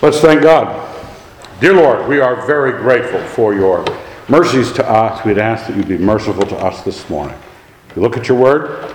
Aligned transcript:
Let's 0.00 0.20
thank 0.20 0.42
God. 0.42 0.96
Dear 1.60 1.74
Lord, 1.74 2.08
we 2.08 2.20
are 2.20 2.46
very 2.46 2.70
grateful 2.70 3.18
for 3.18 3.52
your 3.52 3.84
mercies 4.28 4.70
to 4.74 4.88
us. 4.88 5.24
We'd 5.24 5.38
ask 5.38 5.66
that 5.66 5.76
you 5.76 5.82
be 5.82 5.98
merciful 5.98 6.46
to 6.46 6.56
us 6.56 6.84
this 6.84 7.10
morning. 7.10 7.36
We 7.96 8.02
look 8.02 8.16
at 8.16 8.28
your 8.28 8.38
word. 8.38 8.94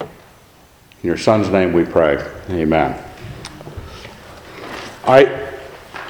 In 0.00 1.06
your 1.06 1.16
Son's 1.16 1.50
name 1.50 1.72
we 1.72 1.84
pray. 1.84 2.16
Amen. 2.50 3.00
I, 5.04 5.52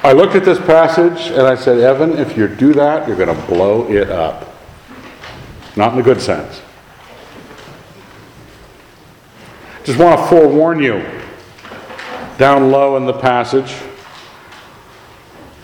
I 0.01 0.13
looked 0.13 0.33
at 0.33 0.43
this 0.43 0.57
passage 0.57 1.27
and 1.27 1.43
I 1.43 1.53
said, 1.53 1.77
Evan, 1.77 2.17
if 2.17 2.35
you 2.35 2.47
do 2.47 2.73
that, 2.73 3.07
you're 3.07 3.15
going 3.17 3.35
to 3.35 3.45
blow 3.45 3.87
it 3.91 4.09
up. 4.09 4.55
Not 5.75 5.91
in 5.91 5.97
the 5.97 6.03
good 6.03 6.19
sense. 6.19 6.63
Just 9.83 9.99
want 9.99 10.19
to 10.19 10.25
forewarn 10.25 10.81
you 10.81 11.22
down 12.37 12.71
low 12.71 12.97
in 12.97 13.05
the 13.05 13.13
passage 13.13 13.75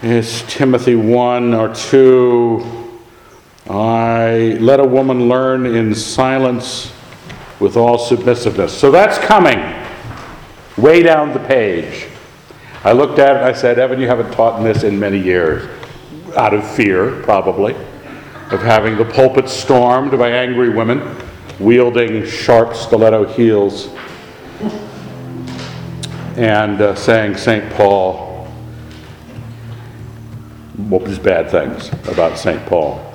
is 0.04 0.44
Timothy 0.44 0.96
1 0.96 1.54
or 1.54 1.74
2. 1.74 3.00
I 3.70 4.58
let 4.60 4.80
a 4.80 4.86
woman 4.86 5.28
learn 5.28 5.66
in 5.66 5.96
silence 5.96 6.94
with 7.60 7.76
all 7.76 7.98
submissiveness. 7.98 8.70
So 8.70 8.92
that's 8.92 9.18
coming 9.18 9.60
way 10.78 11.02
down 11.02 11.34
the 11.34 11.40
page. 11.40 12.08
I 12.84 12.94
looked 12.94 13.20
at 13.20 13.36
it 13.36 13.42
I 13.42 13.52
said, 13.52 13.80
Evan, 13.80 14.00
you 14.00 14.08
haven't 14.08 14.32
taught 14.32 14.62
this 14.64 14.84
in 14.84 15.00
many 15.00 15.20
years. 15.20 15.68
Out 16.38 16.54
of 16.54 16.70
fear, 16.76 17.22
probably, 17.24 17.74
of 18.52 18.62
having 18.62 18.96
the 18.96 19.06
pulpit 19.06 19.50
stormed 19.50 20.12
by 20.12 20.30
angry 20.30 20.70
women 20.70 21.18
wielding 21.60 22.26
sharp 22.26 22.76
stiletto 22.76 23.26
heels 23.26 23.90
and 26.40 26.82
uh, 26.82 26.96
saying 26.96 27.36
St. 27.36 27.70
Paul 27.74 28.48
what 30.88 31.02
was 31.02 31.20
bad 31.20 31.52
things 31.52 31.90
about 32.08 32.38
St. 32.38 32.66
Paul. 32.66 33.06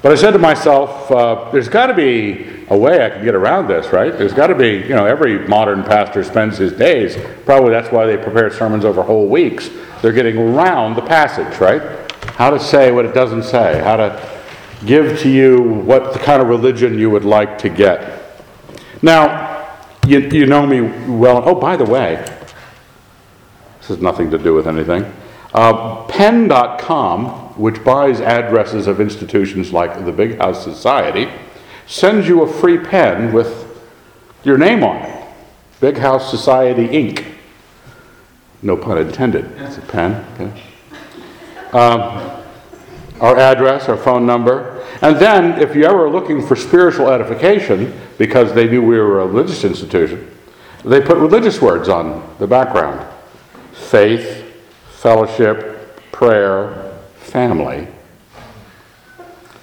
But 0.00 0.12
I 0.12 0.14
said 0.14 0.30
to 0.30 0.38
myself, 0.38 1.10
uh, 1.10 1.50
there's 1.52 1.68
got 1.68 1.88
to 1.88 1.94
be 1.94 2.64
a 2.70 2.78
way 2.78 3.04
I 3.04 3.10
can 3.10 3.22
get 3.22 3.34
around 3.34 3.68
this, 3.68 3.92
right? 3.92 4.16
There's 4.16 4.32
got 4.32 4.46
to 4.46 4.54
be, 4.54 4.78
you 4.78 4.94
know, 4.94 5.04
every 5.04 5.46
modern 5.46 5.84
pastor 5.84 6.24
spends 6.24 6.56
his 6.56 6.72
days, 6.72 7.18
probably 7.44 7.68
that's 7.68 7.92
why 7.92 8.06
they 8.06 8.16
prepare 8.16 8.50
sermons 8.50 8.86
over 8.86 9.02
whole 9.02 9.28
weeks. 9.28 9.68
They're 10.00 10.12
getting 10.12 10.38
around 10.38 10.94
the 10.94 11.02
passage, 11.02 11.60
right? 11.60 11.82
How 12.36 12.48
to 12.48 12.58
say 12.58 12.92
what 12.92 13.04
it 13.04 13.12
doesn't 13.12 13.42
say, 13.42 13.78
how 13.82 13.96
to 13.96 14.40
give 14.86 15.18
to 15.20 15.28
you 15.28 15.60
what 15.60 16.14
the 16.14 16.18
kind 16.18 16.40
of 16.40 16.48
religion 16.48 16.98
you 16.98 17.10
would 17.10 17.26
like 17.26 17.58
to 17.58 17.68
get. 17.68 18.42
Now, 19.02 19.49
you, 20.10 20.20
you 20.30 20.46
know 20.46 20.66
me 20.66 20.80
well. 21.08 21.42
Oh, 21.46 21.54
by 21.54 21.76
the 21.76 21.84
way, 21.84 22.16
this 23.78 23.88
has 23.88 23.98
nothing 24.00 24.30
to 24.32 24.38
do 24.38 24.54
with 24.54 24.66
anything. 24.66 25.10
Uh, 25.54 26.04
pen.com, 26.06 27.28
which 27.58 27.82
buys 27.84 28.20
addresses 28.20 28.86
of 28.86 29.00
institutions 29.00 29.72
like 29.72 30.04
the 30.04 30.12
Big 30.12 30.38
House 30.38 30.64
Society, 30.64 31.28
sends 31.86 32.26
you 32.28 32.42
a 32.42 32.52
free 32.52 32.78
pen 32.78 33.32
with 33.32 33.66
your 34.44 34.58
name 34.58 34.82
on 34.82 34.96
it 34.96 35.26
Big 35.80 35.96
House 35.96 36.30
Society 36.30 36.88
Inc. 36.88 37.24
No 38.62 38.76
pun 38.76 38.98
intended. 38.98 39.46
It's 39.56 39.78
a 39.78 39.80
pen. 39.80 40.24
Okay. 40.34 40.62
Um, 41.72 42.42
our 43.20 43.38
address, 43.38 43.88
our 43.88 43.96
phone 43.96 44.26
number. 44.26 44.84
And 45.02 45.16
then, 45.16 45.60
if 45.60 45.74
you're 45.74 45.88
ever 45.88 46.10
looking 46.10 46.46
for 46.46 46.56
spiritual 46.56 47.08
edification, 47.08 47.98
because 48.20 48.52
they 48.52 48.68
knew 48.68 48.82
we 48.82 48.98
were 48.98 49.22
a 49.22 49.26
religious 49.26 49.64
institution, 49.64 50.30
they 50.84 51.00
put 51.00 51.16
religious 51.16 51.62
words 51.62 51.88
on 51.88 52.36
the 52.38 52.46
background 52.46 53.02
faith, 53.72 54.44
fellowship, 54.90 56.12
prayer, 56.12 56.98
family, 57.16 57.88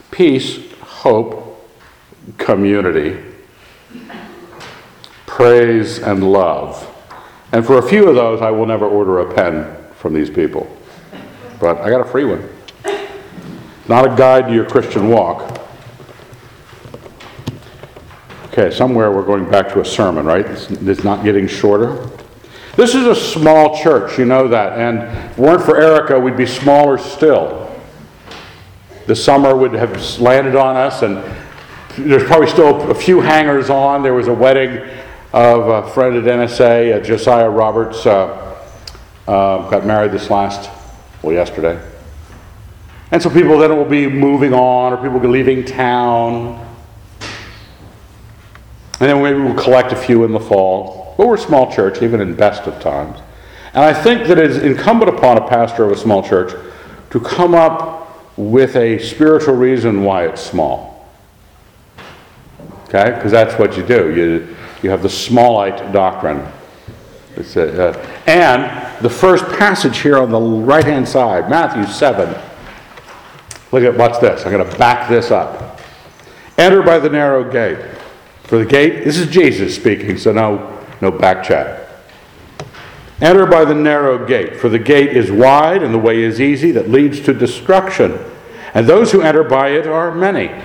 peace, 0.10 0.72
hope, 0.82 1.70
community, 2.40 3.24
praise, 5.28 6.00
and 6.00 6.32
love. 6.32 6.84
And 7.52 7.64
for 7.64 7.78
a 7.78 7.88
few 7.88 8.10
of 8.10 8.16
those, 8.16 8.42
I 8.42 8.50
will 8.50 8.66
never 8.66 8.88
order 8.88 9.20
a 9.20 9.36
pen 9.36 9.78
from 9.94 10.16
these 10.16 10.32
people. 10.32 10.68
But 11.60 11.78
I 11.82 11.92
got 11.92 12.02
a 12.02 12.10
free 12.10 12.26
one 12.26 12.50
not 13.88 14.12
a 14.12 14.16
guide 14.18 14.48
to 14.48 14.54
your 14.54 14.66
Christian 14.66 15.10
walk. 15.10 15.57
Okay, 18.58 18.76
somewhere 18.76 19.12
we're 19.12 19.22
going 19.22 19.48
back 19.48 19.72
to 19.74 19.82
a 19.82 19.86
sermon, 19.86 20.26
right? 20.26 20.44
It's, 20.44 20.72
it's 20.72 21.04
not 21.04 21.24
getting 21.24 21.46
shorter. 21.46 22.10
This 22.76 22.96
is 22.96 23.06
a 23.06 23.14
small 23.14 23.80
church, 23.80 24.18
you 24.18 24.26
know 24.26 24.48
that. 24.48 24.80
And 24.80 25.38
weren't 25.38 25.62
for 25.62 25.80
Erica, 25.80 26.20
we'd 26.20 26.36
be 26.36 26.48
smaller 26.48 26.98
still. 26.98 27.72
The 29.06 29.16
summer 29.16 29.56
would 29.56 29.74
have 29.74 30.20
landed 30.20 30.56
on 30.56 30.76
us, 30.76 31.04
and 31.04 31.24
there's 32.00 32.24
probably 32.24 32.48
still 32.48 32.90
a 32.90 32.96
few 32.96 33.22
hangers 33.22 33.70
on. 33.70 34.02
There 34.02 34.16
was 34.16 34.28
a 34.28 34.34
wedding 34.34 34.90
of 35.34 35.68
a 35.68 35.92
friend 35.92 36.16
at 36.16 36.24
NSA, 36.24 36.96
uh, 36.96 37.04
Josiah 37.06 37.52
Roberts, 37.52 38.08
uh, 38.08 38.60
uh, 39.28 39.70
got 39.70 39.86
married 39.86 40.14
this 40.14 40.32
last, 40.32 40.72
well, 41.22 41.32
yesterday. 41.32 41.80
And 43.12 43.22
so 43.22 43.30
people 43.30 43.60
then 43.60 43.78
will 43.78 43.86
be 43.86 44.08
moving 44.08 44.56
on 44.56 44.94
or 44.94 44.98
people 44.98 45.12
will 45.12 45.20
be 45.20 45.28
leaving 45.28 45.64
town. 45.64 46.67
And 49.00 49.10
then 49.10 49.22
maybe 49.22 49.40
we'll 49.40 49.62
collect 49.62 49.92
a 49.92 49.96
few 49.96 50.24
in 50.24 50.32
the 50.32 50.40
fall. 50.40 51.16
But 51.18 51.28
we're 51.28 51.36
a 51.36 51.40
small 51.40 51.72
church, 51.72 52.02
even 52.02 52.22
in 52.22 52.36
best 52.36 52.64
of 52.64 52.80
times. 52.82 53.20
And 53.74 53.84
I 53.84 53.94
think 53.94 54.28
that 54.28 54.38
it 54.38 54.50
is 54.50 54.58
incumbent 54.58 55.16
upon 55.16 55.38
a 55.38 55.48
pastor 55.48 55.84
of 55.84 55.92
a 55.92 55.98
small 55.98 56.24
church 56.24 56.54
to 57.12 57.20
come 57.20 57.54
up 57.54 58.38
with 58.38 58.76
a 58.76 59.00
spiritual 59.00 59.56
reason 59.56 60.04
why 60.04 60.28
it's 60.28 60.42
small. 60.42 61.08
Okay? 62.86 63.12
Because 63.12 63.32
that's 63.32 63.58
what 63.60 63.78
you 63.78 63.86
do. 63.86 64.16
You, 64.16 64.56
you 64.82 64.90
have 64.90 65.02
the 65.02 65.10
smallite 65.10 65.92
doctrine. 65.92 66.46
A, 67.38 67.90
uh, 67.90 68.22
and 68.26 69.04
the 69.04 69.10
first 69.10 69.46
passage 69.60 70.00
here 70.00 70.18
on 70.18 70.32
the 70.32 70.40
right 70.40 70.84
hand 70.84 71.08
side, 71.08 71.50
Matthew 71.50 71.86
7, 71.86 72.36
Look 73.72 73.84
at, 73.84 73.98
watch 73.98 74.22
this. 74.22 74.46
I'm 74.46 74.52
going 74.52 74.70
to 74.70 74.78
back 74.78 75.10
this 75.10 75.30
up. 75.30 75.82
Enter 76.58 76.82
by 76.82 77.00
the 77.00 77.10
narrow 77.10 77.50
gate. 77.50 77.78
For 78.48 78.58
the 78.58 78.66
gate, 78.66 79.04
this 79.04 79.18
is 79.18 79.28
Jesus 79.28 79.76
speaking, 79.76 80.18
so 80.18 80.32
no, 80.32 80.84
no 81.02 81.12
back 81.12 81.44
chat. 81.44 81.90
Enter 83.22 83.46
by 83.46 83.66
the 83.66 83.76
narrow 83.76 84.26
gate, 84.26 84.58
for 84.58 84.70
the 84.70 84.80
gate 84.80 85.16
is 85.16 85.32
wide 85.32 85.84
and 85.84 85.94
the 85.94 86.00
way 86.00 86.22
is 86.22 86.40
easy 86.40 86.72
that 86.72 86.90
leads 86.90 87.20
to 87.22 87.34
destruction, 87.34 88.18
and 88.74 88.88
those 88.88 89.12
who 89.12 89.22
enter 89.22 89.44
by 89.44 89.70
it 89.70 89.88
are 89.88 90.14
many. 90.14 90.62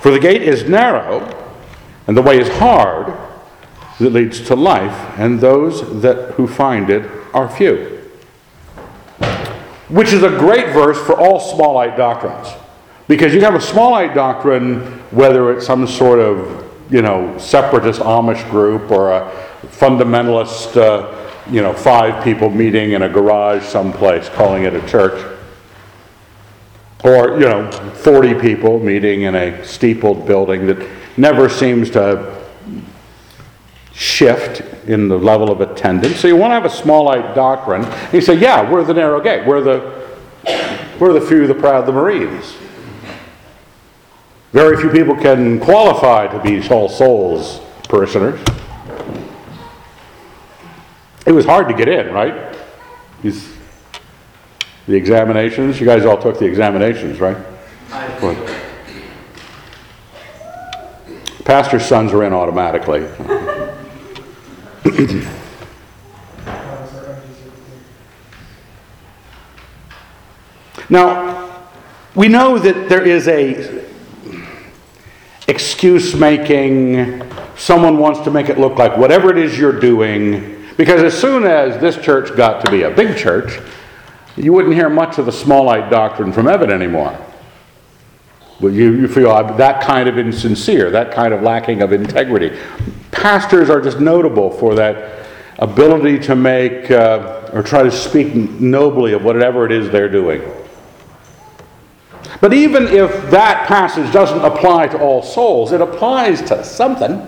For 0.00 0.10
the 0.10 0.18
gate 0.18 0.42
is 0.42 0.68
narrow 0.68 1.32
and 2.06 2.16
the 2.16 2.22
way 2.22 2.38
is 2.38 2.48
hard 2.48 3.14
that 3.98 4.10
leads 4.10 4.40
to 4.42 4.54
life, 4.54 5.18
and 5.18 5.40
those 5.40 6.02
that 6.02 6.34
who 6.34 6.46
find 6.46 6.90
it 6.90 7.10
are 7.32 7.48
few 7.48 7.96
which 9.88 10.12
is 10.12 10.22
a 10.22 10.30
great 10.30 10.72
verse 10.72 10.98
for 10.98 11.18
all 11.18 11.40
smallite 11.40 11.96
doctrines. 11.96 12.48
Because 13.08 13.32
you 13.32 13.40
have 13.42 13.54
a 13.54 13.58
smallite 13.58 14.14
doctrine, 14.14 14.80
whether 15.12 15.52
it's 15.52 15.64
some 15.64 15.86
sort 15.86 16.18
of, 16.18 16.64
you 16.92 17.02
know, 17.02 17.38
separatist 17.38 18.00
Amish 18.00 18.48
group 18.50 18.90
or 18.90 19.12
a 19.12 19.30
fundamentalist, 19.66 20.76
uh, 20.76 21.12
you 21.50 21.62
know, 21.62 21.72
five 21.72 22.24
people 22.24 22.50
meeting 22.50 22.92
in 22.92 23.02
a 23.02 23.08
garage 23.08 23.62
someplace 23.62 24.28
calling 24.30 24.64
it 24.64 24.74
a 24.74 24.84
church. 24.88 25.24
Or, 27.04 27.38
you 27.38 27.46
know, 27.46 27.70
40 27.70 28.34
people 28.40 28.80
meeting 28.80 29.22
in 29.22 29.36
a 29.36 29.64
steepled 29.64 30.26
building 30.26 30.66
that 30.66 30.88
never 31.16 31.48
seems 31.48 31.90
to 31.90 32.36
shift 33.92 34.60
in 34.88 35.06
the 35.06 35.16
level 35.16 35.52
of 35.52 35.60
attendance. 35.60 36.16
So 36.16 36.26
you 36.26 36.34
want 36.34 36.50
to 36.50 36.54
have 36.54 36.64
a 36.64 36.68
smallite 36.68 37.36
doctrine. 37.36 37.86
You 38.12 38.20
say, 38.20 38.34
yeah, 38.34 38.68
we're 38.68 38.82
the 38.82 38.94
narrow 38.94 39.20
gate. 39.20 39.46
We're 39.46 39.60
the, 39.60 40.08
we're 40.98 41.12
the 41.12 41.20
few, 41.20 41.46
the 41.46 41.54
proud, 41.54 41.86
the 41.86 41.92
Marines. 41.92 42.56
Very 44.56 44.76
few 44.78 44.88
people 44.88 45.14
can 45.14 45.60
qualify 45.60 46.26
to 46.28 46.42
be 46.42 46.66
All 46.70 46.88
Souls 46.88 47.60
parishioners. 47.90 48.40
It 51.26 51.32
was 51.32 51.44
hard 51.44 51.68
to 51.68 51.74
get 51.74 51.88
in, 51.88 52.10
right? 52.10 52.56
These, 53.20 53.52
the 54.86 54.94
examinations. 54.94 55.78
You 55.78 55.84
guys 55.84 56.06
all 56.06 56.16
took 56.16 56.38
the 56.38 56.46
examinations, 56.46 57.20
right? 57.20 57.36
Pastor's 61.44 61.84
sons 61.84 62.14
are 62.14 62.24
in 62.24 62.32
automatically. 62.32 63.00
now, 70.88 71.66
we 72.14 72.28
know 72.28 72.58
that 72.58 72.88
there 72.88 73.06
is 73.06 73.28
a 73.28 73.85
excuse 75.48 76.14
making, 76.14 77.22
someone 77.56 77.98
wants 77.98 78.20
to 78.20 78.30
make 78.30 78.48
it 78.48 78.58
look 78.58 78.78
like 78.78 78.96
whatever 78.96 79.30
it 79.30 79.38
is 79.38 79.58
you're 79.58 79.78
doing, 79.78 80.56
Because 80.76 81.02
as 81.02 81.18
soon 81.18 81.44
as 81.44 81.80
this 81.80 81.96
church 81.96 82.36
got 82.36 82.64
to 82.64 82.70
be 82.70 82.82
a 82.82 82.90
big 82.90 83.16
church, 83.16 83.60
you 84.36 84.52
wouldn't 84.52 84.74
hear 84.74 84.90
much 84.90 85.18
of 85.18 85.24
the 85.24 85.32
Smallite 85.32 85.90
doctrine 85.90 86.32
from 86.32 86.48
Evan 86.48 86.70
anymore. 86.70 87.18
You, 88.60 88.70
you 88.70 89.08
feel 89.08 89.30
that 89.56 89.82
kind 89.82 90.08
of 90.08 90.18
insincere, 90.18 90.90
that 90.90 91.12
kind 91.12 91.32
of 91.32 91.42
lacking 91.42 91.82
of 91.82 91.92
integrity. 91.92 92.58
Pastors 93.10 93.70
are 93.70 93.80
just 93.80 94.00
notable 94.00 94.50
for 94.50 94.74
that 94.74 95.26
ability 95.58 96.18
to 96.20 96.34
make 96.34 96.90
uh, 96.90 97.50
or 97.52 97.62
try 97.62 97.82
to 97.82 97.90
speak 97.90 98.34
nobly 98.34 99.14
of 99.14 99.24
whatever 99.24 99.64
it 99.64 99.72
is 99.72 99.90
they're 99.90 100.10
doing. 100.10 100.42
But 102.40 102.52
even 102.52 102.86
if 102.88 103.30
that 103.30 103.66
passage 103.66 104.12
doesn't 104.12 104.40
apply 104.40 104.88
to 104.88 104.98
all 104.98 105.22
souls, 105.22 105.72
it 105.72 105.80
applies 105.80 106.42
to 106.42 106.62
something. 106.64 107.26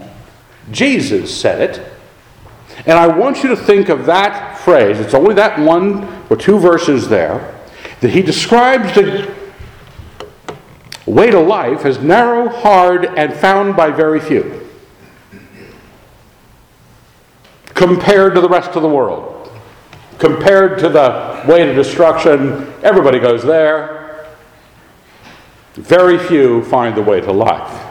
Jesus 0.71 1.35
said 1.35 1.71
it. 1.71 1.93
And 2.87 2.99
I 2.99 3.07
want 3.07 3.43
you 3.43 3.49
to 3.51 3.57
think 3.57 3.89
of 3.89 4.07
that 4.07 4.59
phrase. 4.59 5.01
It's 5.01 5.15
only 5.15 5.35
that 5.35 5.59
one 5.59 6.05
or 6.31 6.37
two 6.37 6.59
verses 6.59 7.09
there 7.09 7.55
that 8.01 8.11
he 8.11 8.23
describes 8.23 8.95
the 8.95 9.35
way 11.07 11.31
to 11.31 11.41
life 11.41 11.85
as 11.85 11.99
narrow, 11.99 12.49
hard, 12.49 13.07
and 13.07 13.33
found 13.33 13.77
by 13.77 13.91
very 13.91 14.21
few 14.21 14.69
compared 17.79 18.35
to 18.35 18.41
the 18.41 18.49
rest 18.49 18.71
of 18.71 18.83
the 18.83 18.89
world. 18.89 19.51
Compared 20.19 20.81
to 20.81 20.89
the 20.89 21.45
way 21.49 21.65
to 21.65 21.73
destruction, 21.73 22.73
everybody 22.83 23.21
goes 23.21 23.45
there. 23.45 23.98
Very 25.79 26.19
few 26.19 26.65
find 26.65 26.97
the 26.97 27.03
way 27.03 27.21
to 27.21 27.31
life. 27.31 27.85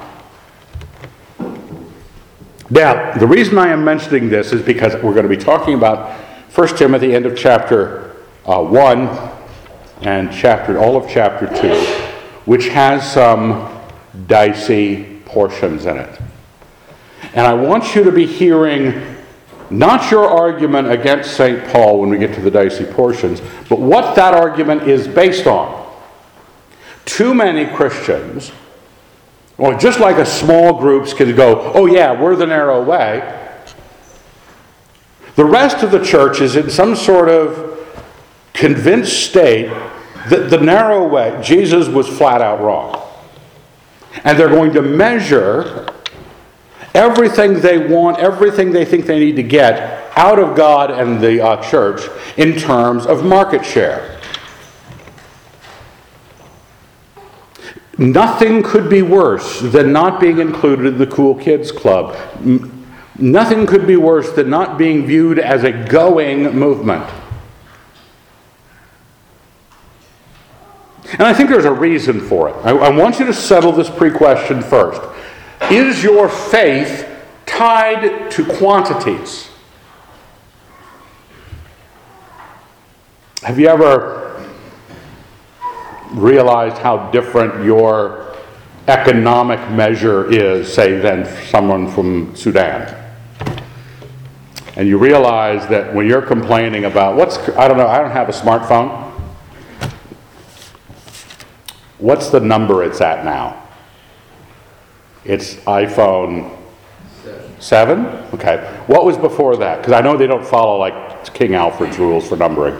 Now, 2.69 3.17
the 3.17 3.25
reason 3.25 3.57
I 3.57 3.69
am 3.69 3.85
mentioning 3.85 4.29
this 4.29 4.51
is 4.51 4.61
because 4.61 4.93
we're 4.95 5.13
going 5.13 5.23
to 5.23 5.29
be 5.29 5.37
talking 5.37 5.73
about 5.73 6.11
1 6.53 6.67
Timothy, 6.75 7.15
end 7.15 7.25
of 7.25 7.37
chapter 7.37 8.17
uh, 8.45 8.61
1 8.61 9.31
and 10.01 10.33
chapter, 10.33 10.77
all 10.77 10.97
of 10.97 11.09
chapter 11.09 11.47
2, 11.61 11.73
which 12.43 12.67
has 12.67 13.09
some 13.09 13.73
dicey 14.27 15.21
portions 15.23 15.85
in 15.85 15.95
it. 15.95 16.19
And 17.35 17.47
I 17.47 17.53
want 17.53 17.95
you 17.95 18.03
to 18.03 18.11
be 18.11 18.25
hearing 18.25 19.15
not 19.69 20.11
your 20.11 20.25
argument 20.25 20.91
against 20.91 21.37
St. 21.37 21.65
Paul 21.69 22.01
when 22.01 22.09
we 22.09 22.17
get 22.17 22.35
to 22.35 22.41
the 22.41 22.51
dicey 22.51 22.83
portions, 22.83 23.41
but 23.69 23.79
what 23.79 24.13
that 24.17 24.33
argument 24.33 24.83
is 24.83 25.07
based 25.07 25.47
on. 25.47 25.86
Too 27.07 27.33
many 27.33 27.65
Christians 27.65 28.51
or 29.57 29.73
just 29.73 29.99
like 29.99 30.17
a 30.17 30.25
small 30.25 30.79
groups 30.79 31.13
can 31.13 31.35
go, 31.35 31.71
oh 31.73 31.87
yeah, 31.87 32.19
we're 32.19 32.35
the 32.35 32.45
narrow 32.45 32.83
way. 32.83 33.33
The 35.35 35.45
rest 35.45 35.83
of 35.83 35.91
the 35.91 36.03
church 36.03 36.41
is 36.41 36.55
in 36.55 36.69
some 36.69 36.95
sort 36.95 37.29
of 37.29 37.73
convinced 38.53 39.29
state 39.29 39.67
that 40.29 40.49
the 40.49 40.57
narrow 40.57 41.07
way, 41.07 41.39
Jesus 41.43 41.87
was 41.87 42.07
flat 42.07 42.41
out 42.41 42.61
wrong. 42.61 43.03
And 44.23 44.37
they're 44.37 44.49
going 44.49 44.73
to 44.73 44.81
measure 44.81 45.87
everything 46.93 47.59
they 47.61 47.77
want, 47.77 48.17
everything 48.19 48.71
they 48.71 48.85
think 48.85 49.05
they 49.05 49.19
need 49.19 49.35
to 49.35 49.43
get 49.43 50.17
out 50.17 50.39
of 50.39 50.55
God 50.55 50.89
and 50.91 51.21
the 51.21 51.43
uh, 51.43 51.61
church 51.61 52.01
in 52.37 52.57
terms 52.57 53.05
of 53.05 53.23
market 53.23 53.63
share. 53.63 54.16
Nothing 57.97 58.61
could 58.61 58.89
be 58.89 59.01
worse 59.01 59.59
than 59.59 59.91
not 59.91 60.19
being 60.19 60.37
included 60.39 60.85
in 60.85 60.97
the 60.99 61.07
Cool 61.07 61.33
Kids 61.33 61.71
Club. 61.71 62.15
Nothing 63.17 63.65
could 63.65 63.87
be 63.87 63.95
worse 63.95 64.31
than 64.33 64.49
not 64.49 64.77
being 64.77 65.07
viewed 65.07 65.39
as 65.39 65.63
a 65.63 65.71
going 65.71 66.43
movement. 66.55 67.09
And 71.13 71.23
I 71.23 71.33
think 71.33 71.49
there's 71.49 71.65
a 71.65 71.71
reason 71.71 72.19
for 72.19 72.49
it. 72.49 72.55
I, 72.63 72.71
I 72.71 72.89
want 72.89 73.17
you 73.17 73.25
to 73.25 73.33
settle 73.33 73.71
this 73.71 73.89
pre 73.89 74.11
question 74.11 74.61
first. 74.61 75.01
Is 75.71 76.03
your 76.03 76.29
faith 76.29 77.09
tied 77.47 78.29
to 78.31 78.45
quantities? 78.45 79.49
Have 83.41 83.57
you 83.57 83.67
ever 83.67 84.26
realized 86.17 86.77
how 86.77 87.09
different 87.11 87.63
your 87.63 88.35
economic 88.87 89.59
measure 89.71 90.31
is, 90.31 90.71
say, 90.73 90.99
than 90.99 91.25
someone 91.49 91.89
from 91.89 92.35
Sudan. 92.35 93.03
And 94.75 94.87
you 94.87 94.97
realize 94.97 95.67
that 95.69 95.93
when 95.93 96.07
you're 96.07 96.21
complaining 96.21 96.85
about 96.85 97.15
what's, 97.15 97.37
I 97.49 97.67
don't 97.67 97.77
know, 97.77 97.87
I 97.87 97.99
don't 97.99 98.11
have 98.11 98.29
a 98.29 98.31
smartphone. 98.31 99.11
What's 101.97 102.29
the 102.29 102.39
number 102.39 102.83
it's 102.83 103.01
at 103.01 103.25
now? 103.25 103.63
It's 105.25 105.55
iPhone 105.55 106.55
7? 107.59 108.05
Okay. 108.35 108.57
What 108.85 109.03
was 109.03 109.17
before 109.17 109.57
that? 109.57 109.79
Because 109.79 109.93
I 109.93 110.01
know 110.01 110.15
they 110.15 110.27
don't 110.27 110.45
follow 110.45 110.77
like 110.77 111.33
King 111.33 111.55
Alfred's 111.55 111.97
rules 111.97 112.29
for 112.29 112.37
numbering. 112.37 112.79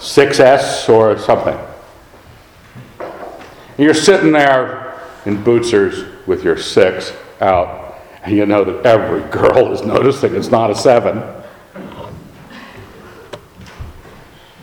6S 0.00 0.88
or 0.88 1.18
something. 1.18 1.58
You're 3.76 3.94
sitting 3.94 4.32
there 4.32 4.98
in 5.26 5.44
Bucer's 5.44 6.26
with 6.26 6.42
your 6.42 6.56
6 6.56 7.12
out, 7.40 7.98
and 8.22 8.34
you 8.34 8.46
know 8.46 8.64
that 8.64 8.86
every 8.86 9.22
girl 9.30 9.72
is 9.72 9.82
noticing 9.82 10.34
it's 10.34 10.50
not 10.50 10.70
a 10.70 10.74
7. 10.74 11.22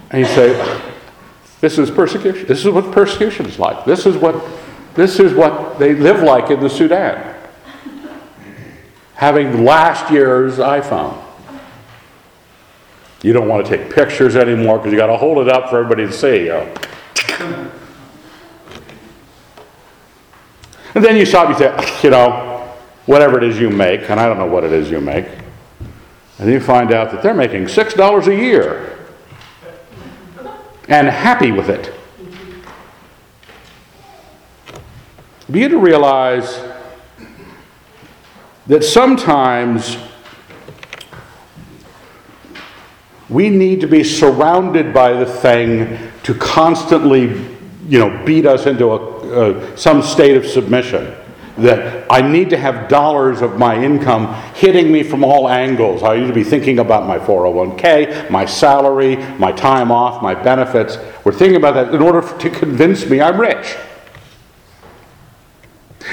And 0.09 0.21
you 0.21 0.25
say, 0.25 0.81
This 1.61 1.77
is 1.77 1.91
persecution. 1.91 2.47
This 2.47 2.65
is 2.65 2.71
what 2.71 2.91
persecution 2.91 3.45
is 3.45 3.59
like. 3.59 3.85
This 3.85 4.07
is 4.07 4.15
what, 4.15 4.43
this 4.95 5.19
is 5.19 5.33
what 5.33 5.77
they 5.77 5.93
live 5.93 6.23
like 6.23 6.49
in 6.49 6.59
the 6.59 6.69
Sudan. 6.69 7.35
Having 9.13 9.63
last 9.63 10.11
year's 10.11 10.57
iPhone. 10.57 11.26
You 13.23 13.33
don't 13.33 13.47
want 13.47 13.65
to 13.65 13.77
take 13.77 13.93
pictures 13.93 14.35
anymore 14.35 14.77
because 14.77 14.91
you 14.91 14.97
got 14.97 15.07
to 15.07 15.17
hold 15.17 15.39
it 15.39 15.49
up 15.49 15.69
for 15.69 15.79
everybody 15.79 16.05
to 16.05 16.13
see. 16.13 16.49
And 20.93 21.05
then 21.05 21.15
you 21.17 21.25
stop, 21.25 21.49
you 21.49 21.55
say, 21.55 21.73
ah, 21.75 22.01
you 22.01 22.09
know, 22.09 22.73
whatever 23.05 23.37
it 23.37 23.43
is 23.43 23.59
you 23.59 23.69
make, 23.69 24.09
and 24.09 24.19
I 24.19 24.25
don't 24.27 24.37
know 24.37 24.47
what 24.47 24.63
it 24.63 24.71
is 24.71 24.89
you 24.89 24.99
make, 24.99 25.27
and 26.39 26.49
you 26.49 26.59
find 26.59 26.91
out 26.91 27.11
that 27.11 27.21
they're 27.21 27.33
making 27.33 27.65
$6 27.65 28.27
a 28.27 28.35
year 28.35 28.97
and 30.87 31.07
happy 31.07 31.51
with 31.51 31.69
it. 31.69 31.93
Begin 35.49 35.71
to 35.71 35.77
realize 35.79 36.59
that 38.67 38.83
sometimes 38.83 39.97
We 43.29 43.49
need 43.49 43.81
to 43.81 43.87
be 43.87 44.03
surrounded 44.03 44.93
by 44.93 45.13
the 45.13 45.25
thing 45.25 45.97
to 46.23 46.33
constantly, 46.33 47.23
you 47.87 47.99
know, 47.99 48.25
beat 48.25 48.45
us 48.45 48.65
into 48.65 48.93
a, 48.93 49.77
some 49.77 50.01
state 50.01 50.37
of 50.37 50.45
submission. 50.45 51.13
That 51.57 52.05
I 52.09 52.21
need 52.21 52.51
to 52.51 52.57
have 52.57 52.87
dollars 52.87 53.41
of 53.41 53.57
my 53.57 53.83
income 53.83 54.33
hitting 54.53 54.91
me 54.91 55.01
from 55.01 55.23
all 55.23 55.49
angles. 55.49 56.03
I 56.03 56.19
need 56.19 56.27
to 56.27 56.33
be 56.33 56.43
thinking 56.43 56.79
about 56.79 57.07
my 57.07 57.17
401k, 57.17 58.29
my 58.29 58.45
salary, 58.45 59.15
my 59.37 59.51
time 59.51 59.91
off, 59.91 60.21
my 60.21 60.35
benefits. 60.35 60.97
We're 61.25 61.33
thinking 61.33 61.57
about 61.57 61.73
that 61.73 61.93
in 61.93 62.01
order 62.01 62.21
to 62.21 62.49
convince 62.49 63.09
me 63.09 63.21
I'm 63.21 63.41
rich. 63.41 63.75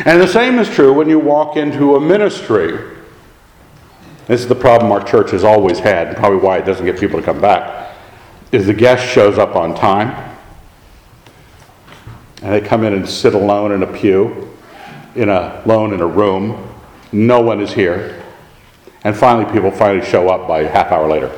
And 0.06 0.20
the 0.20 0.26
same 0.26 0.58
is 0.58 0.68
true 0.68 0.92
when 0.92 1.08
you 1.08 1.18
walk 1.18 1.56
into 1.56 1.94
a 1.94 2.00
ministry 2.00 2.93
this 4.26 4.40
is 4.40 4.48
the 4.48 4.54
problem 4.54 4.90
our 4.90 5.04
church 5.04 5.30
has 5.32 5.44
always 5.44 5.78
had, 5.78 6.08
and 6.08 6.16
probably 6.16 6.38
why 6.38 6.58
it 6.58 6.64
doesn't 6.64 6.86
get 6.86 6.98
people 6.98 7.20
to 7.20 7.24
come 7.24 7.40
back, 7.40 7.94
is 8.52 8.66
the 8.66 8.74
guest 8.74 9.06
shows 9.06 9.38
up 9.38 9.56
on 9.56 9.74
time, 9.74 10.36
and 12.42 12.52
they 12.52 12.60
come 12.60 12.84
in 12.84 12.92
and 12.92 13.08
sit 13.08 13.34
alone 13.34 13.72
in 13.72 13.82
a 13.82 13.86
pew, 13.86 14.50
in 15.14 15.28
a 15.28 15.62
alone 15.64 15.92
in 15.92 16.00
a 16.00 16.06
room. 16.06 16.70
No 17.12 17.40
one 17.40 17.60
is 17.60 17.72
here. 17.72 18.22
And 19.04 19.16
finally, 19.16 19.50
people 19.52 19.70
finally 19.70 20.04
show 20.04 20.28
up 20.28 20.48
by 20.48 20.60
a 20.60 20.68
half 20.68 20.90
hour 20.90 21.08
later. 21.08 21.30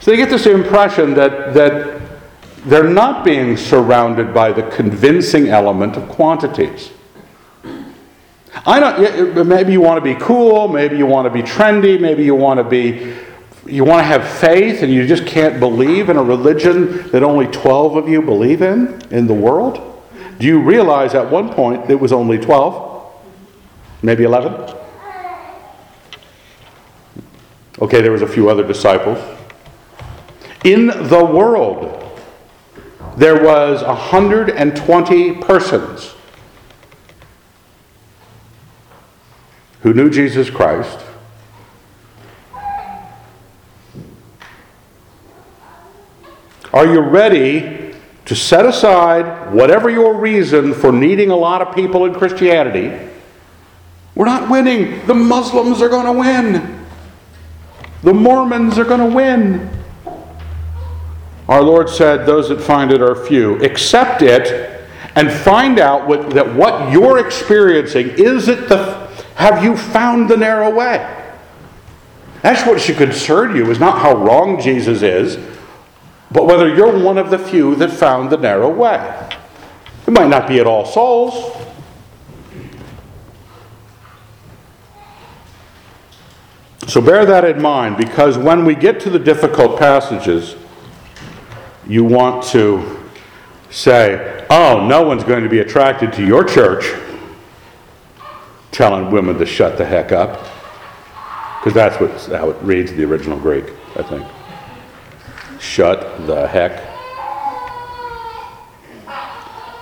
So 0.00 0.10
they 0.10 0.16
get 0.16 0.30
this 0.30 0.46
impression 0.46 1.14
that, 1.14 1.54
that 1.54 2.00
they're 2.64 2.88
not 2.88 3.24
being 3.24 3.56
surrounded 3.56 4.34
by 4.34 4.52
the 4.52 4.64
convincing 4.64 5.48
element 5.48 5.96
of 5.96 6.08
quantities. 6.08 6.90
I 8.54 8.80
don't, 8.80 9.46
maybe 9.46 9.72
you 9.72 9.80
want 9.80 10.02
to 10.02 10.14
be 10.14 10.18
cool, 10.20 10.68
maybe 10.68 10.96
you 10.96 11.06
want 11.06 11.26
to 11.26 11.30
be 11.30 11.42
trendy, 11.42 12.00
maybe 12.00 12.24
you 12.24 12.34
want 12.34 12.58
to 12.58 12.64
be, 12.64 13.14
you 13.64 13.84
want 13.84 14.00
to 14.00 14.04
have 14.04 14.28
faith 14.28 14.82
and 14.82 14.92
you 14.92 15.06
just 15.06 15.26
can't 15.26 15.60
believe 15.60 16.08
in 16.08 16.16
a 16.16 16.22
religion 16.22 17.08
that 17.10 17.22
only 17.22 17.46
12 17.46 17.96
of 17.96 18.08
you 18.08 18.20
believe 18.20 18.62
in 18.62 19.00
in 19.10 19.26
the 19.26 19.34
world. 19.34 20.02
Do 20.38 20.46
you 20.46 20.60
realize 20.60 21.14
at 21.14 21.30
one 21.30 21.52
point 21.52 21.90
it 21.90 21.94
was 21.94 22.12
only 22.12 22.38
12? 22.38 23.12
Maybe 24.02 24.24
11? 24.24 24.76
Okay, 27.80 28.00
there 28.00 28.12
was 28.12 28.22
a 28.22 28.26
few 28.26 28.50
other 28.50 28.66
disciples. 28.66 29.18
In 30.64 30.86
the 30.86 31.24
world, 31.24 31.96
there 33.16 33.42
was 33.42 33.82
120 33.82 35.34
persons 35.36 36.14
who 39.82 39.94
knew 39.94 40.10
Jesus 40.10 40.50
Christ. 40.50 40.98
Are 46.72 46.86
you 46.86 47.00
ready 47.00 47.94
to 48.26 48.36
set 48.36 48.64
aside 48.64 49.52
whatever 49.52 49.90
your 49.90 50.16
reason 50.16 50.72
for 50.72 50.92
needing 50.92 51.30
a 51.30 51.36
lot 51.36 51.62
of 51.62 51.74
people 51.74 52.04
in 52.04 52.14
Christianity? 52.14 53.08
We're 54.14 54.26
not 54.26 54.48
winning. 54.48 55.04
The 55.06 55.14
Muslims 55.14 55.82
are 55.82 55.88
going 55.88 56.06
to 56.06 56.12
win. 56.12 56.86
The 58.02 58.14
Mormons 58.14 58.78
are 58.78 58.84
going 58.84 59.00
to 59.10 59.14
win. 59.14 59.70
Our 61.48 61.62
Lord 61.62 61.88
said, 61.88 62.26
Those 62.26 62.48
that 62.50 62.60
find 62.60 62.92
it 62.92 63.02
are 63.02 63.16
few. 63.16 63.60
Accept 63.64 64.22
it 64.22 64.86
and 65.16 65.30
find 65.32 65.80
out 65.80 66.06
what, 66.06 66.30
that 66.30 66.54
what 66.54 66.92
you're 66.92 67.18
experiencing 67.18 68.10
is 68.10 68.46
it 68.46 68.68
the 68.68 68.99
have 69.34 69.64
you 69.64 69.76
found 69.76 70.28
the 70.28 70.36
narrow 70.36 70.74
way? 70.74 71.16
That's 72.42 72.66
what 72.66 72.80
should 72.80 72.96
concern 72.96 73.54
you, 73.54 73.70
is 73.70 73.78
not 73.78 73.98
how 73.98 74.16
wrong 74.16 74.60
Jesus 74.60 75.02
is, 75.02 75.38
but 76.30 76.46
whether 76.46 76.74
you're 76.74 76.98
one 76.98 77.18
of 77.18 77.30
the 77.30 77.38
few 77.38 77.74
that 77.76 77.90
found 77.90 78.30
the 78.30 78.36
narrow 78.36 78.70
way. 78.70 79.28
It 80.06 80.10
might 80.10 80.28
not 80.28 80.48
be 80.48 80.58
at 80.58 80.66
all 80.66 80.86
souls. 80.86 81.56
So 86.86 87.00
bear 87.00 87.24
that 87.26 87.44
in 87.44 87.60
mind 87.60 87.96
because 87.96 88.36
when 88.36 88.64
we 88.64 88.74
get 88.74 88.98
to 89.00 89.10
the 89.10 89.18
difficult 89.18 89.78
passages, 89.78 90.56
you 91.86 92.04
want 92.04 92.42
to 92.46 92.98
say, 93.70 94.46
oh, 94.50 94.86
no 94.86 95.02
one's 95.02 95.22
going 95.22 95.44
to 95.44 95.48
be 95.48 95.60
attracted 95.60 96.12
to 96.14 96.26
your 96.26 96.42
church 96.42 96.84
telling 98.72 99.10
women 99.10 99.38
to 99.38 99.46
shut 99.46 99.76
the 99.76 99.84
heck 99.84 100.12
up. 100.12 100.46
Because 101.58 101.74
that's 101.74 102.00
what, 102.00 102.10
how 102.38 102.50
it 102.50 102.56
reads 102.62 102.92
the 102.92 103.04
original 103.04 103.38
Greek, 103.38 103.66
I 103.96 104.02
think. 104.02 104.26
Shut 105.60 106.26
the 106.26 106.48
heck. 106.48 106.90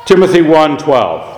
Timothy 0.07 0.40
1:12. 0.40 1.35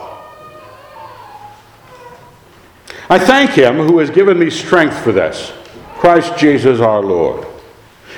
I 3.11 3.19
thank 3.19 3.51
him 3.51 3.77
who 3.77 3.99
has 3.99 4.09
given 4.09 4.39
me 4.39 4.49
strength 4.49 4.97
for 4.97 5.11
this, 5.11 5.53
Christ 5.97 6.39
Jesus 6.39 6.79
our 6.79 7.03
Lord, 7.03 7.45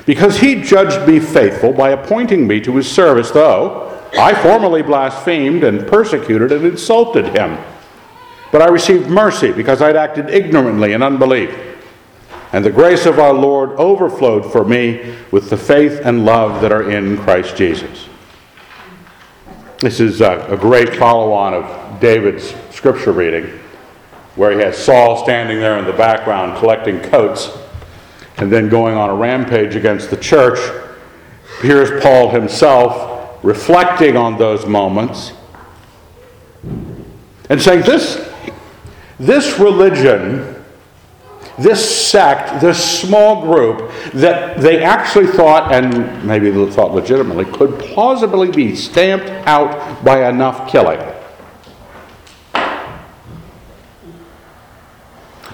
because 0.04 0.36
he 0.36 0.62
judged 0.62 1.08
me 1.08 1.18
faithful 1.18 1.72
by 1.72 1.90
appointing 1.90 2.46
me 2.46 2.60
to 2.60 2.76
his 2.76 2.88
service, 2.88 3.30
though 3.30 3.98
I 4.18 4.34
formerly 4.34 4.82
blasphemed 4.82 5.64
and 5.64 5.88
persecuted 5.88 6.52
and 6.52 6.66
insulted 6.66 7.28
him. 7.34 7.56
But 8.52 8.61
I 8.62 8.68
received 8.68 9.09
mercy 9.09 9.50
because 9.50 9.82
I'd 9.82 9.97
acted 9.97 10.30
ignorantly 10.30 10.92
in 10.92 11.02
unbelief. 11.02 11.50
And 12.52 12.62
the 12.62 12.71
grace 12.71 13.06
of 13.06 13.18
our 13.18 13.32
Lord 13.32 13.71
overflowed 13.71 14.52
for 14.52 14.62
me 14.62 15.16
with 15.30 15.49
the 15.49 15.56
faith 15.56 16.02
and 16.04 16.26
love 16.26 16.61
that 16.61 16.71
are 16.71 16.90
in 16.90 17.16
Christ 17.16 17.56
Jesus. 17.56 18.09
This 19.78 20.00
is 20.00 20.21
a, 20.21 20.47
a 20.50 20.56
great 20.56 20.94
follow 20.97 21.32
on 21.32 21.54
of 21.54 21.99
David's 21.99 22.54
scripture 22.71 23.12
reading, 23.12 23.59
where 24.37 24.52
he 24.52 24.59
has 24.59 24.76
Saul 24.76 25.25
standing 25.25 25.59
there 25.59 25.78
in 25.78 25.87
the 25.87 25.92
background 25.94 26.59
collecting 26.59 27.00
coats 27.00 27.50
and 28.37 28.52
then 28.52 28.68
going 28.68 28.94
on 28.97 29.09
a 29.09 29.14
rampage 29.14 29.76
against 29.76 30.11
the 30.11 30.16
church. 30.18 30.59
Here's 31.62 32.02
Paul 32.02 32.28
himself 32.28 33.42
reflecting 33.42 34.16
on 34.16 34.37
those 34.37 34.66
moments 34.66 35.32
and 37.49 37.61
saying, 37.61 37.82
This 37.82 38.31
this 39.22 39.60
religion, 39.60 40.64
this 41.56 42.08
sect, 42.08 42.60
this 42.60 43.00
small 43.00 43.42
group 43.42 43.92
that 44.14 44.60
they 44.60 44.82
actually 44.82 45.28
thought, 45.28 45.72
and 45.72 46.24
maybe 46.24 46.50
thought 46.72 46.92
legitimately, 46.92 47.44
could 47.44 47.78
plausibly 47.78 48.50
be 48.50 48.74
stamped 48.74 49.28
out 49.46 50.04
by 50.04 50.28
enough 50.28 50.68
killing. 50.68 51.00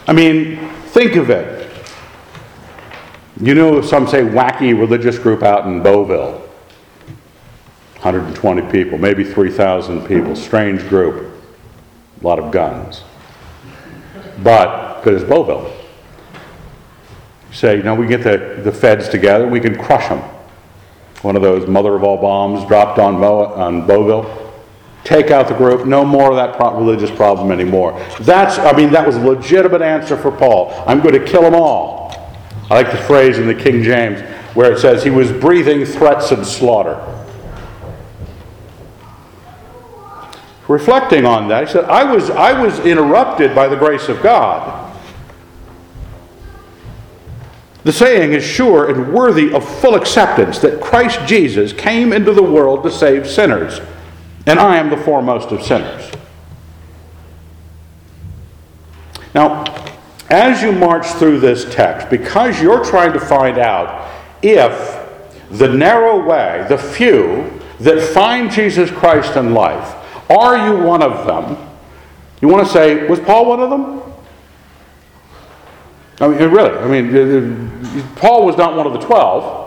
I 0.06 0.14
mean, 0.14 0.70
think 0.86 1.16
of 1.16 1.28
it. 1.28 1.70
You 3.38 3.54
know, 3.54 3.82
some 3.82 4.08
say 4.08 4.22
wacky 4.22 4.76
religious 4.78 5.18
group 5.18 5.42
out 5.42 5.66
in 5.66 5.82
Bovill. 5.82 6.40
120 8.00 8.62
people, 8.72 8.96
maybe 8.96 9.24
3,000 9.24 10.06
people, 10.06 10.34
strange 10.34 10.88
group, 10.88 11.30
a 12.22 12.26
lot 12.26 12.38
of 12.38 12.50
guns. 12.50 13.02
But, 14.42 15.00
because 15.00 15.22
it's 15.22 15.30
Bovill. 15.30 15.72
Say, 17.52 17.76
you 17.76 17.82
know, 17.82 17.94
we 17.94 18.06
get 18.06 18.22
the, 18.22 18.60
the 18.62 18.72
feds 18.72 19.08
together, 19.08 19.46
we 19.46 19.60
can 19.60 19.76
crush 19.76 20.08
them. 20.08 20.20
One 21.22 21.34
of 21.34 21.42
those 21.42 21.66
mother 21.66 21.94
of 21.94 22.04
all 22.04 22.18
bombs 22.18 22.66
dropped 22.68 22.98
on, 22.98 23.18
Mo, 23.18 23.46
on 23.46 23.86
Bovill. 23.86 24.52
Take 25.04 25.30
out 25.30 25.48
the 25.48 25.54
group, 25.54 25.86
no 25.86 26.04
more 26.04 26.30
of 26.30 26.36
that 26.36 26.56
pro- 26.56 26.78
religious 26.78 27.10
problem 27.10 27.50
anymore. 27.50 27.98
That's, 28.20 28.58
I 28.58 28.72
mean, 28.72 28.90
that 28.92 29.06
was 29.06 29.16
a 29.16 29.20
legitimate 29.20 29.82
answer 29.82 30.16
for 30.16 30.30
Paul. 30.30 30.72
I'm 30.86 31.00
going 31.00 31.14
to 31.14 31.24
kill 31.24 31.42
them 31.42 31.54
all. 31.54 32.12
I 32.70 32.74
like 32.74 32.92
the 32.92 32.98
phrase 32.98 33.38
in 33.38 33.46
the 33.46 33.54
King 33.54 33.82
James 33.82 34.20
where 34.54 34.72
it 34.72 34.78
says 34.78 35.02
he 35.02 35.10
was 35.10 35.32
breathing 35.32 35.84
threats 35.84 36.30
and 36.30 36.46
slaughter. 36.46 37.17
Reflecting 40.68 41.24
on 41.24 41.48
that, 41.48 41.66
he 41.66 41.72
said, 41.72 41.84
I 41.86 42.04
was, 42.04 42.30
I 42.30 42.60
was 42.60 42.78
interrupted 42.80 43.54
by 43.54 43.66
the 43.68 43.76
grace 43.76 44.08
of 44.08 44.22
God. 44.22 44.84
The 47.84 47.92
saying 47.92 48.34
is 48.34 48.44
sure 48.44 48.90
and 48.90 49.14
worthy 49.14 49.52
of 49.52 49.66
full 49.80 49.94
acceptance 49.94 50.58
that 50.58 50.80
Christ 50.80 51.26
Jesus 51.26 51.72
came 51.72 52.12
into 52.12 52.32
the 52.34 52.42
world 52.42 52.82
to 52.84 52.90
save 52.90 53.26
sinners, 53.26 53.80
and 54.46 54.58
I 54.58 54.76
am 54.76 54.90
the 54.90 54.96
foremost 54.96 55.50
of 55.52 55.62
sinners. 55.62 56.10
Now, 59.34 59.64
as 60.28 60.62
you 60.62 60.72
march 60.72 61.06
through 61.06 61.40
this 61.40 61.72
text, 61.72 62.10
because 62.10 62.60
you're 62.60 62.84
trying 62.84 63.14
to 63.14 63.20
find 63.20 63.56
out 63.56 64.10
if 64.42 64.98
the 65.50 65.68
narrow 65.68 66.22
way, 66.26 66.66
the 66.68 66.76
few 66.76 67.58
that 67.80 68.02
find 68.12 68.50
Jesus 68.50 68.90
Christ 68.90 69.36
in 69.36 69.54
life, 69.54 69.94
are 70.30 70.68
you 70.68 70.84
one 70.84 71.02
of 71.02 71.26
them? 71.26 71.56
You 72.40 72.48
want 72.48 72.66
to 72.66 72.72
say, 72.72 73.06
was 73.06 73.20
Paul 73.20 73.46
one 73.46 73.60
of 73.60 73.70
them? 73.70 74.02
I 76.20 76.28
mean, 76.28 76.50
really, 76.50 76.76
I 76.76 76.86
mean, 76.86 78.06
Paul 78.16 78.44
was 78.44 78.56
not 78.56 78.76
one 78.76 78.86
of 78.86 78.92
the 78.92 78.98
twelve. 78.98 79.66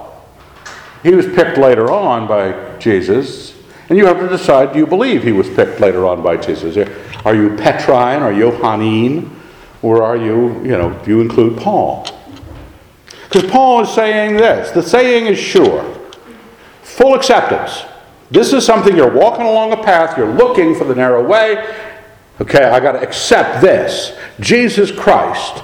He 1.02 1.16
was 1.16 1.26
picked 1.26 1.58
later 1.58 1.90
on 1.90 2.28
by 2.28 2.78
Jesus. 2.78 3.56
And 3.90 3.98
you 3.98 4.06
have 4.06 4.20
to 4.20 4.28
decide 4.28 4.74
do 4.74 4.80
you 4.80 4.88
believe 4.88 5.24
he 5.24 5.32
was 5.32 5.50
picked 5.50 5.80
later 5.80 6.06
on 6.06 6.22
by 6.22 6.38
Jesus? 6.38 6.78
Are 7.26 7.36
you 7.36 7.56
Petrine 7.56 8.22
or 8.22 8.34
Johannine? 8.34 9.38
Or 9.82 10.04
are 10.04 10.16
you, 10.16 10.62
you 10.64 10.78
know, 10.78 10.98
do 11.04 11.12
you 11.12 11.22
include 11.22 11.58
Paul? 11.58 12.06
Because 13.24 13.50
Paul 13.50 13.82
is 13.82 13.90
saying 13.90 14.36
this 14.36 14.72
the 14.72 14.84
saying 14.84 15.26
is 15.26 15.40
sure, 15.40 15.84
full 16.84 17.16
acceptance. 17.16 17.84
This 18.32 18.54
is 18.54 18.66
something 18.66 18.96
you're 18.96 19.14
walking 19.14 19.46
along 19.46 19.74
a 19.74 19.84
path, 19.84 20.18
you're 20.18 20.34
looking 20.34 20.74
for 20.74 20.86
the 20.86 20.96
narrow 20.96 21.24
way. 21.24 21.76
Okay, 22.40 22.64
I 22.64 22.80
got 22.80 22.94
to 22.94 23.02
accept 23.02 23.62
this. 23.62 24.18
Jesus 24.40 24.92
Christ 24.92 25.64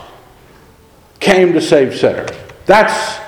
came 1.20 1.54
to 1.54 1.62
save 1.62 1.98
sinners. 1.98 2.30
That's, 2.66 3.20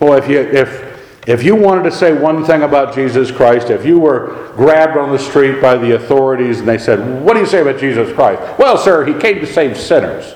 well, 0.00 0.14
if 0.14 0.28
you, 0.28 0.40
if, 0.40 1.28
if 1.28 1.44
you 1.44 1.54
wanted 1.54 1.84
to 1.84 1.92
say 1.92 2.12
one 2.12 2.44
thing 2.44 2.62
about 2.62 2.94
Jesus 2.94 3.30
Christ, 3.30 3.70
if 3.70 3.84
you 3.84 4.00
were 4.00 4.52
grabbed 4.56 4.96
on 4.96 5.12
the 5.12 5.18
street 5.18 5.60
by 5.60 5.76
the 5.76 5.94
authorities 5.94 6.58
and 6.60 6.66
they 6.66 6.78
said, 6.78 7.22
What 7.22 7.34
do 7.34 7.40
you 7.40 7.46
say 7.46 7.60
about 7.60 7.78
Jesus 7.78 8.12
Christ? 8.14 8.58
Well, 8.58 8.76
sir, 8.76 9.04
he 9.04 9.14
came 9.14 9.38
to 9.40 9.46
save 9.46 9.76
sinners, 9.76 10.34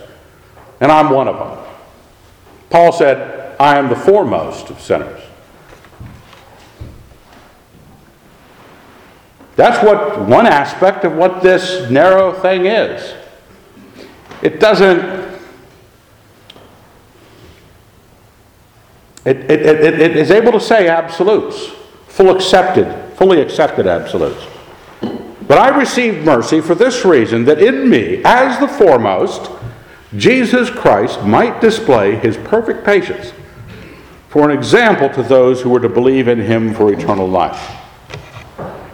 and 0.80 0.92
I'm 0.92 1.10
one 1.10 1.26
of 1.26 1.38
them. 1.38 1.74
Paul 2.70 2.92
said, 2.92 3.56
I 3.58 3.78
am 3.78 3.88
the 3.88 3.96
foremost 3.96 4.70
of 4.70 4.80
sinners. 4.80 5.25
That's 9.56 9.82
what 9.82 10.20
one 10.20 10.46
aspect 10.46 11.04
of 11.04 11.14
what 11.14 11.42
this 11.42 11.90
narrow 11.90 12.32
thing 12.32 12.66
is. 12.66 13.14
It 14.42 14.60
doesn't. 14.60 15.26
It, 19.24 19.38
it, 19.50 19.60
it, 19.60 20.00
it 20.00 20.16
is 20.16 20.30
able 20.30 20.52
to 20.52 20.60
say 20.60 20.86
absolutes, 20.86 21.70
full 22.06 22.30
accepted, 22.30 22.86
fully 23.16 23.40
accepted 23.40 23.86
absolutes. 23.86 24.46
But 25.48 25.58
I 25.58 25.76
received 25.76 26.24
mercy 26.24 26.60
for 26.60 26.74
this 26.74 27.04
reason 27.04 27.44
that 27.46 27.60
in 27.60 27.88
me, 27.88 28.22
as 28.24 28.60
the 28.60 28.68
foremost, 28.68 29.50
Jesus 30.16 30.70
Christ 30.70 31.22
might 31.22 31.60
display 31.60 32.16
his 32.16 32.36
perfect 32.36 32.84
patience 32.84 33.32
for 34.28 34.48
an 34.48 34.56
example 34.56 35.08
to 35.08 35.22
those 35.22 35.62
who 35.62 35.70
were 35.70 35.80
to 35.80 35.88
believe 35.88 36.28
in 36.28 36.38
him 36.38 36.74
for 36.74 36.92
eternal 36.92 37.26
life. 37.26 37.85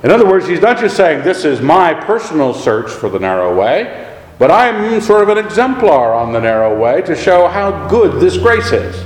In 0.03 0.11
other 0.11 0.27
words, 0.27 0.49
he's 0.49 0.61
not 0.61 0.79
just 0.79 0.97
saying, 0.97 1.23
This 1.23 1.45
is 1.45 1.61
my 1.61 1.95
personal 1.95 2.55
search 2.55 2.91
for 2.91 3.09
the 3.09 3.19
narrow 3.19 3.55
way, 3.55 4.09
but 4.39 4.51
I'm 4.51 5.01
sort 5.01 5.23
of 5.23 5.29
an 5.29 5.39
exemplar 5.39 6.13
on 6.13 6.33
the 6.33 6.41
narrow 6.41 6.77
way 6.79 7.03
to 7.03 7.15
show 7.15 7.47
how 7.47 7.89
good 7.89 8.21
this 8.21 8.37
grace 8.37 8.73
is. 8.73 9.05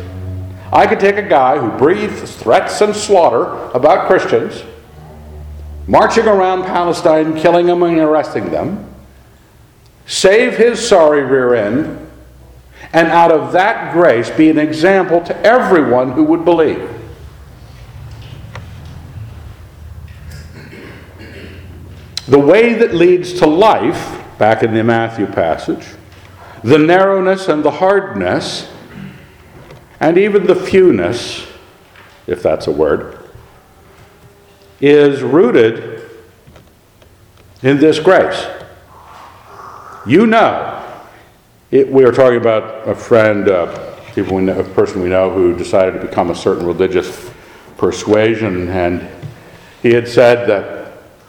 I 0.73 0.87
could 0.87 0.99
take 0.99 1.17
a 1.17 1.23
guy 1.23 1.59
who 1.59 1.71
breathes 1.79 2.35
threats 2.37 2.81
and 2.81 2.97
slaughter 2.97 3.45
about 3.73 4.07
Christians, 4.07 4.65
marching 5.87 6.27
around 6.27 6.65
Palestine, 6.65 7.37
killing 7.37 7.67
them 7.67 7.83
and 7.83 7.99
arresting 7.99 8.51
them, 8.51 8.93
save 10.07 10.57
his 10.57 10.87
sorry 10.87 11.23
rear 11.23 11.55
end, 11.55 12.11
and 12.93 13.09
out 13.09 13.31
of 13.31 13.53
that 13.53 13.93
grace 13.93 14.31
be 14.31 14.49
an 14.49 14.59
example 14.59 15.21
to 15.21 15.37
everyone 15.45 16.13
who 16.13 16.25
would 16.25 16.45
believe. 16.45 16.96
The 22.29 22.39
way 22.39 22.75
that 22.75 22.95
leads 22.95 23.33
to 23.35 23.47
life, 23.47 24.23
back 24.39 24.63
in 24.63 24.75
the 24.75 24.85
Matthew 24.85 25.27
passage, 25.27 25.87
the 26.63 26.79
narrowness 26.79 27.49
and 27.49 27.65
the 27.65 27.71
hardness, 27.71 28.69
and 30.01 30.19
even 30.19 30.47
the 30.47 30.55
fewness, 30.55 31.47
if 32.27 32.43
that's 32.43 32.67
a 32.67 32.73
word, 32.73 33.31
is 34.81 35.23
rooted 35.23 36.03
in 37.63 37.79
this 37.79 37.99
grace. 37.99 38.47
You 40.07 40.27
know, 40.27 40.85
it, 41.71 41.91
we 41.91 42.05
were 42.05 42.13
talking 42.13 42.39
about 42.39 42.89
a 42.89 42.95
friend, 42.95 43.49
uh, 43.49 43.95
people 44.15 44.37
we 44.37 44.43
know, 44.43 44.59
a 44.59 44.65
person 44.65 45.03
we 45.03 45.09
know 45.09 45.31
who 45.31 45.57
decided 45.57 46.01
to 46.01 46.07
become 46.07 46.31
a 46.31 46.35
certain 46.35 46.67
religious 46.67 47.31
persuasion, 47.77 48.69
and 48.69 49.09
he 49.83 49.93
had 49.93 50.07
said 50.07 50.49
that, 50.49 50.76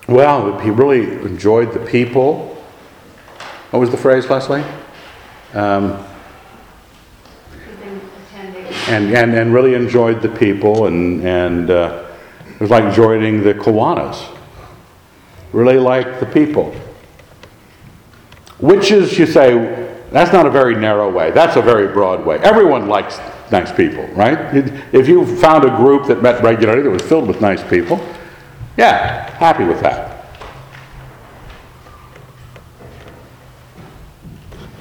well, 0.08 0.58
he 0.60 0.70
really 0.70 1.04
enjoyed 1.26 1.74
the 1.74 1.86
people. 1.86 2.56
What 3.72 3.80
was 3.80 3.92
the 3.92 3.98
phrase, 3.98 4.30
Leslie? 4.30 4.64
Um, 5.54 6.06
and, 8.88 9.14
and, 9.14 9.34
and 9.34 9.54
really 9.54 9.74
enjoyed 9.74 10.22
the 10.22 10.30
people, 10.30 10.88
and, 10.88 11.22
and 11.26 11.70
uh, 11.70 12.06
it 12.50 12.60
was 12.62 12.70
like 12.70 12.94
joining 12.94 13.44
the 13.44 13.54
Kiwanis. 13.54 14.34
Really 15.52 15.78
liked 15.78 16.20
the 16.22 16.26
people. 16.26 16.74
Which 18.60 18.92
is, 18.92 19.20
you 19.20 19.26
say, 19.26 20.00
that's 20.12 20.32
not 20.32 20.46
a 20.46 20.50
very 20.50 20.76
narrow 20.76 21.12
way. 21.12 21.32
That's 21.32 21.58
a 21.58 21.62
very 21.62 21.88
broad 21.88 22.26
way. 22.26 22.38
Everyone 22.40 22.88
likes 22.88 23.20
nice 23.52 23.72
people, 23.72 24.06
right? 24.08 24.38
If 24.94 25.08
you 25.08 25.26
found 25.38 25.66
a 25.66 25.70
group 25.76 26.08
that 26.08 26.22
met 26.22 26.42
regularly 26.42 26.82
that 26.82 26.90
was 26.90 27.02
filled 27.02 27.28
with 27.28 27.42
nice 27.42 27.64
people, 27.70 27.98
yeah, 28.77 29.29
happy 29.38 29.63
with 29.63 29.81
that. 29.81 30.17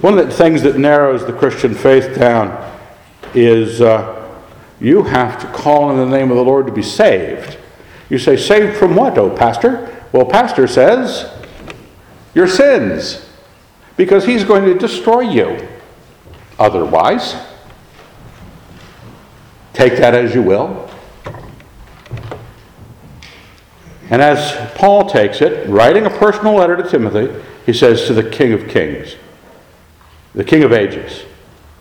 One 0.03 0.19
of 0.19 0.27
the 0.27 0.35
things 0.35 0.63
that 0.63 0.79
narrows 0.79 1.27
the 1.27 1.33
Christian 1.33 1.75
faith 1.75 2.17
down 2.17 2.73
is 3.35 3.81
uh, 3.81 4.31
you 4.81 5.03
have 5.03 5.41
to 5.41 5.47
call 5.49 5.91
in 5.91 5.97
the 5.97 6.17
name 6.17 6.31
of 6.31 6.37
the 6.37 6.45
Lord 6.45 6.67
to 6.67 6.73
be 6.73 6.83
saved. 6.83 7.59
You 8.11 8.19
say, 8.19 8.37
saved 8.37 8.77
from 8.77 8.95
what, 8.95 9.17
oh, 9.19 9.31
Pastor? 9.31 9.93
Well, 10.13 10.27
Pastor 10.27 10.67
says, 10.69 11.33
your 12.35 12.47
sins 12.47 13.27
because 13.97 14.27
he's 14.27 14.45
going 14.45 14.65
to 14.65 14.75
destroy 14.75 15.23
you. 15.23 15.67
Otherwise, 16.59 17.35
take 19.73 19.97
that 19.97 20.15
as 20.15 20.35
you 20.35 20.43
will. 20.43 20.91
And 24.11 24.23
as 24.23 24.55
Paul 24.77 25.09
takes 25.09 25.41
it, 25.41 25.69
writing 25.69 26.07
a 26.07 26.11
personal 26.11 26.55
letter 26.55 26.77
to 26.77 26.89
Timothy, 26.89 27.43
he 27.65 27.73
says 27.73 28.07
to 28.07 28.15
the 28.15 28.29
King 28.29 28.53
of 28.53 28.69
Kings, 28.69 29.17
the 30.35 30.45
King 30.45 30.63
of 30.63 30.73
Ages, 30.73 31.25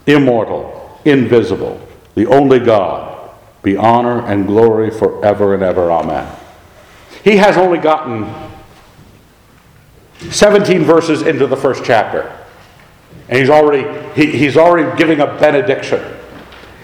immortal, 0.08 1.00
invisible, 1.06 1.80
the 2.16 2.26
only 2.28 2.60
God, 2.60 3.32
be 3.62 3.78
honor 3.78 4.26
and 4.26 4.48
glory 4.48 4.90
forever 4.90 5.54
and 5.54 5.62
ever. 5.62 5.92
Amen. 5.92 6.36
He 7.24 7.38
has 7.38 7.58
only 7.58 7.80
gotten 7.80 8.34
17 10.32 10.84
verses 10.84 11.22
into 11.22 11.48
the 11.48 11.58
first 11.58 11.84
chapter. 11.84 12.36
And 13.30 13.40
he's 13.40 13.50
already, 13.50 13.84
he, 14.14 14.38
he's 14.38 14.58
already 14.58 14.96
giving 14.98 15.20
a 15.20 15.28
benediction. 15.28 16.04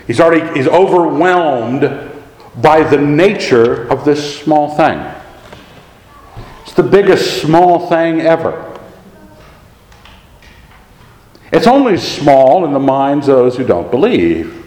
He's 0.07 0.19
already 0.19 0.57
he's 0.57 0.67
overwhelmed 0.67 1.81
by 2.57 2.83
the 2.83 2.97
nature 2.97 3.87
of 3.87 4.03
this 4.03 4.41
small 4.41 4.75
thing. 4.75 4.99
It's 6.71 6.77
the 6.77 6.83
biggest 6.83 7.41
small 7.41 7.89
thing 7.89 8.21
ever. 8.21 8.79
It's 11.51 11.67
only 11.67 11.97
small 11.97 12.63
in 12.63 12.71
the 12.71 12.79
minds 12.79 13.27
of 13.27 13.35
those 13.35 13.57
who 13.57 13.65
don't 13.65 13.91
believe. 13.91 14.65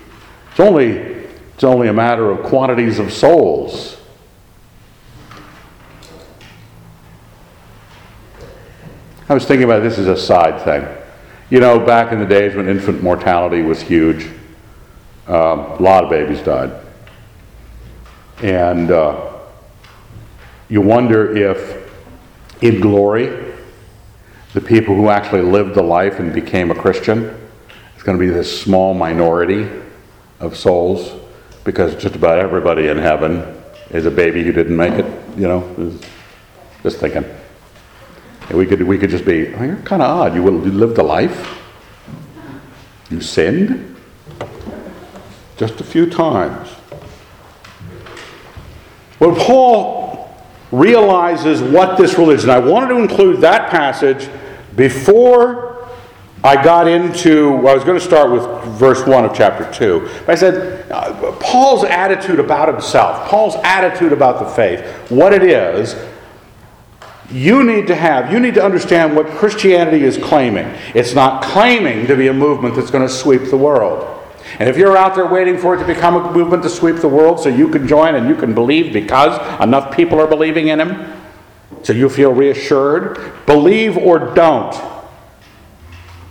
It's 0.50 0.60
only, 0.60 0.90
it's 0.90 1.64
only 1.64 1.88
a 1.88 1.94
matter 1.94 2.30
of 2.30 2.44
quantities 2.44 2.98
of 2.98 3.10
souls. 3.10 3.96
I 9.26 9.32
was 9.32 9.46
thinking 9.46 9.64
about 9.64 9.82
this 9.82 9.96
as 9.96 10.06
a 10.06 10.18
side 10.18 10.60
thing. 10.60 10.86
You 11.48 11.60
know, 11.60 11.80
back 11.80 12.12
in 12.12 12.18
the 12.18 12.26
days 12.26 12.54
when 12.54 12.68
infant 12.68 13.02
mortality 13.02 13.62
was 13.62 13.80
huge, 13.80 14.26
um, 15.26 15.60
a 15.60 15.78
lot 15.80 16.04
of 16.04 16.10
babies 16.10 16.42
died. 16.42 16.70
And 18.42 18.90
uh, 18.90 19.32
you 20.68 20.82
wonder 20.82 21.34
if, 21.34 21.82
in 22.64 22.80
glory, 22.80 23.52
the 24.54 24.60
people 24.60 24.94
who 24.94 25.10
actually 25.10 25.42
lived 25.42 25.74
the 25.74 25.82
life 25.82 26.18
and 26.18 26.32
became 26.32 26.70
a 26.70 26.74
Christian 26.74 27.24
is 27.94 28.02
going 28.02 28.18
to 28.18 28.24
be 28.24 28.30
this 28.30 28.62
small 28.62 28.94
minority 28.94 29.68
of 30.40 30.56
souls 30.56 31.12
because 31.64 31.94
just 32.02 32.16
about 32.16 32.38
everybody 32.38 32.88
in 32.88 32.96
heaven 32.96 33.40
is 33.90 34.06
a 34.06 34.10
baby 34.10 34.42
who 34.42 34.50
didn't 34.50 34.76
make 34.76 34.94
it, 34.94 35.04
you 35.36 35.46
know, 35.46 35.98
just 36.82 36.98
thinking. 36.98 37.24
And 38.48 38.56
we 38.56 38.64
could, 38.64 38.82
we 38.82 38.96
could 38.96 39.10
just 39.10 39.26
be, 39.26 39.54
oh, 39.54 39.62
you're 39.62 39.76
kind 39.76 40.00
of 40.00 40.08
odd. 40.08 40.34
You, 40.34 40.42
you 40.42 40.72
lived 40.72 40.96
a 40.96 41.02
life. 41.02 41.60
You 43.10 43.20
sinned. 43.20 43.94
Just 45.58 45.80
a 45.80 45.84
few 45.84 46.08
times. 46.08 46.70
Well, 49.20 49.36
Paul 49.36 50.03
realizes 50.78 51.62
what 51.62 51.96
this 51.98 52.18
religion, 52.18 52.50
I 52.50 52.58
wanted 52.58 52.88
to 52.88 52.96
include 52.96 53.40
that 53.40 53.70
passage 53.70 54.28
before 54.76 55.88
I 56.42 56.62
got 56.62 56.86
into, 56.86 57.52
well, 57.52 57.68
I 57.68 57.74
was 57.74 57.84
going 57.84 57.98
to 57.98 58.04
start 58.04 58.30
with 58.30 58.42
verse 58.78 59.06
1 59.06 59.24
of 59.24 59.34
chapter 59.34 59.70
2. 59.72 60.10
But 60.26 60.28
I 60.28 60.34
said, 60.34 60.90
uh, 60.90 61.32
Paul's 61.40 61.84
attitude 61.84 62.38
about 62.38 62.68
himself, 62.68 63.28
Paul's 63.28 63.54
attitude 63.64 64.12
about 64.12 64.44
the 64.44 64.50
faith, 64.50 64.84
what 65.10 65.32
it 65.32 65.42
is, 65.42 65.96
you 67.30 67.64
need 67.64 67.86
to 67.86 67.94
have, 67.94 68.30
you 68.30 68.38
need 68.38 68.54
to 68.54 68.64
understand 68.64 69.16
what 69.16 69.26
Christianity 69.28 70.04
is 70.04 70.18
claiming. 70.18 70.66
It's 70.94 71.14
not 71.14 71.42
claiming 71.42 72.06
to 72.08 72.16
be 72.16 72.28
a 72.28 72.34
movement 72.34 72.74
that's 72.74 72.90
going 72.90 73.06
to 73.06 73.12
sweep 73.12 73.44
the 73.44 73.56
world. 73.56 74.13
And 74.58 74.68
if 74.68 74.76
you're 74.76 74.96
out 74.96 75.14
there 75.14 75.26
waiting 75.26 75.58
for 75.58 75.74
it 75.74 75.78
to 75.78 75.86
become 75.86 76.16
a 76.16 76.32
movement 76.32 76.62
to 76.62 76.68
sweep 76.68 76.96
the 76.96 77.08
world 77.08 77.40
so 77.40 77.48
you 77.48 77.68
can 77.68 77.88
join 77.88 78.14
and 78.14 78.28
you 78.28 78.36
can 78.36 78.54
believe 78.54 78.92
because 78.92 79.38
enough 79.60 79.94
people 79.94 80.20
are 80.20 80.26
believing 80.26 80.68
in 80.68 80.80
him, 80.80 81.12
so 81.82 81.92
you 81.92 82.08
feel 82.08 82.32
reassured, 82.32 83.46
believe 83.46 83.96
or 83.96 84.34
don't. 84.34 84.74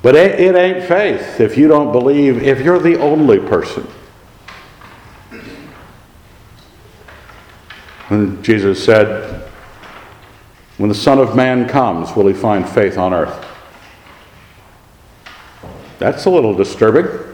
But 0.02 0.16
it, 0.16 0.40
it 0.40 0.56
ain't 0.56 0.86
faith 0.86 1.40
if 1.40 1.58
you 1.58 1.68
don't 1.68 1.92
believe, 1.92 2.44
if 2.44 2.62
you're 2.62 2.80
the 2.80 3.00
only 3.00 3.40
person. 3.40 3.88
And 8.10 8.44
Jesus 8.44 8.84
said, 8.84 9.50
when 10.78 10.90
the 10.90 10.96
Son 10.96 11.20
of 11.20 11.36
Man 11.36 11.68
comes, 11.68 12.16
will 12.16 12.28
he 12.28 12.34
find 12.34 12.68
faith 12.68 12.98
on 12.98 13.14
earth? 13.14 13.46
That's 16.00 16.26
a 16.26 16.30
little 16.30 16.54
disturbing. 16.54 17.33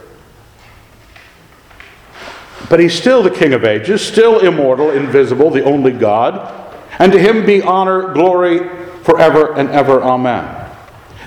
But 2.70 2.80
he's 2.80 2.94
still 2.94 3.24
the 3.24 3.32
King 3.32 3.54
of 3.54 3.66
ages, 3.66 4.06
still 4.06 4.40
immortal, 4.40 4.92
invisible, 4.92 5.50
the 5.50 5.64
only 5.64 5.92
God. 5.92 6.56
And 7.00 7.12
to 7.12 7.20
him 7.20 7.46
be 7.46 7.62
honor, 7.62 8.14
glory 8.14 8.60
forever 9.04 9.56
and 9.56 9.70
ever. 9.70 10.02
Amen. 10.04 10.56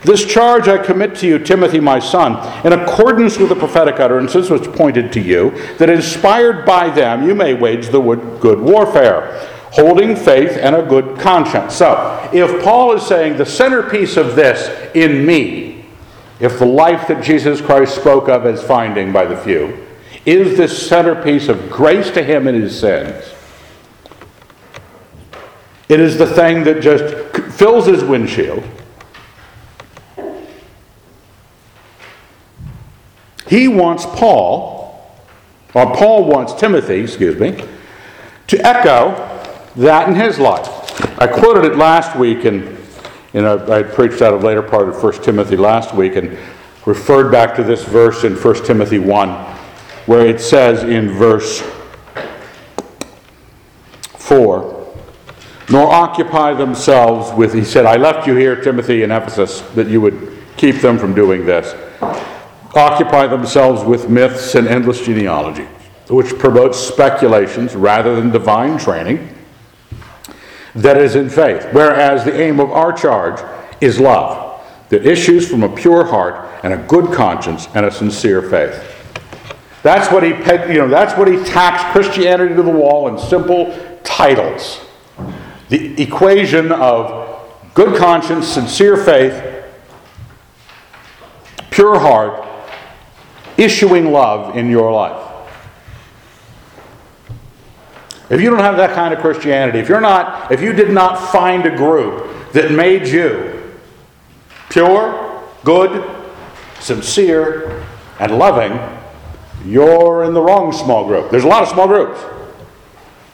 This 0.05 0.24
charge 0.24 0.66
I 0.68 0.78
commit 0.78 1.14
to 1.16 1.26
you, 1.26 1.38
Timothy, 1.38 1.78
my 1.78 1.98
son, 1.98 2.33
in 2.66 2.72
accordance 2.72 3.38
with 3.38 3.48
the 3.48 3.57
prophetic 3.57 4.00
utterances 4.00 4.50
which 4.50 4.64
pointed 4.72 5.12
to 5.12 5.20
you, 5.20 5.50
that 5.78 5.88
inspired 5.88 6.66
by 6.66 6.90
them 6.90 7.26
you 7.26 7.35
may 7.35 7.55
wage 7.55 7.88
the 7.88 8.00
good 8.40 8.61
warfare 8.61 9.48
holding 9.72 10.14
faith 10.14 10.50
and 10.59 10.76
a 10.76 10.83
good 10.83 11.18
conscience. 11.18 11.74
So, 11.74 12.28
if 12.33 12.62
Paul 12.62 12.94
is 12.94 13.07
saying 13.07 13.38
the 13.38 13.46
centerpiece 13.46 14.18
of 14.18 14.37
this 14.37 14.68
in 14.94 15.24
me 15.24 15.87
if 16.40 16.59
the 16.59 16.66
life 16.66 17.07
that 17.07 17.22
Jesus 17.22 17.61
Christ 17.61 17.94
spoke 17.94 18.28
of 18.28 18.44
as 18.46 18.62
finding 18.62 19.12
by 19.12 19.24
the 19.24 19.37
few 19.37 19.87
is 20.24 20.56
this 20.56 20.87
centerpiece 20.87 21.48
of 21.48 21.70
grace 21.70 22.11
to 22.12 22.22
him 22.22 22.46
in 22.46 22.54
his 22.54 22.78
sins, 22.78 23.24
it 25.88 26.00
is 26.00 26.16
the 26.16 26.26
thing 26.26 26.64
that 26.64 26.80
just 26.80 27.14
fills 27.54 27.87
his 27.87 28.02
windshield. 28.02 28.64
He 33.46 33.68
wants 33.68 34.06
Paul, 34.06 35.12
or 35.74 35.94
Paul 35.94 36.24
wants 36.24 36.54
Timothy, 36.54 37.00
excuse 37.00 37.38
me, 37.38 37.62
to 38.46 38.66
echo 38.66 39.28
that 39.76 40.08
in 40.08 40.14
his 40.14 40.38
life. 40.38 40.68
I 41.20 41.26
quoted 41.26 41.70
it 41.70 41.76
last 41.76 42.16
week, 42.16 42.46
and 42.46 42.78
you 43.35 43.42
know, 43.42 43.58
I 43.70 43.82
preached 43.82 44.22
out 44.22 44.32
of 44.32 44.42
later 44.42 44.62
part 44.62 44.88
of 44.88 45.02
1 45.02 45.22
Timothy 45.22 45.56
last 45.56 45.94
week 45.94 46.16
and 46.16 46.38
referred 46.87 47.30
back 47.30 47.54
to 47.56 47.62
this 47.62 47.85
verse 47.85 48.24
in 48.24 48.35
1 48.35 48.64
Timothy 48.64 48.98
1, 48.98 49.28
where 50.06 50.26
it 50.26 50.40
says 50.40 50.82
in 50.84 51.10
verse 51.10 51.60
4 54.16 54.72
nor 55.72 55.90
occupy 55.90 56.52
themselves 56.52 57.32
with, 57.32 57.54
he 57.54 57.64
said, 57.64 57.86
I 57.86 57.96
left 57.96 58.26
you 58.26 58.36
here, 58.36 58.60
Timothy, 58.60 59.02
in 59.04 59.10
Ephesus, 59.10 59.62
that 59.74 59.88
you 59.88 60.02
would 60.02 60.36
keep 60.58 60.82
them 60.82 60.98
from 60.98 61.14
doing 61.14 61.46
this. 61.46 61.74
Occupy 62.74 63.26
themselves 63.28 63.82
with 63.82 64.10
myths 64.10 64.54
and 64.54 64.68
endless 64.68 65.04
genealogy, 65.04 65.66
which 66.08 66.38
promotes 66.38 66.78
speculations 66.78 67.74
rather 67.74 68.14
than 68.16 68.30
divine 68.30 68.78
training 68.78 69.34
that 70.74 70.98
is 70.98 71.16
in 71.16 71.30
faith. 71.30 71.66
Whereas 71.72 72.24
the 72.24 72.38
aim 72.38 72.60
of 72.60 72.70
our 72.70 72.92
charge 72.92 73.40
is 73.80 73.98
love 73.98 74.62
that 74.90 75.06
issues 75.06 75.48
from 75.48 75.62
a 75.62 75.74
pure 75.74 76.04
heart 76.04 76.50
and 76.64 76.74
a 76.74 76.86
good 76.86 77.14
conscience 77.14 77.66
and 77.74 77.86
a 77.86 77.90
sincere 77.90 78.42
faith. 78.42 78.91
That's 79.83 80.12
what 80.12 80.23
he 80.23 80.29
you 80.29 80.79
know, 80.79 80.88
that's 80.88 81.18
what 81.18 81.29
he 81.29 81.42
taxed 81.45 81.87
Christianity 81.87 82.55
to 82.55 82.62
the 82.62 82.71
wall 82.71 83.09
in 83.09 83.18
simple 83.18 83.77
titles 84.05 84.81
the 85.73 86.03
equation 86.03 86.71
of 86.71 87.49
good 87.73 87.97
conscience, 87.97 88.47
sincere 88.47 88.95
faith, 88.95 89.64
pure 91.71 91.99
heart, 91.99 92.47
issuing 93.57 94.12
love 94.12 94.55
in 94.55 94.68
your 94.68 94.92
life. 94.92 95.33
If 98.29 98.42
you 98.42 98.51
don't 98.51 98.59
have 98.59 98.77
that 98.77 98.95
kind 98.95 99.14
of 99.14 99.21
Christianity, 99.21 99.79
if 99.79 99.88
you're 99.88 100.03
not, 100.03 100.53
if 100.53 100.61
you 100.61 100.75
did 100.75 100.90
not 100.90 101.16
find 101.33 101.64
a 101.64 101.75
group 101.75 102.53
that 102.53 102.71
made 102.71 103.09
you 103.09 103.79
pure, 104.68 105.42
good, 105.64 106.05
sincere, 106.81 107.83
and 108.18 108.37
loving, 108.38 108.73
you're 109.64 110.25
in 110.25 110.35
the 110.35 110.40
wrong 110.40 110.72
small 110.72 111.07
group. 111.07 111.31
There's 111.31 111.44
a 111.44 111.48
lot 111.48 111.62
of 111.62 111.68
small 111.68 111.87
groups. 111.87 112.20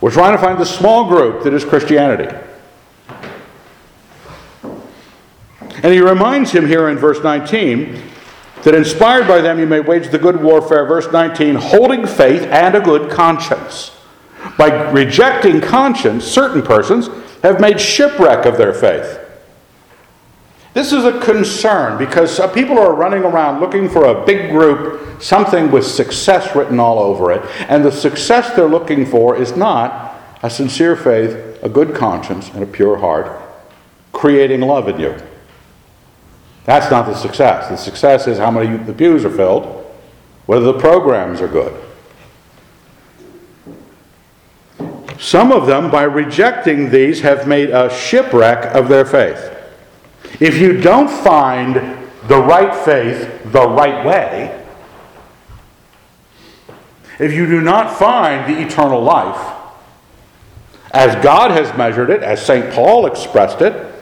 We're 0.00 0.10
trying 0.10 0.36
to 0.36 0.42
find 0.42 0.58
the 0.58 0.66
small 0.66 1.08
group 1.08 1.42
that 1.44 1.52
is 1.52 1.64
Christianity. 1.64 2.36
And 5.82 5.92
he 5.92 6.00
reminds 6.00 6.50
him 6.50 6.66
here 6.66 6.88
in 6.88 6.98
verse 6.98 7.22
19 7.22 8.02
that 8.62 8.74
inspired 8.74 9.28
by 9.28 9.40
them 9.40 9.58
you 9.58 9.66
may 9.66 9.80
wage 9.80 10.08
the 10.10 10.18
good 10.18 10.42
warfare, 10.42 10.84
verse 10.86 11.10
19, 11.10 11.54
holding 11.54 12.06
faith 12.06 12.42
and 12.42 12.74
a 12.74 12.80
good 12.80 13.10
conscience. 13.10 13.96
By 14.56 14.90
rejecting 14.90 15.60
conscience, 15.60 16.24
certain 16.24 16.62
persons 16.62 17.08
have 17.42 17.60
made 17.60 17.80
shipwreck 17.80 18.44
of 18.44 18.56
their 18.56 18.74
faith. 18.74 19.20
This 20.78 20.92
is 20.92 21.04
a 21.04 21.18
concern 21.18 21.98
because 21.98 22.38
uh, 22.38 22.46
people 22.46 22.78
are 22.78 22.94
running 22.94 23.24
around 23.24 23.58
looking 23.58 23.88
for 23.88 24.04
a 24.04 24.24
big 24.24 24.52
group, 24.52 25.20
something 25.20 25.72
with 25.72 25.84
success 25.84 26.54
written 26.54 26.78
all 26.78 27.00
over 27.00 27.32
it. 27.32 27.42
And 27.68 27.84
the 27.84 27.90
success 27.90 28.54
they're 28.54 28.68
looking 28.68 29.04
for 29.04 29.34
is 29.34 29.56
not 29.56 30.14
a 30.44 30.48
sincere 30.48 30.94
faith, 30.94 31.58
a 31.64 31.68
good 31.68 31.96
conscience, 31.96 32.50
and 32.50 32.62
a 32.62 32.66
pure 32.66 32.96
heart, 32.96 33.42
creating 34.12 34.60
love 34.60 34.88
in 34.88 35.00
you. 35.00 35.16
That's 36.62 36.92
not 36.92 37.06
the 37.06 37.16
success. 37.16 37.68
The 37.68 37.76
success 37.76 38.28
is 38.28 38.38
how 38.38 38.52
many 38.52 38.76
the 38.76 38.92
pews 38.92 39.24
are 39.24 39.36
filled, 39.36 39.84
whether 40.46 40.64
the 40.64 40.78
programs 40.78 41.40
are 41.40 41.48
good. 41.48 41.74
Some 45.18 45.50
of 45.50 45.66
them, 45.66 45.90
by 45.90 46.04
rejecting 46.04 46.90
these, 46.90 47.22
have 47.22 47.48
made 47.48 47.70
a 47.70 47.92
shipwreck 47.92 48.76
of 48.76 48.88
their 48.88 49.04
faith. 49.04 49.56
If 50.40 50.56
you 50.58 50.80
don't 50.80 51.08
find 51.08 51.74
the 52.28 52.40
right 52.40 52.74
faith 52.84 53.52
the 53.52 53.68
right 53.68 54.04
way, 54.04 54.64
if 57.18 57.32
you 57.32 57.46
do 57.46 57.60
not 57.60 57.98
find 57.98 58.52
the 58.52 58.60
eternal 58.60 59.02
life, 59.02 59.56
as 60.92 61.22
God 61.22 61.50
has 61.50 61.76
measured 61.76 62.10
it, 62.10 62.22
as 62.22 62.44
St. 62.44 62.72
Paul 62.72 63.06
expressed 63.06 63.60
it, 63.60 63.94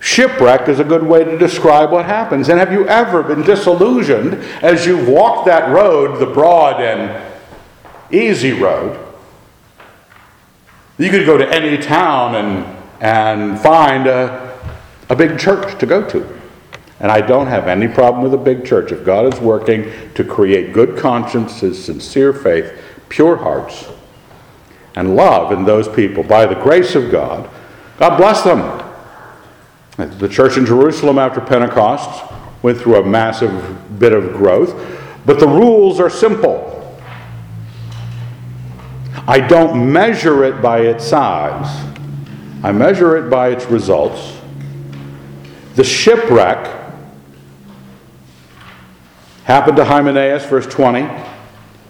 shipwreck 0.00 0.68
is 0.68 0.80
a 0.80 0.84
good 0.84 1.02
way 1.02 1.24
to 1.24 1.38
describe 1.38 1.90
what 1.90 2.04
happens. 2.04 2.48
And 2.48 2.58
have 2.58 2.72
you 2.72 2.86
ever 2.88 3.22
been 3.22 3.42
disillusioned 3.42 4.34
as 4.62 4.84
you've 4.84 5.08
walked 5.08 5.46
that 5.46 5.70
road, 5.70 6.18
the 6.18 6.26
broad 6.26 6.82
and 6.82 7.22
easy 8.12 8.52
road? 8.52 9.00
You 10.98 11.10
could 11.10 11.24
go 11.24 11.38
to 11.38 11.48
any 11.48 11.78
town 11.78 12.34
and, 12.34 12.76
and 13.00 13.58
find 13.60 14.06
a, 14.06 14.43
a 15.08 15.16
big 15.16 15.38
church 15.38 15.78
to 15.78 15.86
go 15.86 16.08
to. 16.10 16.40
And 17.00 17.10
I 17.10 17.20
don't 17.20 17.48
have 17.48 17.66
any 17.68 17.88
problem 17.88 18.22
with 18.22 18.34
a 18.34 18.42
big 18.42 18.64
church. 18.64 18.92
If 18.92 19.04
God 19.04 19.32
is 19.32 19.40
working 19.40 19.90
to 20.14 20.24
create 20.24 20.72
good 20.72 20.96
consciences, 20.96 21.84
sincere 21.84 22.32
faith, 22.32 22.72
pure 23.08 23.36
hearts, 23.36 23.88
and 24.94 25.16
love 25.16 25.52
in 25.52 25.64
those 25.64 25.88
people 25.88 26.22
by 26.22 26.46
the 26.46 26.54
grace 26.54 26.94
of 26.94 27.10
God, 27.10 27.50
God 27.98 28.16
bless 28.16 28.42
them. 28.42 28.80
The 30.18 30.28
church 30.28 30.56
in 30.56 30.66
Jerusalem 30.66 31.18
after 31.18 31.40
Pentecost 31.40 32.32
went 32.62 32.78
through 32.78 32.96
a 32.96 33.06
massive 33.06 33.98
bit 33.98 34.12
of 34.12 34.32
growth, 34.32 34.74
but 35.26 35.38
the 35.38 35.46
rules 35.46 36.00
are 36.00 36.10
simple. 36.10 36.70
I 39.26 39.40
don't 39.40 39.92
measure 39.92 40.44
it 40.44 40.60
by 40.60 40.80
its 40.80 41.06
size, 41.06 41.84
I 42.62 42.72
measure 42.72 43.16
it 43.16 43.30
by 43.30 43.48
its 43.48 43.66
results. 43.66 44.40
The 45.74 45.84
shipwreck 45.84 46.82
happened 49.44 49.76
to 49.76 49.84
Hymenaeus, 49.84 50.46
verse 50.46 50.66
20, 50.66 51.08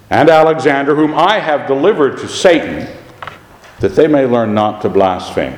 and 0.09 0.29
Alexander, 0.29 0.95
whom 0.95 1.13
I 1.13 1.39
have 1.39 1.67
delivered 1.67 2.17
to 2.19 2.27
Satan, 2.27 2.87
that 3.79 3.95
they 3.95 4.07
may 4.07 4.25
learn 4.25 4.53
not 4.53 4.81
to 4.81 4.89
blaspheme. 4.89 5.55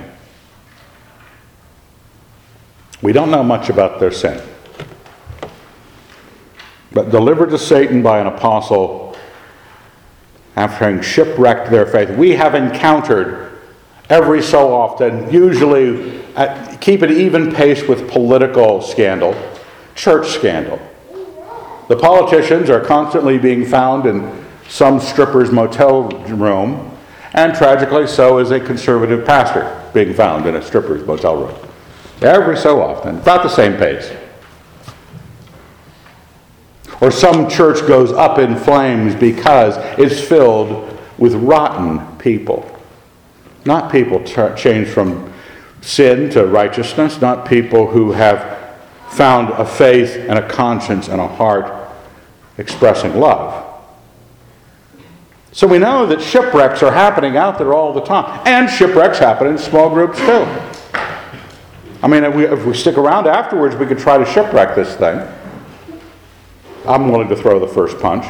We 3.01 3.13
don't 3.13 3.31
know 3.31 3.43
much 3.43 3.69
about 3.69 3.99
their 3.99 4.11
sin. 4.11 4.41
But 6.91 7.11
delivered 7.11 7.51
to 7.51 7.57
Satan 7.57 8.01
by 8.01 8.19
an 8.19 8.27
apostle 8.27 9.15
after 10.55 10.85
having 10.85 11.01
shipwrecked 11.01 11.69
their 11.69 11.85
faith, 11.85 12.09
we 12.09 12.31
have 12.31 12.55
encountered 12.55 13.56
every 14.09 14.41
so 14.41 14.73
often, 14.73 15.31
usually 15.31 16.21
at, 16.35 16.79
keep 16.81 17.01
an 17.01 17.11
even 17.11 17.51
pace 17.51 17.87
with 17.87 18.09
political 18.09 18.81
scandal, 18.81 19.35
church 19.95 20.29
scandal. 20.29 20.79
The 21.87 21.97
politicians 21.97 22.69
are 22.69 22.81
constantly 22.81 23.37
being 23.37 23.65
found 23.65 24.05
in 24.05 24.45
some 24.67 24.99
stripper's 24.99 25.51
motel 25.51 26.09
room, 26.27 26.91
and 27.33 27.55
tragically, 27.55 28.07
so 28.07 28.39
is 28.39 28.51
a 28.51 28.59
conservative 28.59 29.25
pastor 29.25 29.83
being 29.93 30.13
found 30.13 30.45
in 30.45 30.55
a 30.55 30.61
stripper's 30.61 31.05
motel 31.05 31.37
room. 31.37 31.55
Every 32.21 32.57
so 32.57 32.81
often, 32.81 33.17
about 33.19 33.43
the 33.43 33.49
same 33.49 33.77
pace. 33.77 34.11
Or 36.99 37.11
some 37.11 37.47
church 37.47 37.87
goes 37.87 38.11
up 38.11 38.39
in 38.39 38.55
flames 38.55 39.13
because 39.13 39.75
it's 39.99 40.19
filled 40.19 40.97
with 41.17 41.35
rotten 41.35 42.17
people. 42.17 42.76
Not 43.67 43.91
people 43.91 44.23
t- 44.23 44.47
changed 44.55 44.91
from 44.91 45.31
sin 45.81 46.29
to 46.29 46.47
righteousness, 46.47 47.19
not 47.19 47.45
people 47.45 47.85
who 47.85 48.13
have 48.13 48.79
found 49.09 49.49
a 49.49 49.65
faith 49.65 50.15
and 50.15 50.39
a 50.39 50.47
conscience 50.47 51.09
and 51.09 51.19
a 51.19 51.27
heart 51.27 51.91
expressing 52.57 53.19
love. 53.19 53.65
So 55.51 55.67
we 55.67 55.79
know 55.79 56.05
that 56.05 56.21
shipwrecks 56.21 56.81
are 56.81 56.93
happening 56.93 57.35
out 57.35 57.57
there 57.57 57.73
all 57.73 57.91
the 57.91 58.01
time. 58.01 58.41
And 58.45 58.69
shipwrecks 58.69 59.19
happen 59.19 59.47
in 59.47 59.57
small 59.57 59.89
groups 59.89 60.17
too. 60.17 60.47
I 62.01 62.07
mean, 62.07 62.23
if 62.23 62.33
we, 62.33 62.45
if 62.45 62.65
we 62.65 62.73
stick 62.73 62.97
around 62.97 63.27
afterwards, 63.27 63.75
we 63.75 63.85
could 63.85 63.99
try 63.99 64.17
to 64.17 64.25
shipwreck 64.25 64.75
this 64.75 64.95
thing. 64.95 65.27
I'm 66.87 67.09
willing 67.11 67.27
to 67.27 67.35
throw 67.35 67.59
the 67.59 67.67
first 67.67 67.99
punch. 67.99 68.25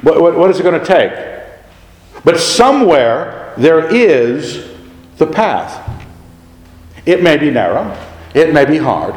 What, 0.00 0.18
what, 0.18 0.34
what 0.34 0.50
is 0.50 0.58
it 0.60 0.62
going 0.62 0.80
to 0.80 0.86
take? 0.86 1.12
But 2.24 2.38
somewhere 2.38 3.49
there 3.56 3.94
is 3.94 4.68
the 5.18 5.26
path. 5.26 5.86
It 7.06 7.22
may 7.22 7.36
be 7.36 7.50
narrow, 7.50 7.96
it 8.34 8.52
may 8.52 8.64
be 8.64 8.76
hard, 8.76 9.14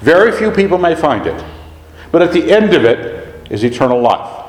Very 0.00 0.32
few 0.32 0.50
people 0.50 0.78
may 0.78 0.94
find 0.94 1.26
it. 1.26 1.44
But 2.10 2.22
at 2.22 2.32
the 2.32 2.50
end 2.50 2.74
of 2.74 2.84
it 2.84 3.50
is 3.50 3.64
eternal 3.64 4.00
life. 4.00 4.40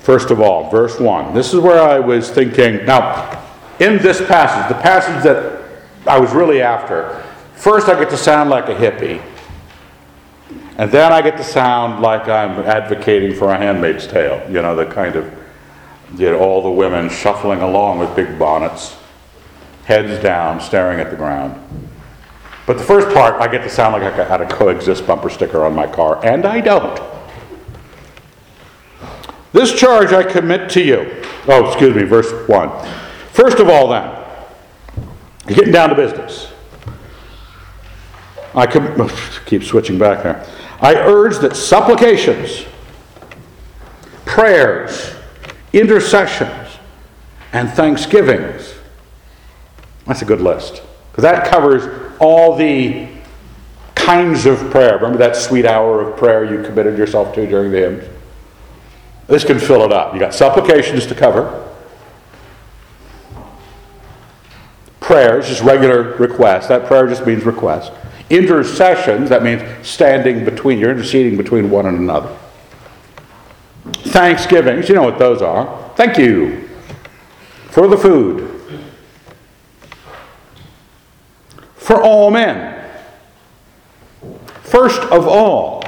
First 0.00 0.30
of 0.30 0.40
all, 0.40 0.70
verse 0.70 0.98
1. 0.98 1.34
This 1.34 1.52
is 1.52 1.60
where 1.60 1.80
I 1.80 2.00
was 2.00 2.30
thinking. 2.30 2.84
Now, 2.86 3.38
in 3.78 3.98
this 3.98 4.20
passage, 4.26 4.74
the 4.74 4.82
passage 4.82 5.22
that 5.22 5.62
I 6.06 6.18
was 6.18 6.32
really 6.32 6.62
after, 6.62 7.22
first 7.54 7.88
I 7.88 7.98
get 7.98 8.10
to 8.10 8.16
sound 8.16 8.50
like 8.50 8.68
a 8.68 8.74
hippie. 8.74 9.22
And 10.80 10.90
then 10.90 11.12
I 11.12 11.20
get 11.20 11.36
to 11.36 11.44
sound 11.44 12.00
like 12.00 12.26
I'm 12.26 12.52
advocating 12.60 13.34
for 13.34 13.52
a 13.52 13.56
handmaid's 13.58 14.06
tale, 14.06 14.42
you 14.50 14.62
know, 14.62 14.74
the 14.74 14.86
kind 14.86 15.14
of, 15.14 15.30
you 16.16 16.30
know, 16.30 16.38
all 16.38 16.62
the 16.62 16.70
women 16.70 17.10
shuffling 17.10 17.60
along 17.60 17.98
with 17.98 18.16
big 18.16 18.38
bonnets, 18.38 18.96
heads 19.84 20.22
down, 20.22 20.58
staring 20.58 20.98
at 20.98 21.10
the 21.10 21.16
ground. 21.18 21.60
But 22.66 22.78
the 22.78 22.82
first 22.82 23.14
part, 23.14 23.42
I 23.42 23.46
get 23.46 23.62
to 23.64 23.68
sound 23.68 23.92
like 23.92 24.04
I 24.04 24.24
had 24.24 24.40
a 24.40 24.48
coexist 24.48 25.06
bumper 25.06 25.28
sticker 25.28 25.66
on 25.66 25.74
my 25.74 25.86
car, 25.86 26.24
and 26.24 26.46
I 26.46 26.62
don't. 26.62 26.98
This 29.52 29.78
charge 29.78 30.14
I 30.14 30.22
commit 30.22 30.70
to 30.70 30.82
you. 30.82 31.22
Oh, 31.46 31.68
excuse 31.68 31.94
me, 31.94 32.04
verse 32.04 32.32
1. 32.48 32.88
First 33.32 33.58
of 33.58 33.68
all, 33.68 33.88
then, 33.88 34.16
getting 35.46 35.74
down 35.74 35.90
to 35.90 35.94
business. 35.94 36.50
I 38.54 38.66
com- 38.66 38.94
oh, 38.98 39.40
keep 39.44 39.62
switching 39.62 39.98
back 39.98 40.22
there. 40.22 40.46
I 40.80 40.94
urge 40.94 41.38
that 41.38 41.56
supplications, 41.56 42.64
prayers, 44.24 45.14
intercessions, 45.72 46.78
and 47.52 47.68
thanksgivings. 47.70 48.74
That's 50.06 50.22
a 50.22 50.24
good 50.24 50.40
list. 50.40 50.82
Because 51.10 51.22
that 51.22 51.46
covers 51.48 52.12
all 52.18 52.56
the 52.56 53.08
kinds 53.94 54.46
of 54.46 54.58
prayer. 54.70 54.94
Remember 54.96 55.18
that 55.18 55.36
sweet 55.36 55.66
hour 55.66 56.00
of 56.00 56.16
prayer 56.16 56.44
you 56.44 56.64
committed 56.64 56.96
yourself 56.96 57.34
to 57.34 57.46
during 57.46 57.70
the 57.70 57.78
hymns? 57.78 58.04
This 59.26 59.44
can 59.44 59.58
fill 59.58 59.84
it 59.84 59.92
up. 59.92 60.14
You 60.14 60.20
got 60.20 60.34
supplications 60.34 61.06
to 61.06 61.14
cover, 61.14 61.68
prayers, 64.98 65.48
just 65.48 65.62
regular 65.62 66.14
requests. 66.16 66.68
That 66.68 66.86
prayer 66.86 67.06
just 67.06 67.26
means 67.26 67.44
request. 67.44 67.92
Intercessions, 68.30 69.28
that 69.28 69.42
means 69.42 69.62
standing 69.86 70.44
between, 70.44 70.78
you're 70.78 70.92
interceding 70.92 71.36
between 71.36 71.68
one 71.68 71.86
and 71.86 71.98
another. 71.98 72.34
Thanksgivings, 73.92 74.88
you 74.88 74.94
know 74.94 75.02
what 75.02 75.18
those 75.18 75.42
are. 75.42 75.92
Thank 75.96 76.16
you 76.16 76.68
for 77.70 77.88
the 77.88 77.96
food. 77.96 78.46
For 81.74 82.00
all 82.00 82.30
men. 82.30 82.88
First 84.62 85.00
of 85.00 85.26
all, 85.26 85.82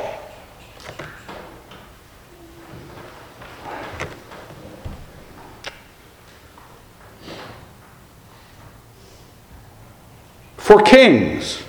for 10.56 10.82
kings 10.82 11.62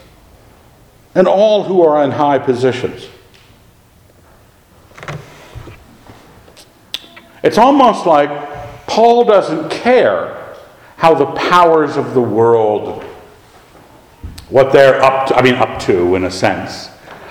and 1.16 1.28
all 1.28 1.64
who 1.64 1.82
are 1.82 2.04
in 2.04 2.12
high 2.12 2.40
positions. 2.40 3.08
It's 7.44 7.58
almost 7.58 8.06
like 8.06 8.30
Paul 8.88 9.26
doesn't 9.26 9.70
care 9.70 10.56
how 10.98 11.14
the 11.14 11.26
powers 11.26 11.98
of 11.98 12.14
the 12.14 12.22
world, 12.22 13.04
what 14.50 14.72
they're 14.72 15.02
up 15.02 15.28
to, 15.28 15.36
I 15.36 15.42
mean, 15.42 15.56
up 15.56 15.82
to 15.82 16.16
in 16.16 16.24
a 16.24 16.32
sense. 16.32 16.90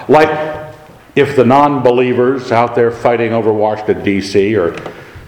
Like 0.09 0.73
if 1.15 1.37
the 1.37 1.45
non 1.45 1.83
believers 1.83 2.53
out 2.53 2.75
there 2.75 2.91
fighting 2.91 3.33
over 3.33 3.53
Washington, 3.53 4.05
D.C., 4.05 4.57
or 4.57 4.77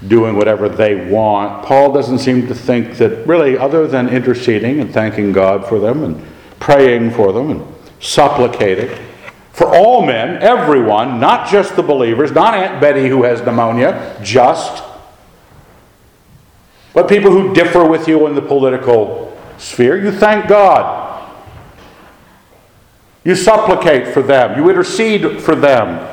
doing 0.09 0.37
whatever 0.37 0.69
they 0.69 1.09
want. 1.11 1.65
Paul 1.65 1.93
doesn't 1.93 2.19
seem 2.19 2.47
to 2.49 2.55
think 2.55 2.99
that 2.99 3.27
really, 3.27 3.57
other 3.57 3.87
than 3.87 4.09
interceding 4.09 4.81
and 4.81 4.93
thanking 4.93 5.33
God 5.33 5.67
for 5.67 5.79
them 5.79 6.05
and 6.05 6.23
praying 6.61 7.13
for 7.13 7.33
them 7.33 7.51
and 7.51 7.74
supplicating, 8.05 8.91
for 9.53 9.75
all 9.75 10.05
men, 10.05 10.43
everyone, 10.43 11.21
not 11.21 11.49
just 11.49 11.75
the 11.77 11.83
believers, 11.83 12.33
not 12.33 12.55
Aunt 12.55 12.81
Betty 12.81 13.09
who 13.09 13.23
has 13.23 13.41
pneumonia, 13.41 14.19
just, 14.23 14.83
but 16.93 17.09
people 17.09 17.31
who 17.31 17.55
differ 17.55 17.85
with 17.85 18.07
you 18.07 18.27
in 18.27 18.35
the 18.35 18.43
political 18.43 19.37
sphere, 19.59 19.97
you 19.97 20.13
thank 20.13 20.49
God. 20.49 21.13
You 23.25 23.35
supplicate 23.35 24.13
for 24.13 24.23
them, 24.23 24.59
you 24.59 24.69
intercede 24.69 25.41
for 25.41 25.55
them. 25.55 26.11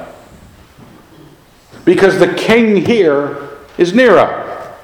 Because 1.83 2.19
the 2.19 2.33
king 2.35 2.85
here 2.85 3.49
is 3.77 3.93
Nero. 3.93 4.77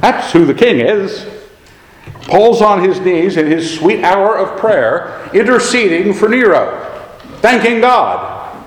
That's 0.00 0.32
who 0.32 0.46
the 0.46 0.54
king 0.54 0.80
is. 0.80 1.39
Paul's 2.30 2.62
on 2.62 2.84
his 2.84 3.00
knees 3.00 3.36
in 3.36 3.48
his 3.48 3.76
sweet 3.76 4.04
hour 4.04 4.38
of 4.38 4.56
prayer, 4.60 5.28
interceding 5.34 6.14
for 6.14 6.28
Nero, 6.28 6.88
thanking 7.40 7.80
God, 7.80 8.64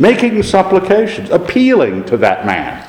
making 0.00 0.42
supplications, 0.42 1.30
appealing 1.30 2.04
to 2.06 2.16
that 2.16 2.44
man. 2.44 2.84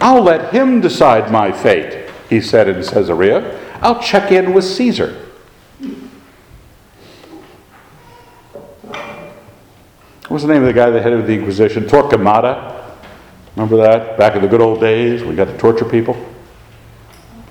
I'll 0.00 0.22
let 0.22 0.52
him 0.54 0.80
decide 0.80 1.30
my 1.30 1.52
fate, 1.52 2.10
he 2.30 2.40
said 2.40 2.68
in 2.68 2.76
Caesarea. 2.82 3.60
I'll 3.82 4.00
check 4.00 4.32
in 4.32 4.54
with 4.54 4.64
Caesar. 4.64 5.28
What's 10.28 10.44
the 10.44 10.48
name 10.48 10.62
of 10.62 10.68
the 10.68 10.72
guy 10.72 10.88
that 10.88 11.02
headed 11.02 11.26
the 11.26 11.34
Inquisition? 11.34 11.84
Torquemada. 11.84 12.96
Remember 13.54 13.76
that? 13.76 14.16
Back 14.16 14.36
in 14.36 14.40
the 14.40 14.48
good 14.48 14.62
old 14.62 14.80
days, 14.80 15.22
we 15.22 15.34
got 15.34 15.44
to 15.44 15.58
torture 15.58 15.84
people. 15.84 16.16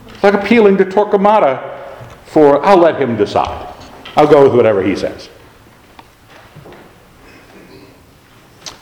It's 0.08 0.24
like 0.24 0.34
appealing 0.34 0.78
to 0.78 0.86
Torquemada 0.86 1.80
for, 2.26 2.64
I'll 2.66 2.78
let 2.78 3.02
him 3.02 3.18
decide. 3.18 3.74
I'll 4.16 4.28
go 4.28 4.44
with 4.44 4.56
whatever 4.56 4.84
he 4.84 4.96
says. 4.96 5.30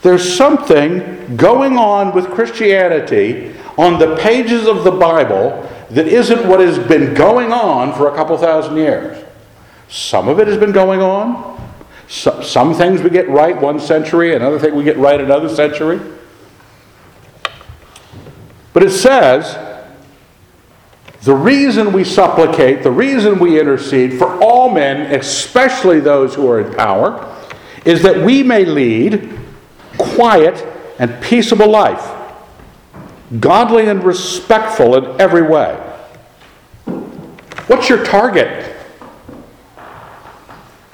There's 0.02 0.36
something 0.36 1.36
going 1.36 1.76
on 1.76 2.14
with 2.14 2.30
Christianity 2.30 3.54
on 3.76 3.98
the 3.98 4.16
pages 4.16 4.66
of 4.66 4.84
the 4.84 4.90
Bible 4.90 5.68
that 5.90 6.06
isn't 6.06 6.48
what 6.48 6.60
has 6.60 6.78
been 6.78 7.14
going 7.14 7.52
on 7.52 7.92
for 7.92 8.08
a 8.08 8.14
couple 8.14 8.36
thousand 8.38 8.76
years. 8.76 9.24
Some 9.88 10.28
of 10.28 10.38
it 10.38 10.46
has 10.46 10.56
been 10.56 10.72
going 10.72 11.02
on, 11.02 11.60
so, 12.08 12.42
some 12.42 12.74
things 12.74 13.02
we 13.02 13.10
get 13.10 13.28
right 13.28 13.60
one 13.60 13.78
century, 13.78 14.34
another 14.34 14.58
thing 14.58 14.74
we 14.74 14.84
get 14.84 14.96
right 14.96 15.20
another 15.20 15.48
century. 15.48 16.00
But 18.72 18.84
it 18.84 18.90
says 18.90 19.69
the 21.22 21.34
reason 21.34 21.92
we 21.92 22.04
supplicate, 22.04 22.82
the 22.82 22.90
reason 22.90 23.38
we 23.38 23.60
intercede 23.60 24.18
for 24.18 24.42
all 24.42 24.70
men, 24.70 25.14
especially 25.14 26.00
those 26.00 26.34
who 26.34 26.48
are 26.48 26.60
in 26.60 26.74
power, 26.74 27.36
is 27.84 28.02
that 28.02 28.24
we 28.24 28.42
may 28.42 28.64
lead 28.64 29.38
quiet 29.98 30.66
and 30.98 31.22
peaceable 31.22 31.68
life, 31.68 32.10
godly 33.38 33.86
and 33.86 34.02
respectful 34.02 34.96
in 34.96 35.20
every 35.20 35.42
way. 35.42 35.74
What's 37.66 37.88
your 37.88 38.04
target? 38.04 38.76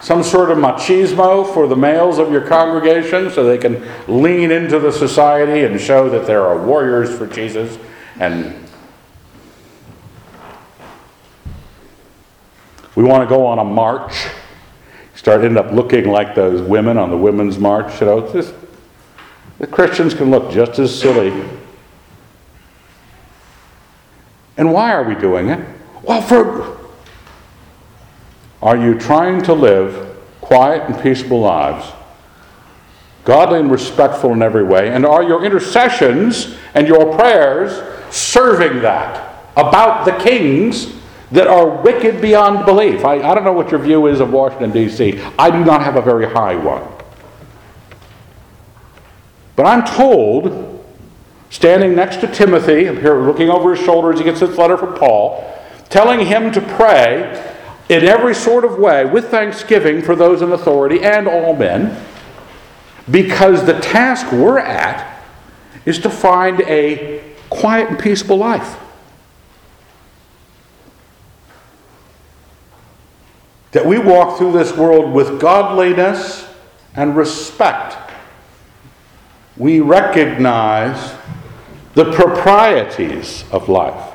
some 0.07 0.23
sort 0.23 0.53
of 0.53 0.59
machismo 0.59 1.53
for 1.53 1.67
the 1.67 1.75
males 1.75 2.19
of 2.19 2.31
your 2.31 2.43
congregation 2.43 3.29
so 3.29 3.43
they 3.43 3.59
can 3.59 3.85
lean 4.07 4.53
into 4.53 4.79
the 4.79 4.93
society 4.93 5.65
and 5.65 5.81
show 5.81 6.09
that 6.09 6.29
there 6.29 6.47
are 6.47 6.65
warriors 6.65 7.19
for 7.19 7.27
Jesus 7.27 7.77
and 8.21 8.66
we 12.97 13.05
want 13.05 13.23
to 13.23 13.29
go 13.29 13.47
on 13.47 13.59
a 13.59 13.65
march 13.65 14.27
start 15.15 15.45
end 15.45 15.57
up 15.57 15.71
looking 15.73 16.09
like 16.09 16.35
those 16.35 16.61
women 16.61 16.99
on 16.99 17.11
the 17.11 17.17
women's 17.17 17.59
march 17.59 18.01
you 18.01 18.07
know 18.07 18.33
just 18.33 18.53
the 19.59 19.67
christians 19.67 20.13
can 20.13 20.31
look 20.31 20.51
just 20.51 20.79
as 20.79 20.99
silly 20.99 21.49
and 24.57 24.73
why 24.73 24.93
are 24.93 25.05
we 25.05 25.15
doing 25.15 25.51
it 25.51 25.65
well 26.03 26.21
for 26.21 26.77
are 28.63 28.77
you 28.77 28.99
trying 28.99 29.43
to 29.43 29.53
live 29.53 30.17
quiet 30.41 30.83
and 30.91 31.01
peaceable 31.01 31.41
lives, 31.41 31.93
godly 33.25 33.61
and 33.61 33.71
respectful 33.71 34.33
in 34.33 34.43
every 34.43 34.65
way? 34.65 34.89
And 34.89 35.05
are 35.05 35.23
your 35.23 35.45
intercessions 35.45 36.57
and 36.75 36.89
your 36.89 37.17
prayers 37.17 37.73
serving 38.13 38.81
that 38.83 39.45
about 39.57 40.05
the 40.05 40.13
kings 40.25 40.93
that 41.33 41.47
are 41.47 41.83
wicked 41.83 42.21
beyond 42.21 42.65
belief? 42.65 43.05
I, 43.05 43.15
I 43.17 43.35
don't 43.35 43.45
know 43.45 43.53
what 43.53 43.71
your 43.71 43.81
view 43.81 44.07
is 44.07 44.21
of 44.21 44.31
Washington, 44.31 44.71
D.C., 44.71 45.21
I 45.39 45.51
do 45.51 45.65
not 45.65 45.83
have 45.83 45.97
a 45.97 46.03
very 46.03 46.27
high 46.27 46.55
one. 46.57 46.87
But 49.57 49.67
I'm 49.67 49.85
told, 49.85 50.85
standing 51.51 51.95
next 51.95 52.21
to 52.21 52.27
Timothy, 52.27 52.85
here 52.85 53.27
looking 53.27 53.49
over 53.49 53.75
his 53.75 53.85
shoulder 53.85 54.13
as 54.13 54.19
he 54.19 54.25
gets 54.25 54.41
this 54.41 54.57
letter 54.59 54.77
from 54.77 54.95
Paul, 54.95 55.53
telling 55.89 56.27
him 56.27 56.53
to 56.53 56.61
pray 56.61 57.55
in 57.89 58.05
every 58.05 58.35
sort 58.35 58.65
of 58.65 58.79
way 58.79 59.05
with 59.05 59.31
thanksgiving 59.31 60.03
for 60.03 60.15
those 60.15 60.43
in 60.43 60.53
authority 60.53 61.03
and 61.03 61.27
all 61.27 61.55
men, 61.55 62.05
because 63.11 63.65
the 63.65 63.79
task 63.81 64.31
we're 64.33 64.59
at 64.59 65.23
is 65.85 65.99
to 66.01 66.11
find 66.11 66.61
a 66.63 67.23
quiet 67.49 67.89
and 67.89 67.99
peaceable 67.99 68.37
life. 68.37 68.79
That 73.77 73.85
we 73.85 73.99
walk 73.99 74.39
through 74.39 74.53
this 74.53 74.75
world 74.75 75.13
with 75.13 75.39
godliness 75.39 76.49
and 76.95 77.15
respect. 77.15 77.95
We 79.59 79.81
recognize 79.81 81.15
the 81.93 82.11
proprieties 82.11 83.45
of 83.53 83.69
life. 83.69 84.15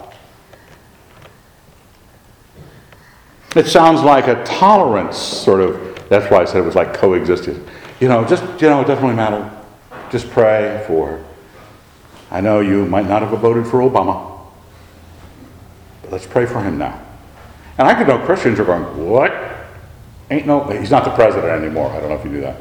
It 3.56 3.68
sounds 3.68 4.02
like 4.02 4.28
a 4.28 4.44
tolerance 4.46 5.18
sort 5.18 5.62
of, 5.62 6.10
that's 6.10 6.32
why 6.32 6.42
I 6.42 6.46
said 6.46 6.64
it 6.64 6.66
was 6.66 6.74
like 6.74 6.96
coexisting. 6.96 7.64
You 8.00 8.08
know, 8.08 8.26
just, 8.26 8.42
you 8.60 8.68
know, 8.68 8.82
it 8.82 8.88
doesn't 8.88 9.04
really 9.04 9.16
matter. 9.16 9.48
Just 10.10 10.28
pray 10.32 10.84
for, 10.88 11.24
I 12.32 12.42
know 12.42 12.62
you 12.62 12.88
might 12.88 13.08
not 13.08 13.22
have 13.22 13.30
voted 13.40 13.68
for 13.68 13.82
Obama, 13.82 14.40
but 16.02 16.14
let's 16.14 16.26
pray 16.26 16.48
for 16.48 16.64
him 16.64 16.80
now. 16.80 17.00
And 17.78 17.88
I 17.88 17.94
could 17.94 18.08
know 18.08 18.18
Christians 18.26 18.60
are 18.60 18.66
going, 18.66 19.08
what? 19.08 19.50
Ain't 20.32 20.48
no, 20.48 20.64
he's 20.64 20.90
not 20.90 21.04
the 21.04 21.12
president 21.12 21.52
anymore. 21.64 21.92
I 21.92 22.00
don't 22.00 22.10
know 22.10 22.16
if 22.16 22.24
you 22.24 22.32
knew 22.32 22.42
that. 22.42 22.56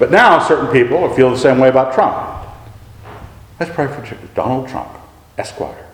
But 0.00 0.10
now 0.10 0.44
certain 0.46 0.70
people 0.72 1.08
feel 1.14 1.30
the 1.30 1.38
same 1.38 1.58
way 1.58 1.68
about 1.68 1.94
Trump. 1.94 2.44
Let's 3.60 3.72
pray 3.72 3.86
for 3.86 4.04
Donald 4.34 4.68
Trump, 4.68 4.90
Esquire. 5.38 5.86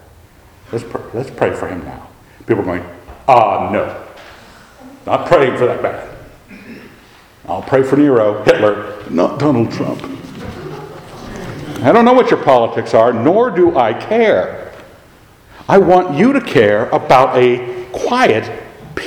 Let's 0.72 0.82
pray, 0.82 1.02
let's 1.12 1.30
pray 1.30 1.54
for 1.54 1.68
him 1.68 1.84
now. 1.84 2.08
People 2.46 2.62
are 2.62 2.64
going, 2.64 2.84
ah, 3.28 3.70
no. 3.70 4.06
Not 5.04 5.26
praying 5.26 5.58
for 5.58 5.66
that 5.66 5.82
man. 5.82 6.08
I'll 7.46 7.62
pray 7.62 7.82
for 7.82 7.96
Nero, 7.96 8.42
Hitler, 8.44 9.04
not 9.10 9.38
Donald 9.38 9.70
Trump. 9.72 10.02
I 11.82 11.92
don't 11.92 12.06
know 12.06 12.12
what 12.14 12.30
your 12.30 12.42
politics 12.42 12.94
are, 12.94 13.12
nor 13.12 13.50
do 13.50 13.76
I 13.76 13.92
care. 13.92 14.72
I 15.68 15.78
want 15.78 16.16
you 16.16 16.32
to 16.32 16.40
care 16.40 16.88
about 16.90 17.36
a 17.36 17.86
quiet, 17.92 18.50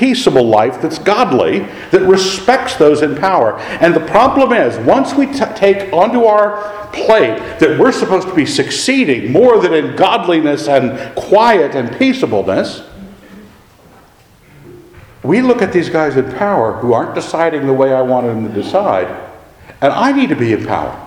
peaceable 0.03 0.43
life 0.43 0.81
that's 0.81 0.99
godly, 0.99 1.59
that 1.91 2.01
respects 2.01 2.75
those 2.75 3.01
in 3.01 3.15
power. 3.15 3.57
And 3.79 3.95
the 3.95 4.01
problem 4.01 4.51
is, 4.51 4.77
once 4.85 5.13
we 5.13 5.27
t- 5.27 5.45
take 5.55 5.93
onto 5.93 6.25
our 6.25 6.89
plate 6.91 7.39
that 7.59 7.79
we're 7.79 7.93
supposed 7.93 8.27
to 8.27 8.35
be 8.35 8.45
succeeding 8.45 9.31
more 9.31 9.61
than 9.61 9.73
in 9.73 9.95
godliness 9.95 10.67
and 10.67 11.15
quiet 11.15 11.73
and 11.73 11.89
peaceableness, 11.97 12.83
we 15.23 15.41
look 15.41 15.61
at 15.61 15.71
these 15.71 15.87
guys 15.87 16.17
in 16.17 16.29
power 16.33 16.73
who 16.73 16.91
aren't 16.91 17.15
deciding 17.15 17.65
the 17.65 17.73
way 17.73 17.93
I 17.93 18.01
want 18.01 18.27
them 18.27 18.45
to 18.45 18.53
decide, 18.53 19.07
and 19.79 19.93
I 19.93 20.11
need 20.11 20.27
to 20.29 20.35
be 20.35 20.51
in 20.51 20.65
power. 20.65 20.99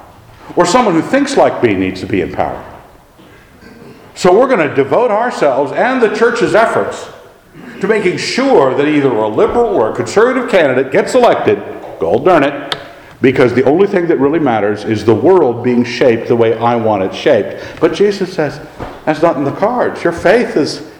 Or 0.56 0.64
someone 0.64 0.94
who 0.94 1.02
thinks 1.02 1.37
like 1.37 1.62
me 1.62 1.74
needs 1.74 2.00
to 2.00 2.06
be 2.06 2.22
in 2.22 2.32
power. 2.32 2.64
So 4.14 4.32
we're 4.32 4.48
going 4.48 4.66
to 4.66 4.74
devote 4.74 5.11
ourselves 5.11 5.72
and 5.72 6.00
the 6.00 6.16
church's 6.16 6.54
efforts 6.54 7.11
to 7.80 7.88
making 7.88 8.18
sure 8.18 8.74
that 8.74 8.86
either 8.86 9.10
a 9.10 9.28
liberal 9.28 9.66
or 9.66 9.92
a 9.92 9.94
conservative 9.94 10.50
candidate 10.50 10.92
gets 10.92 11.14
elected, 11.14 11.58
gold 12.00 12.24
darn 12.24 12.42
it, 12.42 12.76
because 13.20 13.54
the 13.54 13.64
only 13.64 13.86
thing 13.86 14.06
that 14.08 14.18
really 14.18 14.38
matters 14.38 14.84
is 14.84 15.04
the 15.04 15.14
world 15.14 15.64
being 15.64 15.84
shaped 15.84 16.28
the 16.28 16.36
way 16.36 16.56
I 16.58 16.76
want 16.76 17.02
it 17.02 17.14
shaped. 17.14 17.80
But 17.80 17.94
Jesus 17.94 18.32
says, 18.32 18.60
that's 19.04 19.22
not 19.22 19.36
in 19.36 19.44
the 19.44 19.54
cards. 19.54 20.02
Your 20.04 20.12
faith 20.12 20.56
is 20.56 20.92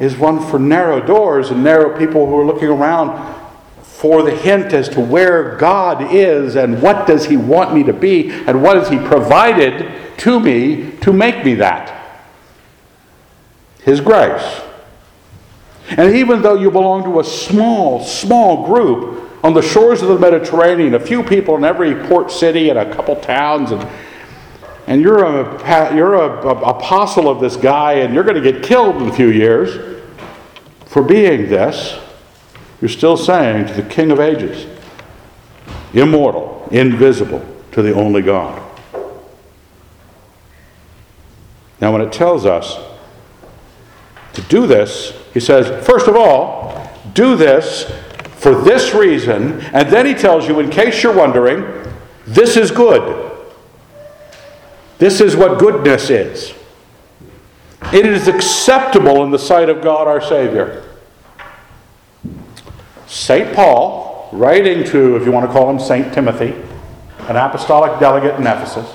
is 0.00 0.16
one 0.16 0.40
for 0.40 0.58
narrow 0.58 1.00
doors 1.04 1.50
and 1.50 1.62
narrow 1.62 1.96
people 1.96 2.26
who 2.26 2.36
are 2.38 2.46
looking 2.46 2.68
around 2.68 3.34
for 3.82 4.22
the 4.22 4.30
hint 4.30 4.72
as 4.72 4.88
to 4.88 5.00
where 5.00 5.56
God 5.56 6.14
is 6.14 6.56
and 6.56 6.80
what 6.80 7.06
does 7.06 7.26
he 7.26 7.36
want 7.36 7.74
me 7.74 7.82
to 7.84 7.92
be 7.92 8.30
and 8.30 8.62
what 8.62 8.76
has 8.76 8.88
he 8.88 8.98
provided 8.98 10.18
to 10.18 10.38
me 10.38 10.92
to 10.98 11.12
make 11.12 11.44
me 11.44 11.54
that. 11.54 11.94
His 13.82 14.00
grace. 14.00 14.62
And 15.90 16.14
even 16.14 16.42
though 16.42 16.54
you 16.54 16.70
belong 16.70 17.04
to 17.04 17.20
a 17.20 17.24
small, 17.24 18.04
small 18.04 18.66
group 18.66 19.30
on 19.42 19.54
the 19.54 19.62
shores 19.62 20.02
of 20.02 20.08
the 20.08 20.18
Mediterranean, 20.18 20.94
a 20.94 21.00
few 21.00 21.22
people 21.22 21.56
in 21.56 21.64
every 21.64 21.94
port 22.08 22.30
city 22.30 22.68
and 22.70 22.78
a 22.78 22.94
couple 22.94 23.16
towns 23.16 23.70
and 23.70 23.88
and 24.86 25.02
you're 25.02 25.22
a 25.22 25.94
you're 25.94 26.14
a, 26.14 26.46
a 26.46 26.76
apostle 26.76 27.28
of 27.28 27.40
this 27.40 27.56
guy 27.56 27.94
and 27.94 28.14
you're 28.14 28.24
going 28.24 28.42
to 28.42 28.52
get 28.52 28.62
killed 28.62 28.96
in 28.96 29.08
a 29.08 29.12
few 29.12 29.28
years 29.28 29.98
for 30.86 31.02
being 31.02 31.48
this, 31.50 31.98
you're 32.80 32.88
still 32.88 33.16
saying 33.16 33.66
to 33.66 33.74
the 33.74 33.82
King 33.82 34.10
of 34.10 34.18
Ages, 34.18 34.66
immortal, 35.92 36.66
invisible, 36.70 37.44
to 37.72 37.82
the 37.82 37.92
only 37.92 38.22
God. 38.22 38.62
Now, 41.80 41.92
when 41.92 42.00
it 42.00 42.12
tells 42.12 42.46
us 42.46 42.78
to 44.38 44.48
do 44.48 44.66
this, 44.68 45.12
he 45.34 45.40
says, 45.40 45.84
first 45.84 46.06
of 46.06 46.14
all, 46.14 46.88
do 47.12 47.34
this 47.34 47.90
for 48.36 48.54
this 48.54 48.94
reason, 48.94 49.60
and 49.72 49.90
then 49.90 50.06
he 50.06 50.14
tells 50.14 50.46
you, 50.46 50.60
in 50.60 50.70
case 50.70 51.02
you're 51.02 51.14
wondering, 51.14 51.64
this 52.24 52.56
is 52.56 52.70
good. 52.70 53.32
This 54.98 55.20
is 55.20 55.34
what 55.34 55.58
goodness 55.58 56.08
is. 56.08 56.54
It 57.92 58.06
is 58.06 58.28
acceptable 58.28 59.24
in 59.24 59.32
the 59.32 59.38
sight 59.38 59.68
of 59.68 59.82
God 59.82 60.06
our 60.06 60.20
Savior. 60.20 60.84
St. 63.08 63.54
Paul, 63.54 64.28
writing 64.32 64.84
to, 64.84 65.16
if 65.16 65.24
you 65.24 65.32
want 65.32 65.46
to 65.46 65.52
call 65.52 65.68
him 65.68 65.80
St. 65.80 66.14
Timothy, 66.14 66.54
an 67.28 67.36
apostolic 67.36 67.98
delegate 67.98 68.36
in 68.38 68.46
Ephesus, 68.46 68.88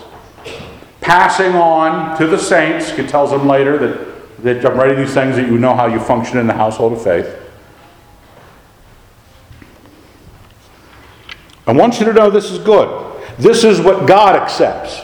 passing 1.01 1.53
on 1.53 2.17
to 2.17 2.27
the 2.27 2.37
saints, 2.37 2.91
he 2.91 3.05
tells 3.05 3.31
them 3.31 3.45
later 3.45 3.77
that, 3.77 4.12
that 4.43 4.65
I'm 4.65 4.77
writing 4.77 4.97
these 4.97 5.13
things 5.13 5.35
that 5.35 5.47
you 5.47 5.57
know 5.57 5.73
how 5.73 5.87
you 5.87 5.99
function 5.99 6.37
in 6.37 6.47
the 6.47 6.53
household 6.53 6.93
of 6.93 7.03
faith. 7.03 7.39
I 11.65 11.71
want 11.71 11.99
you 11.99 12.05
to 12.05 12.13
know 12.13 12.29
this 12.29 12.51
is 12.51 12.59
good. 12.59 13.21
This 13.39 13.63
is 13.63 13.79
what 13.79 14.05
God 14.05 14.35
accepts. 14.35 15.01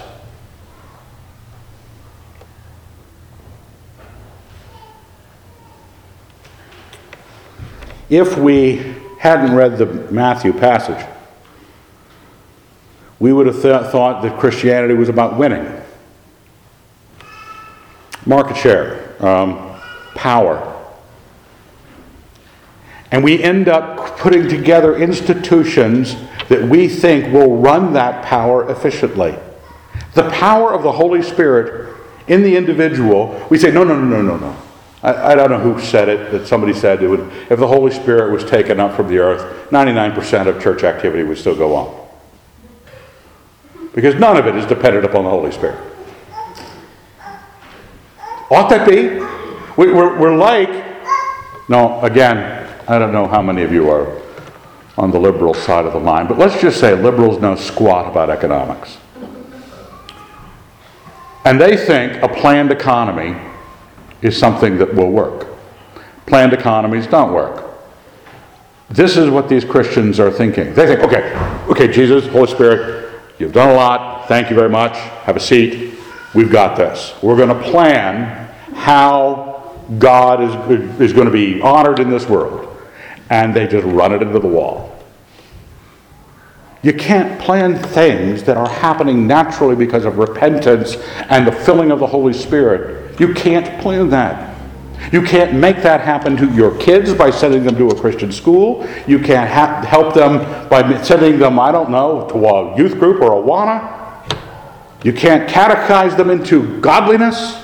if 8.09 8.37
we 8.37 8.77
hadn't 9.19 9.55
read 9.55 9.77
the 9.77 9.85
Matthew 10.11 10.51
passage, 10.51 11.05
we 13.19 13.31
would 13.31 13.47
have 13.47 13.61
th- 13.61 13.91
thought 13.91 14.23
that 14.23 14.39
Christianity 14.39 14.93
was 14.93 15.09
about 15.09 15.37
winning 15.37 15.75
market 18.25 18.57
share, 18.57 19.08
um, 19.19 19.75
power. 20.15 20.65
And 23.11 23.23
we 23.23 23.41
end 23.41 23.67
up 23.67 24.17
putting 24.19 24.47
together 24.47 24.95
institutions 24.97 26.15
that 26.47 26.63
we 26.63 26.87
think 26.87 27.33
will 27.33 27.57
run 27.57 27.93
that 27.93 28.23
power 28.23 28.69
efficiently. 28.69 29.35
The 30.13 30.29
power 30.29 30.73
of 30.73 30.83
the 30.83 30.91
Holy 30.91 31.21
Spirit 31.21 31.95
in 32.27 32.43
the 32.43 32.55
individual, 32.55 33.45
we 33.49 33.57
say, 33.57 33.71
no, 33.71 33.83
no, 33.83 33.99
no, 33.99 34.21
no, 34.21 34.21
no, 34.21 34.37
no. 34.37 34.57
I, 35.01 35.31
I, 35.31 35.35
don't 35.35 35.49
know 35.49 35.59
who 35.59 35.79
said 35.79 36.09
it, 36.09 36.31
that 36.31 36.45
somebody 36.45 36.73
said 36.73 37.01
it 37.01 37.07
would, 37.07 37.21
if 37.49 37.57
the 37.57 37.67
Holy 37.67 37.91
Spirit 37.91 38.31
was 38.31 38.43
taken 38.43 38.79
up 38.79 38.95
from 38.95 39.07
the 39.07 39.17
earth, 39.19 39.69
99% 39.69 40.47
of 40.47 40.61
church 40.61 40.83
activity 40.83 41.23
would 41.23 41.37
still 41.37 41.55
go 41.55 41.75
on. 41.75 42.07
Because 43.95 44.15
none 44.15 44.37
of 44.37 44.45
it 44.45 44.55
is 44.55 44.65
dependent 44.65 45.05
upon 45.05 45.23
the 45.23 45.29
Holy 45.29 45.51
Spirit. 45.51 45.88
Ought 48.51 48.69
that 48.69 48.87
be? 48.87 49.19
We, 49.77 49.93
we're, 49.93 50.17
we're 50.19 50.35
like, 50.35 50.69
no, 51.69 52.01
again, 52.01 52.67
I 52.87 52.97
don't 52.97 53.13
know 53.13 53.27
how 53.27 53.41
many 53.41 53.61
of 53.61 53.71
you 53.71 53.89
are 53.89 54.19
on 54.97 55.11
the 55.11 55.19
liberal 55.19 55.53
side 55.53 55.85
of 55.85 55.93
the 55.93 55.99
line, 55.99 56.27
but 56.27 56.37
let's 56.37 56.59
just 56.59 56.79
say 56.79 56.95
liberals 56.95 57.39
know 57.39 57.55
squat 57.55 58.09
about 58.11 58.29
economics. 58.29 58.97
And 61.45 61.61
they 61.61 61.77
think 61.77 62.21
a 62.21 62.27
planned 62.27 62.71
economy 62.71 63.39
is 64.21 64.37
something 64.37 64.77
that 64.79 64.93
will 64.93 65.11
work. 65.11 65.47
Planned 66.25 66.53
economies 66.53 67.07
don't 67.07 67.33
work. 67.33 67.65
This 68.89 69.15
is 69.15 69.29
what 69.29 69.47
these 69.47 69.63
Christians 69.63 70.19
are 70.19 70.31
thinking. 70.31 70.73
They 70.73 70.87
think, 70.87 71.01
okay, 71.01 71.33
okay, 71.69 71.87
Jesus, 71.87 72.27
Holy 72.27 72.47
Spirit, 72.47 73.21
you've 73.37 73.53
done 73.53 73.69
a 73.69 73.73
lot. 73.73 74.27
Thank 74.27 74.49
you 74.49 74.55
very 74.55 74.69
much. 74.69 74.93
Have 75.23 75.37
a 75.37 75.39
seat. 75.39 75.98
We've 76.33 76.51
got 76.51 76.77
this. 76.77 77.13
We're 77.21 77.35
going 77.35 77.49
to 77.49 77.69
plan 77.71 78.47
how 78.73 79.77
God 79.97 80.41
is, 80.41 81.01
is 81.01 81.13
going 81.13 81.25
to 81.25 81.33
be 81.33 81.61
honored 81.61 81.99
in 81.99 82.09
this 82.09 82.27
world. 82.27 82.65
And 83.29 83.53
they 83.53 83.67
just 83.67 83.85
run 83.85 84.13
it 84.13 84.21
into 84.21 84.39
the 84.39 84.47
wall. 84.47 84.95
You 86.81 86.93
can't 86.93 87.39
plan 87.41 87.77
things 87.77 88.43
that 88.43 88.57
are 88.57 88.69
happening 88.69 89.27
naturally 89.27 89.75
because 89.75 90.05
of 90.05 90.17
repentance 90.17 90.95
and 91.29 91.45
the 91.45 91.51
filling 91.51 91.91
of 91.91 91.99
the 91.99 92.07
Holy 92.07 92.33
Spirit 92.33 92.99
you 93.19 93.33
can't 93.33 93.81
plan 93.81 94.09
that. 94.09 94.47
You 95.11 95.21
can't 95.21 95.53
make 95.53 95.77
that 95.83 96.01
happen 96.01 96.37
to 96.37 96.49
your 96.53 96.77
kids 96.77 97.13
by 97.13 97.29
sending 97.29 97.63
them 97.63 97.75
to 97.77 97.89
a 97.89 97.95
Christian 97.95 98.31
school. 98.31 98.87
You 99.07 99.19
can't 99.19 99.49
ha- 99.49 99.81
help 99.85 100.13
them 100.13 100.69
by 100.69 101.01
sending 101.03 101.37
them, 101.37 101.59
I 101.59 101.71
don't 101.71 101.89
know, 101.89 102.27
to 102.29 102.45
a 102.45 102.77
youth 102.77 102.97
group 102.97 103.21
or 103.21 103.31
Awana. 103.31 103.98
You 105.03 105.13
can't 105.13 105.49
catechize 105.49 106.17
them 106.17 106.29
into 106.29 106.79
godliness. 106.81 107.63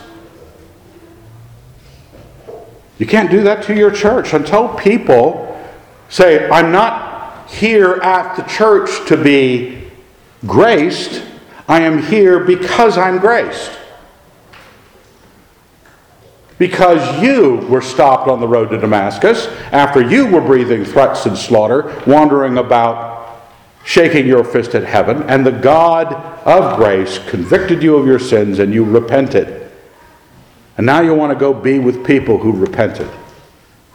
You 2.98 3.06
can't 3.06 3.30
do 3.30 3.44
that 3.44 3.64
to 3.66 3.76
your 3.76 3.92
church 3.92 4.34
until 4.34 4.70
people 4.76 5.46
say, 6.10 6.50
I'm 6.50 6.72
not 6.72 7.50
here 7.50 7.96
at 7.96 8.36
the 8.36 8.44
church 8.44 9.08
to 9.08 9.22
be 9.22 9.84
graced, 10.46 11.24
I 11.68 11.82
am 11.82 12.02
here 12.02 12.40
because 12.40 12.98
I'm 12.98 13.18
graced. 13.18 13.72
Because 16.58 17.22
you 17.22 17.68
were 17.68 17.82
stopped 17.82 18.30
on 18.30 18.40
the 18.40 18.48
road 18.48 18.70
to 18.70 18.78
Damascus, 18.78 19.48
after 19.72 20.02
you 20.02 20.28
were 20.28 20.42
breathing 20.42 20.86
threats 20.86 21.26
and 21.26 21.38
slaughter, 21.38 22.02
wandering 22.08 22.58
about, 22.58 23.25
shaking 23.86 24.26
your 24.26 24.44
fist 24.44 24.74
at 24.74 24.84
heaven, 24.84 25.22
and 25.30 25.46
the 25.46 25.52
God 25.52 26.12
of 26.46 26.76
grace 26.76 27.20
convicted 27.30 27.84
you 27.84 27.96
of 27.96 28.08
your 28.08 28.20
sins 28.20 28.58
and 28.58 28.74
you 28.74 28.84
repented. 28.84 29.72
And 30.78 30.86
now 30.86 31.02
you 31.02 31.14
want 31.14 31.32
to 31.32 31.40
go 31.40 31.54
be 31.54 31.78
with 31.78 32.06
people 32.06 32.40
who 32.40 32.52
repented. 32.52 33.08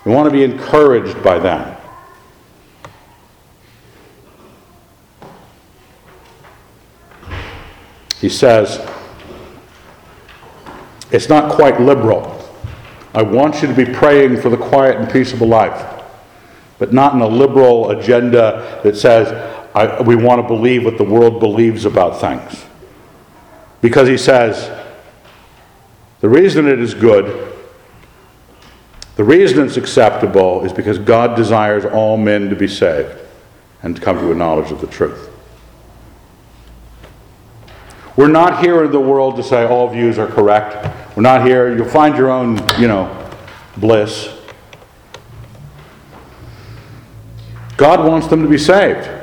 You 0.07 0.12
want 0.12 0.26
to 0.28 0.32
be 0.32 0.45
encouraged 0.45 1.22
by 1.24 1.41
them. 1.41 1.76
He 8.20 8.28
says, 8.28 8.88
it's 11.11 11.28
not 11.28 11.53
quite 11.53 11.80
liberal. 11.80 12.36
I 13.12 13.22
want 13.22 13.61
you 13.61 13.66
to 13.66 13.74
be 13.74 13.84
praying 13.84 14.41
for 14.41 14.51
the 14.51 14.57
quiet 14.57 14.97
and 14.97 15.11
peaceable 15.11 15.49
life, 15.49 16.05
but 16.78 16.93
not 16.93 17.12
in 17.14 17.20
a 17.20 17.26
liberal 17.26 17.91
agenda 17.91 18.80
that 18.84 18.97
says 18.97 19.57
I, 19.74 20.02
we 20.02 20.16
want 20.16 20.42
to 20.42 20.46
believe 20.46 20.84
what 20.84 20.98
the 20.98 21.04
world 21.04 21.40
believes 21.40 21.84
about 21.84 22.20
things. 22.20 22.64
Because 23.80 24.08
he 24.08 24.18
says, 24.18 24.70
the 26.20 26.28
reason 26.28 26.66
it 26.66 26.80
is 26.80 26.92
good, 26.92 27.50
the 29.16 29.24
reason 29.24 29.64
it's 29.66 29.76
acceptable 29.76 30.64
is 30.64 30.72
because 30.72 30.98
God 30.98 31.36
desires 31.36 31.84
all 31.84 32.16
men 32.16 32.48
to 32.50 32.56
be 32.56 32.68
saved 32.68 33.16
and 33.82 33.94
to 33.94 34.02
come 34.02 34.18
to 34.18 34.32
a 34.32 34.34
knowledge 34.34 34.70
of 34.70 34.80
the 34.80 34.86
truth. 34.86 35.28
We're 38.16 38.28
not 38.28 38.62
here 38.62 38.84
in 38.84 38.90
the 38.90 39.00
world 39.00 39.36
to 39.36 39.42
say 39.42 39.66
all 39.66 39.88
views 39.88 40.18
are 40.18 40.26
correct. 40.26 41.16
We're 41.16 41.22
not 41.22 41.46
here. 41.46 41.74
You'll 41.74 41.88
find 41.88 42.16
your 42.16 42.30
own, 42.30 42.58
you 42.78 42.88
know, 42.88 43.30
bliss. 43.76 44.36
God 47.76 48.06
wants 48.06 48.26
them 48.26 48.42
to 48.42 48.48
be 48.48 48.58
saved. 48.58 49.19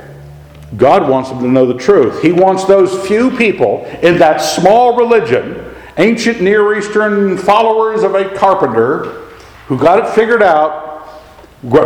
God 0.75 1.07
wants 1.09 1.29
them 1.29 1.39
to 1.39 1.47
know 1.47 1.65
the 1.65 1.77
truth. 1.77 2.21
He 2.21 2.31
wants 2.31 2.65
those 2.65 3.07
few 3.07 3.35
people 3.37 3.85
in 4.01 4.17
that 4.17 4.37
small 4.39 4.97
religion, 4.97 5.73
ancient 5.97 6.41
Near 6.41 6.77
Eastern 6.77 7.37
followers 7.37 8.03
of 8.03 8.15
a 8.15 8.35
carpenter, 8.35 9.25
who 9.67 9.77
got 9.77 10.05
it 10.05 10.13
figured 10.13 10.43
out, 10.43 11.09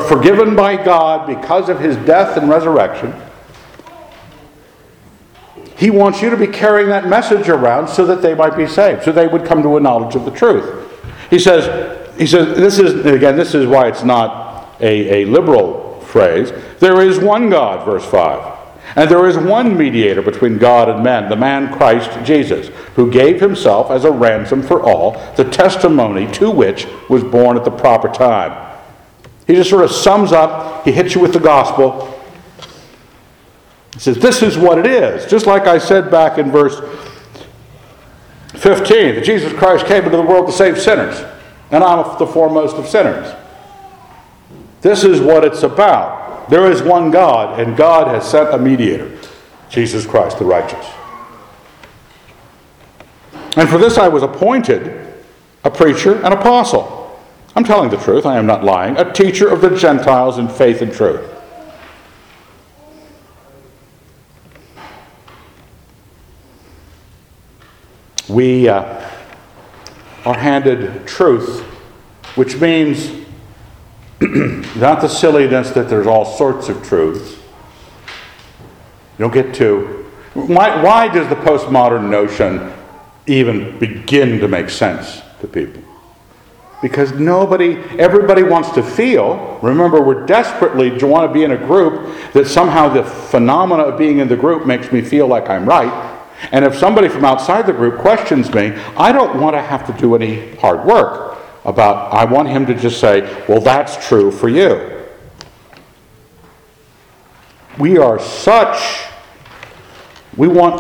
forgiven 0.08 0.56
by 0.56 0.84
God 0.84 1.28
because 1.28 1.70
of 1.70 1.80
his 1.80 1.96
death 1.98 2.38
and 2.38 2.50
resurrection 2.50 3.14
he 5.82 5.90
wants 5.90 6.22
you 6.22 6.30
to 6.30 6.38
be 6.38 6.46
carrying 6.46 6.90
that 6.90 7.08
message 7.08 7.50
around 7.50 7.88
so 7.88 8.06
that 8.06 8.22
they 8.22 8.36
might 8.36 8.56
be 8.56 8.68
saved, 8.68 9.02
so 9.02 9.12
they 9.12 9.26
would 9.26 9.44
come 9.44 9.64
to 9.64 9.78
a 9.78 9.80
knowledge 9.80 10.16
of 10.16 10.26
the 10.26 10.32
truth. 10.32 10.88
He 11.32 11.40
says, 11.40 12.16
he 12.20 12.28
says 12.28 12.56
this 12.56 12.78
is, 12.78 13.04
again, 13.04 13.36
this 13.36 13.56
is 13.56 13.66
why 13.66 13.88
it's 13.88 14.04
not 14.04 14.80
a, 14.80 15.24
a 15.24 15.26
liberal 15.26 16.00
phrase. 16.02 16.54
There 16.80 17.02
is 17.02 17.18
one 17.18 17.50
God, 17.50 17.84
verse 17.84 18.06
5. 18.06 18.60
And 18.96 19.10
there 19.10 19.28
is 19.28 19.38
one 19.38 19.78
mediator 19.78 20.22
between 20.22 20.58
God 20.58 20.90
and 20.90 21.04
men, 21.04 21.30
the 21.30 21.36
man 21.36 21.74
Christ 21.74 22.12
Jesus, 22.26 22.68
who 22.96 23.10
gave 23.10 23.40
himself 23.40 23.90
as 23.90 24.04
a 24.04 24.12
ransom 24.12 24.62
for 24.62 24.82
all, 24.82 25.12
the 25.36 25.46
testimony 25.46 26.30
to 26.34 26.52
which 26.52 26.88
was 27.10 27.24
born 27.24 27.58
at 27.58 27.64
the 27.64 27.72
proper 27.72 28.10
time. 28.10 28.70
He 29.48 29.56
just 29.56 29.70
sort 29.70 29.84
of 29.84 29.92
sums 29.92 30.32
up, 30.32 30.84
he 30.86 30.92
hits 30.92 31.16
you 31.16 31.22
with 31.22 31.34
the 31.34 31.40
gospel, 31.40 32.08
he 33.94 34.00
says, 34.00 34.18
This 34.18 34.42
is 34.42 34.58
what 34.58 34.78
it 34.78 34.86
is. 34.86 35.30
Just 35.30 35.46
like 35.46 35.64
I 35.64 35.78
said 35.78 36.10
back 36.10 36.38
in 36.38 36.52
verse 36.52 36.80
15 38.54 39.16
that 39.16 39.24
Jesus 39.24 39.54
Christ 39.54 39.86
came 39.86 40.04
into 40.04 40.18
the 40.18 40.24
world 40.24 40.48
to 40.48 40.54
save 40.54 40.80
sinners, 40.80 41.20
and 41.72 41.84
I'm 41.84 42.18
the 42.18 42.28
foremost 42.28 42.76
of 42.76 42.88
sinners. 42.88 43.34
This 44.82 45.04
is 45.04 45.22
what 45.22 45.44
it's 45.44 45.64
about. 45.64 46.21
There 46.52 46.70
is 46.70 46.84
one 46.84 47.12
God, 47.12 47.60
and 47.60 47.78
God 47.78 48.08
has 48.10 48.30
sent 48.30 48.54
a 48.54 48.58
mediator, 48.58 49.18
Jesus 49.70 50.06
Christ 50.06 50.38
the 50.38 50.46
righteous. 50.46 50.86
And 53.56 53.68
for 53.70 53.78
this 53.78 53.98
I 53.98 54.10
was 54.10 54.22
appointed 54.22 55.16
a 55.64 55.72
preacher, 55.72 56.22
an 56.24 56.34
apostle. 56.34 57.20
I'm 57.56 57.64
telling 57.64 57.90
the 57.90 57.98
truth, 57.98 58.26
I 58.26 58.38
am 58.38 58.46
not 58.46 58.64
lying, 58.64 58.98
a 58.98 59.12
teacher 59.12 59.48
of 59.48 59.62
the 59.62 59.76
Gentiles 59.76 60.38
in 60.38 60.50
faith 60.50 60.82
and 60.82 60.94
truth. 60.94 61.32
we 68.32 68.70
uh, 68.70 68.84
are 70.26 70.38
handed 70.38 71.06
truth, 71.06 71.62
which 72.36 72.60
means 72.62 73.12
not 74.76 75.02
the 75.02 75.08
silliness 75.08 75.72
that 75.72 75.90
there's 75.90 76.06
all 76.06 76.26
sorts 76.26 76.70
of 76.70 76.84
truths. 76.84 77.32
You 79.18 79.28
don't 79.28 79.34
get 79.34 79.56
to. 79.56 80.06
Why, 80.36 80.82
why 80.84 81.08
does 81.08 81.28
the 81.28 81.36
postmodern 81.36 82.10
notion 82.10 82.72
even 83.26 83.80
begin 83.80 84.40
to 84.40 84.48
make 84.48 84.70
sense 84.70 85.24
to 85.40 85.48
people? 85.48 85.82
Because 86.84 87.14
nobody, 87.14 87.78
everybody 87.98 88.44
wants 88.44 88.70
to 88.74 88.84
feel. 88.84 89.60
Remember, 89.64 90.02
we're 90.04 90.28
desperately 90.28 90.96
to 91.00 91.08
want 91.08 91.28
to 91.28 91.34
be 91.34 91.44
in 91.44 91.52
a 91.52 91.58
group 91.58 92.34
that 92.34 92.46
somehow 92.46 92.90
the 92.90 93.04
phenomena 93.04 93.84
of 93.84 93.98
being 93.98 94.20
in 94.20 94.28
the 94.28 94.38
group 94.38 94.68
makes 94.68 94.92
me 94.92 95.02
feel 95.02 95.26
like 95.26 95.50
I'm 95.50 95.66
right. 95.66 96.10
And 96.52 96.64
if 96.64 96.76
somebody 96.76 97.10
from 97.10 97.26
outside 97.26 97.66
the 97.66 97.74
group 97.74 98.00
questions 98.00 98.54
me, 98.54 98.74
I 98.96 99.12
don't 99.12 99.40
want 99.40 99.56
to 99.56 99.62
have 99.62 99.88
to 99.88 100.00
do 100.00 100.16
any 100.16 100.56
hard 100.58 100.86
work 100.86 101.31
about, 101.66 102.14
I 102.14 102.26
want 102.26 102.48
him 102.48 102.66
to 102.66 102.74
just 102.74 103.00
say, 103.00 103.22
well, 103.48 103.62
that's 103.62 104.08
true 104.08 104.32
for 104.32 104.50
you. 104.50 105.06
We 107.78 107.98
are 107.98 108.20
such, 108.20 109.06
we 110.36 110.48
want, 110.48 110.78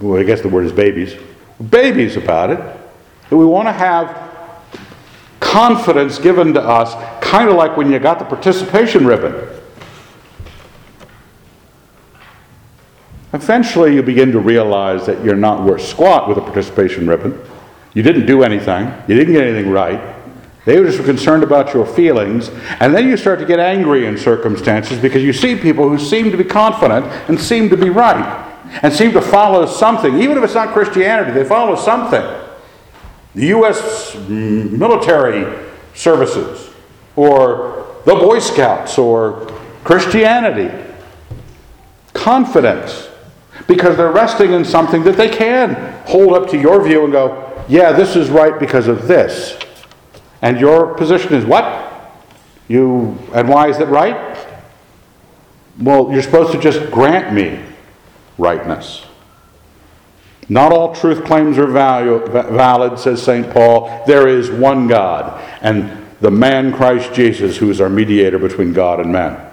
well, 0.00 0.20
I 0.20 0.24
guess 0.24 0.40
the 0.40 0.48
word 0.48 0.66
is 0.66 0.72
babies, 0.72 1.14
babies 1.70 2.16
about 2.16 2.50
it, 2.50 2.58
that 3.30 3.36
we 3.36 3.46
want 3.46 3.68
to 3.68 3.72
have 3.72 4.24
confidence 5.40 6.18
given 6.18 6.52
to 6.54 6.60
us, 6.60 6.94
kind 7.22 7.48
of 7.48 7.56
like 7.56 7.76
when 7.76 7.90
you 7.90 7.98
got 7.98 8.18
the 8.18 8.24
participation 8.24 9.06
ribbon. 9.06 9.48
Eventually, 13.32 13.94
you 13.94 14.02
begin 14.02 14.30
to 14.32 14.38
realize 14.38 15.06
that 15.06 15.24
you're 15.24 15.34
not 15.34 15.64
worth 15.64 15.82
squat 15.82 16.28
with 16.28 16.38
a 16.38 16.40
participation 16.40 17.08
ribbon. 17.08 17.40
You 17.94 18.02
didn't 18.02 18.26
do 18.26 18.42
anything, 18.42 18.92
you 19.08 19.14
didn't 19.14 19.32
get 19.32 19.46
anything 19.46 19.70
right. 19.70 20.14
They 20.64 20.80
were 20.80 20.86
just 20.86 21.04
concerned 21.04 21.42
about 21.42 21.74
your 21.74 21.84
feelings. 21.84 22.50
And 22.80 22.94
then 22.94 23.06
you 23.06 23.16
start 23.16 23.38
to 23.40 23.44
get 23.44 23.60
angry 23.60 24.06
in 24.06 24.16
circumstances 24.16 24.98
because 24.98 25.22
you 25.22 25.32
see 25.32 25.56
people 25.56 25.88
who 25.88 25.98
seem 25.98 26.30
to 26.30 26.36
be 26.38 26.44
confident 26.44 27.04
and 27.28 27.38
seem 27.38 27.68
to 27.68 27.76
be 27.76 27.90
right 27.90 28.50
and 28.82 28.92
seem 28.92 29.12
to 29.12 29.20
follow 29.20 29.66
something. 29.66 30.18
Even 30.20 30.38
if 30.38 30.44
it's 30.44 30.54
not 30.54 30.72
Christianity, 30.72 31.32
they 31.32 31.44
follow 31.44 31.76
something. 31.76 32.22
The 33.34 33.46
U.S. 33.48 34.16
military 34.28 35.68
services, 35.94 36.70
or 37.16 38.00
the 38.06 38.14
Boy 38.14 38.38
Scouts, 38.38 38.96
or 38.96 39.46
Christianity. 39.82 40.72
Confidence 42.12 43.08
because 43.66 43.96
they're 43.96 44.12
resting 44.12 44.52
in 44.52 44.64
something 44.64 45.02
that 45.04 45.16
they 45.16 45.28
can 45.28 45.74
hold 46.06 46.32
up 46.34 46.50
to 46.50 46.58
your 46.58 46.82
view 46.82 47.04
and 47.04 47.12
go, 47.12 47.53
yeah, 47.68 47.92
this 47.92 48.16
is 48.16 48.30
right 48.30 48.58
because 48.58 48.88
of 48.88 49.08
this. 49.08 49.58
And 50.42 50.60
your 50.60 50.94
position 50.94 51.34
is 51.34 51.44
what? 51.44 51.82
You 52.68 53.18
and 53.32 53.48
why 53.48 53.68
is 53.68 53.78
it 53.78 53.88
right? 53.88 54.36
Well, 55.80 56.12
you're 56.12 56.22
supposed 56.22 56.52
to 56.52 56.60
just 56.60 56.90
grant 56.90 57.34
me 57.34 57.60
rightness. 58.38 59.04
Not 60.48 60.72
all 60.72 60.94
truth 60.94 61.24
claims 61.24 61.56
are 61.58 61.66
value, 61.66 62.24
valid, 62.26 62.98
says 62.98 63.22
St. 63.22 63.50
Paul. 63.50 64.04
There 64.06 64.28
is 64.28 64.50
one 64.50 64.86
God, 64.86 65.42
and 65.62 66.06
the 66.20 66.30
man 66.30 66.72
Christ 66.72 67.14
Jesus, 67.14 67.56
who 67.56 67.70
is 67.70 67.80
our 67.80 67.88
mediator 67.88 68.38
between 68.38 68.72
God 68.72 69.00
and 69.00 69.10
man. 69.10 69.52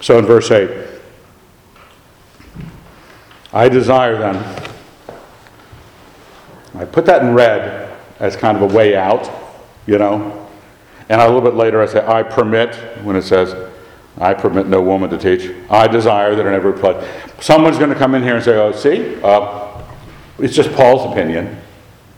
So 0.00 0.18
in 0.18 0.26
verse 0.26 0.50
8, 0.50 0.89
I 3.52 3.68
desire 3.68 4.18
them. 4.18 4.36
I 6.74 6.84
put 6.84 7.06
that 7.06 7.22
in 7.22 7.34
red 7.34 7.96
as 8.20 8.36
kind 8.36 8.56
of 8.56 8.70
a 8.70 8.74
way 8.74 8.96
out, 8.96 9.30
you 9.86 9.98
know? 9.98 10.48
And 11.08 11.20
a 11.20 11.26
little 11.26 11.40
bit 11.40 11.54
later, 11.54 11.82
I 11.82 11.86
say, 11.86 12.06
I 12.06 12.22
permit, 12.22 12.74
when 13.02 13.16
it 13.16 13.22
says, 13.22 13.54
I 14.18 14.34
permit 14.34 14.68
no 14.68 14.80
woman 14.80 15.10
to 15.10 15.18
teach. 15.18 15.50
I 15.68 15.88
desire 15.88 16.36
that 16.36 16.46
in 16.46 16.54
every 16.54 16.72
place. 16.72 17.04
Someone's 17.40 17.78
going 17.78 17.90
to 17.90 17.96
come 17.96 18.14
in 18.14 18.22
here 18.22 18.36
and 18.36 18.44
say, 18.44 18.56
oh, 18.56 18.72
see, 18.72 19.20
uh, 19.22 19.82
it's 20.38 20.54
just 20.54 20.72
Paul's 20.72 21.10
opinion. 21.10 21.60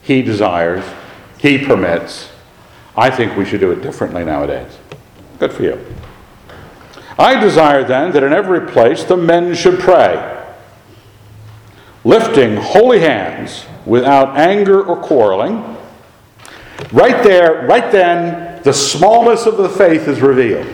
He 0.03 0.21
desires, 0.21 0.85
he 1.39 1.59
permits. 1.59 2.31
I 2.97 3.09
think 3.09 3.37
we 3.37 3.45
should 3.45 3.61
do 3.61 3.71
it 3.73 3.83
differently 3.83 4.25
nowadays. 4.25 4.77
Good 5.39 5.53
for 5.53 5.63
you. 5.63 5.83
I 7.19 7.41
desire 7.41 7.85
then 7.85 8.13
that 8.13 8.23
in 8.23 8.33
every 8.33 8.69
place 8.71 9.05
the 9.05 9.17
men 9.17 9.55
should 9.55 9.79
pray, 9.79 10.42
lifting 12.05 12.57
holy 12.57 13.01
hands 13.01 13.65
without 13.87 14.37
anger 14.37 14.83
or 14.83 14.97
quarreling. 14.97 15.77
Right 16.93 17.23
there, 17.23 17.67
right 17.67 17.91
then, 17.93 18.63
the 18.63 18.73
smallness 18.73 19.47
of 19.47 19.57
the 19.57 19.69
faith 19.69 20.09
is 20.09 20.21
revealed. 20.21 20.67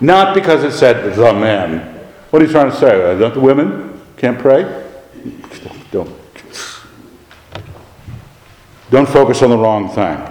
Not 0.00 0.34
because 0.34 0.62
it 0.62 0.72
said 0.72 1.14
the 1.14 1.32
men. 1.32 1.94
What 2.30 2.42
are 2.42 2.44
you 2.44 2.50
trying 2.50 2.70
to 2.70 2.76
say? 2.76 3.18
Don't 3.18 3.34
the 3.34 3.40
women 3.40 4.00
can't 4.16 4.38
pray? 4.38 4.84
Don't. 5.90 6.14
Don't 8.90 9.08
focus 9.08 9.42
on 9.42 9.50
the 9.50 9.58
wrong 9.58 9.88
thing. 9.90 10.22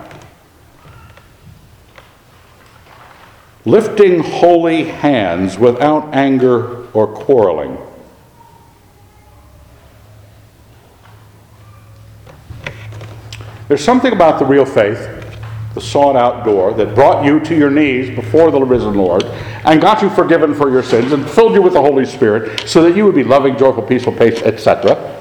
Lifting 3.66 4.22
holy 4.22 4.86
hands 4.86 5.60
without 5.60 6.14
anger 6.14 6.88
or 6.94 7.08
quarreling. 7.08 7.78
There's 13.68 13.84
something 13.84 14.14
about 14.14 14.40
the 14.40 14.46
real 14.46 14.66
faith, 14.66 14.98
the 15.74 15.82
sought 15.82 16.16
out 16.16 16.46
door, 16.46 16.74
that 16.74 16.96
brought 16.96 17.26
you 17.26 17.40
to 17.42 17.56
your 17.56 17.70
knees 17.70 18.16
before 18.16 18.50
the 18.50 18.62
risen 18.62 18.96
Lord 18.96 19.24
and 19.66 19.82
got 19.82 20.02
you 20.02 20.10
forgiven 20.10 20.56
for 20.56 20.72
your 20.72 20.84
sins 20.84 21.12
and 21.12 21.30
filled 21.30 21.54
you 21.54 21.62
with 21.62 21.74
the 21.74 21.82
Holy 21.82 22.06
Spirit 22.06 22.68
so 22.68 22.82
that 22.84 22.96
you 22.96 23.06
would 23.06 23.16
be 23.16 23.24
loving, 23.24 23.58
joyful, 23.58 23.84
peaceful, 23.84 24.14
patient, 24.14 24.46
etc. 24.46 25.18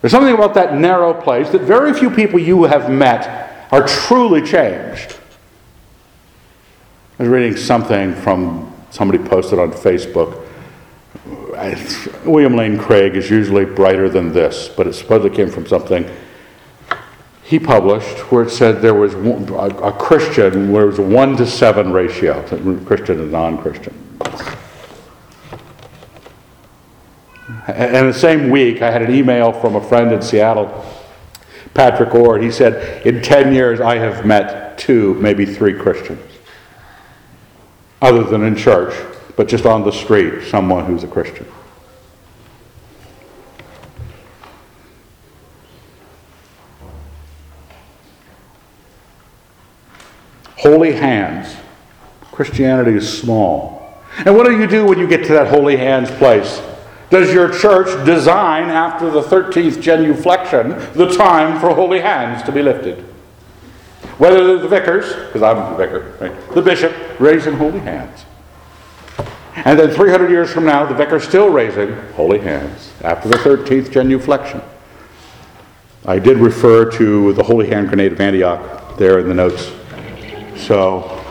There's 0.00 0.12
something 0.12 0.34
about 0.34 0.54
that 0.54 0.74
narrow 0.74 1.14
place 1.14 1.50
that 1.50 1.60
very 1.62 1.92
few 1.94 2.10
people 2.10 2.40
you 2.40 2.64
have 2.64 2.90
met 2.90 3.68
are 3.70 3.86
truly 3.86 4.42
changed. 4.42 5.16
I 7.18 7.24
was 7.24 7.28
reading 7.28 7.56
something 7.56 8.14
from 8.14 8.74
somebody 8.90 9.22
posted 9.22 9.58
on 9.58 9.72
Facebook. 9.72 10.46
William 12.24 12.56
Lane 12.56 12.78
Craig 12.78 13.14
is 13.14 13.30
usually 13.30 13.64
brighter 13.66 14.08
than 14.08 14.32
this, 14.32 14.68
but 14.68 14.86
it 14.86 14.94
supposedly 14.94 15.36
came 15.36 15.50
from 15.50 15.66
something 15.66 16.10
he 17.50 17.58
published 17.58 18.30
where 18.30 18.44
it 18.44 18.50
said 18.50 18.80
there 18.80 18.94
was 18.94 19.12
a 19.14 19.92
Christian 19.98 20.70
where 20.70 20.84
it 20.84 20.86
was 20.86 21.00
a 21.00 21.02
one 21.02 21.36
to 21.36 21.44
seven 21.44 21.92
ratio, 21.92 22.40
Christian 22.84 23.18
and 23.18 23.32
non-Christian. 23.32 23.92
And 27.66 28.08
the 28.08 28.14
same 28.14 28.50
week, 28.50 28.82
I 28.82 28.92
had 28.92 29.02
an 29.02 29.12
email 29.12 29.50
from 29.50 29.74
a 29.74 29.80
friend 29.80 30.12
in 30.12 30.22
Seattle, 30.22 30.86
Patrick 31.74 32.14
Orr. 32.14 32.38
He 32.38 32.52
said, 32.52 33.04
In 33.04 33.20
10 33.20 33.52
years, 33.52 33.80
I 33.80 33.96
have 33.96 34.24
met 34.24 34.78
two, 34.78 35.14
maybe 35.14 35.44
three 35.44 35.74
Christians, 35.74 36.22
other 38.00 38.22
than 38.22 38.44
in 38.44 38.54
church, 38.54 38.94
but 39.36 39.48
just 39.48 39.66
on 39.66 39.82
the 39.82 39.90
street, 39.90 40.48
someone 40.48 40.84
who's 40.84 41.02
a 41.02 41.08
Christian. 41.08 41.48
Holy 50.60 50.92
hands. 50.92 51.56
Christianity 52.32 52.92
is 52.92 53.18
small. 53.18 53.98
And 54.26 54.36
what 54.36 54.44
do 54.44 54.58
you 54.58 54.66
do 54.66 54.84
when 54.84 54.98
you 54.98 55.06
get 55.06 55.24
to 55.24 55.32
that 55.32 55.48
holy 55.48 55.78
hands 55.78 56.10
place? 56.10 56.60
Does 57.08 57.32
your 57.32 57.50
church 57.50 58.04
design 58.04 58.64
after 58.64 59.10
the 59.10 59.22
13th 59.22 59.80
genuflection 59.80 60.92
the 60.92 61.08
time 61.16 61.58
for 61.58 61.74
holy 61.74 62.00
hands 62.00 62.42
to 62.42 62.52
be 62.52 62.60
lifted? 62.60 62.98
Whether 64.18 64.58
the 64.58 64.68
vicars, 64.68 65.14
because 65.26 65.42
I'm 65.42 65.56
the 65.72 65.78
vicar, 65.78 66.14
right, 66.20 66.50
the 66.50 66.60
bishop 66.60 66.92
raising 67.18 67.54
holy 67.54 67.80
hands. 67.80 68.26
And 69.54 69.78
then 69.78 69.90
300 69.90 70.30
years 70.30 70.52
from 70.52 70.66
now, 70.66 70.84
the 70.84 70.94
vicar 70.94 71.20
still 71.20 71.48
raising 71.48 71.94
holy 72.12 72.38
hands 72.38 72.92
after 73.02 73.30
the 73.30 73.36
13th 73.36 73.90
genuflection. 73.90 74.62
I 76.04 76.18
did 76.18 76.36
refer 76.36 76.90
to 76.92 77.32
the 77.32 77.42
Holy 77.42 77.68
Hand 77.68 77.88
Grenade 77.88 78.12
of 78.12 78.20
Antioch 78.20 78.98
there 78.98 79.20
in 79.20 79.28
the 79.28 79.34
notes 79.34 79.72
so 80.60 81.24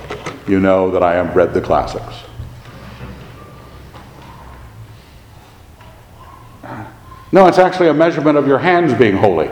you 0.48 0.60
know 0.60 0.92
that 0.92 1.04
I 1.04 1.14
have 1.14 1.36
read 1.36 1.54
the 1.54 1.62
classics. 1.62 2.24
No, 7.32 7.46
it's 7.46 7.60
actually 7.60 7.90
a 7.90 7.94
measurement 7.94 8.38
of 8.38 8.48
your 8.48 8.58
hands 8.58 8.94
being 8.94 9.16
holy. 9.16 9.50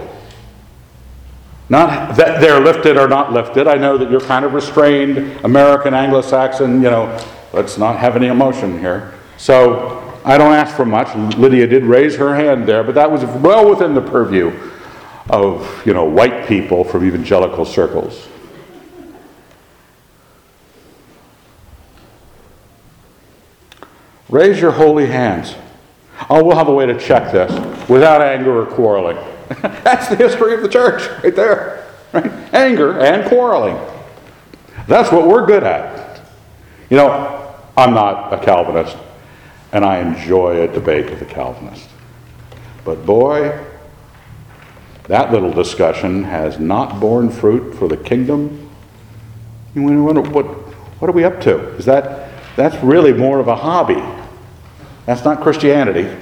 Not 1.70 2.16
that 2.16 2.42
they're 2.42 2.60
lifted 2.60 2.98
or 2.98 3.08
not 3.08 3.34
lifted. 3.34 3.68
I 3.68 3.76
know 3.76 3.98
that 3.98 4.10
you're 4.10 4.22
kind 4.22 4.46
of 4.46 4.54
restrained, 4.54 5.18
American, 5.44 5.94
Anglo 5.94 6.22
Saxon, 6.22 6.82
you 6.82 6.90
know, 6.90 7.24
let's 7.54 7.78
not 7.78 8.00
have 8.00 8.16
any 8.16 8.28
emotion 8.28 8.80
here. 8.80 9.14
So 9.38 10.20
I 10.24 10.38
don't 10.38 10.54
ask 10.54 10.76
for 10.76 10.86
much. 10.86 11.14
Lydia 11.38 11.68
did 11.68 11.84
raise 11.84 12.16
her 12.16 12.36
hand 12.36 12.68
there, 12.68 12.84
but 12.84 12.96
that 12.96 13.12
was 13.12 13.24
well 13.42 13.70
within 13.70 13.94
the 13.94 14.02
purview 14.02 14.58
of, 15.30 15.86
you 15.86 15.94
know, 15.94 16.06
white 16.06 16.48
people 16.48 16.84
from 16.84 17.06
evangelical 17.06 17.66
circles. 17.66 18.28
Raise 24.30 24.60
your 24.60 24.72
holy 24.72 25.08
hands. 25.08 25.56
Oh, 26.30 26.44
we'll 26.44 26.58
have 26.58 26.68
a 26.68 26.74
way 26.74 26.86
to 26.86 27.00
check 27.00 27.32
this 27.32 27.52
without 27.88 28.22
anger 28.22 28.62
or 28.62 28.66
quarreling. 28.66 29.18
That's 29.62 30.10
the 30.10 30.16
history 30.16 30.54
of 30.54 30.62
the 30.62 30.68
church 30.68 31.08
right 31.24 31.36
there. 31.36 31.86
Right? 32.12 32.26
Anger 32.54 33.00
and 33.00 33.28
quarreling. 33.30 33.78
That's 34.88 35.12
what 35.12 35.28
we're 35.28 35.46
good 35.46 35.64
at. 35.64 36.22
You 36.90 36.98
know, 36.98 37.56
I'm 37.78 37.94
not 37.94 38.34
a 38.34 38.44
Calvinist, 38.44 38.98
and 39.72 39.86
I 39.86 40.00
enjoy 40.00 40.62
a 40.64 40.68
debate 40.68 41.10
with 41.10 41.22
a 41.22 41.26
Calvinist. 41.26 41.88
But 42.84 43.06
boy, 43.06 43.66
that 45.04 45.32
little 45.32 45.52
discussion 45.52 46.24
has 46.24 46.60
not 46.60 47.00
borne 47.00 47.30
fruit 47.30 47.76
for 47.76 47.88
the 47.88 47.98
kingdom. 47.98 48.70
You 49.76 49.84
wonder 49.84 50.22
what, 50.22 50.46
what 50.46 51.10
are 51.10 51.14
we 51.14 51.24
up 51.24 51.40
to? 51.42 51.76
Is 51.76 51.86
that 51.86 52.27
that's 52.58 52.76
really 52.84 53.14
more 53.14 53.40
of 53.40 53.48
a 53.48 53.56
hobby 53.56 54.04
that's 55.08 55.24
not 55.24 55.40
Christianity. 55.40 56.14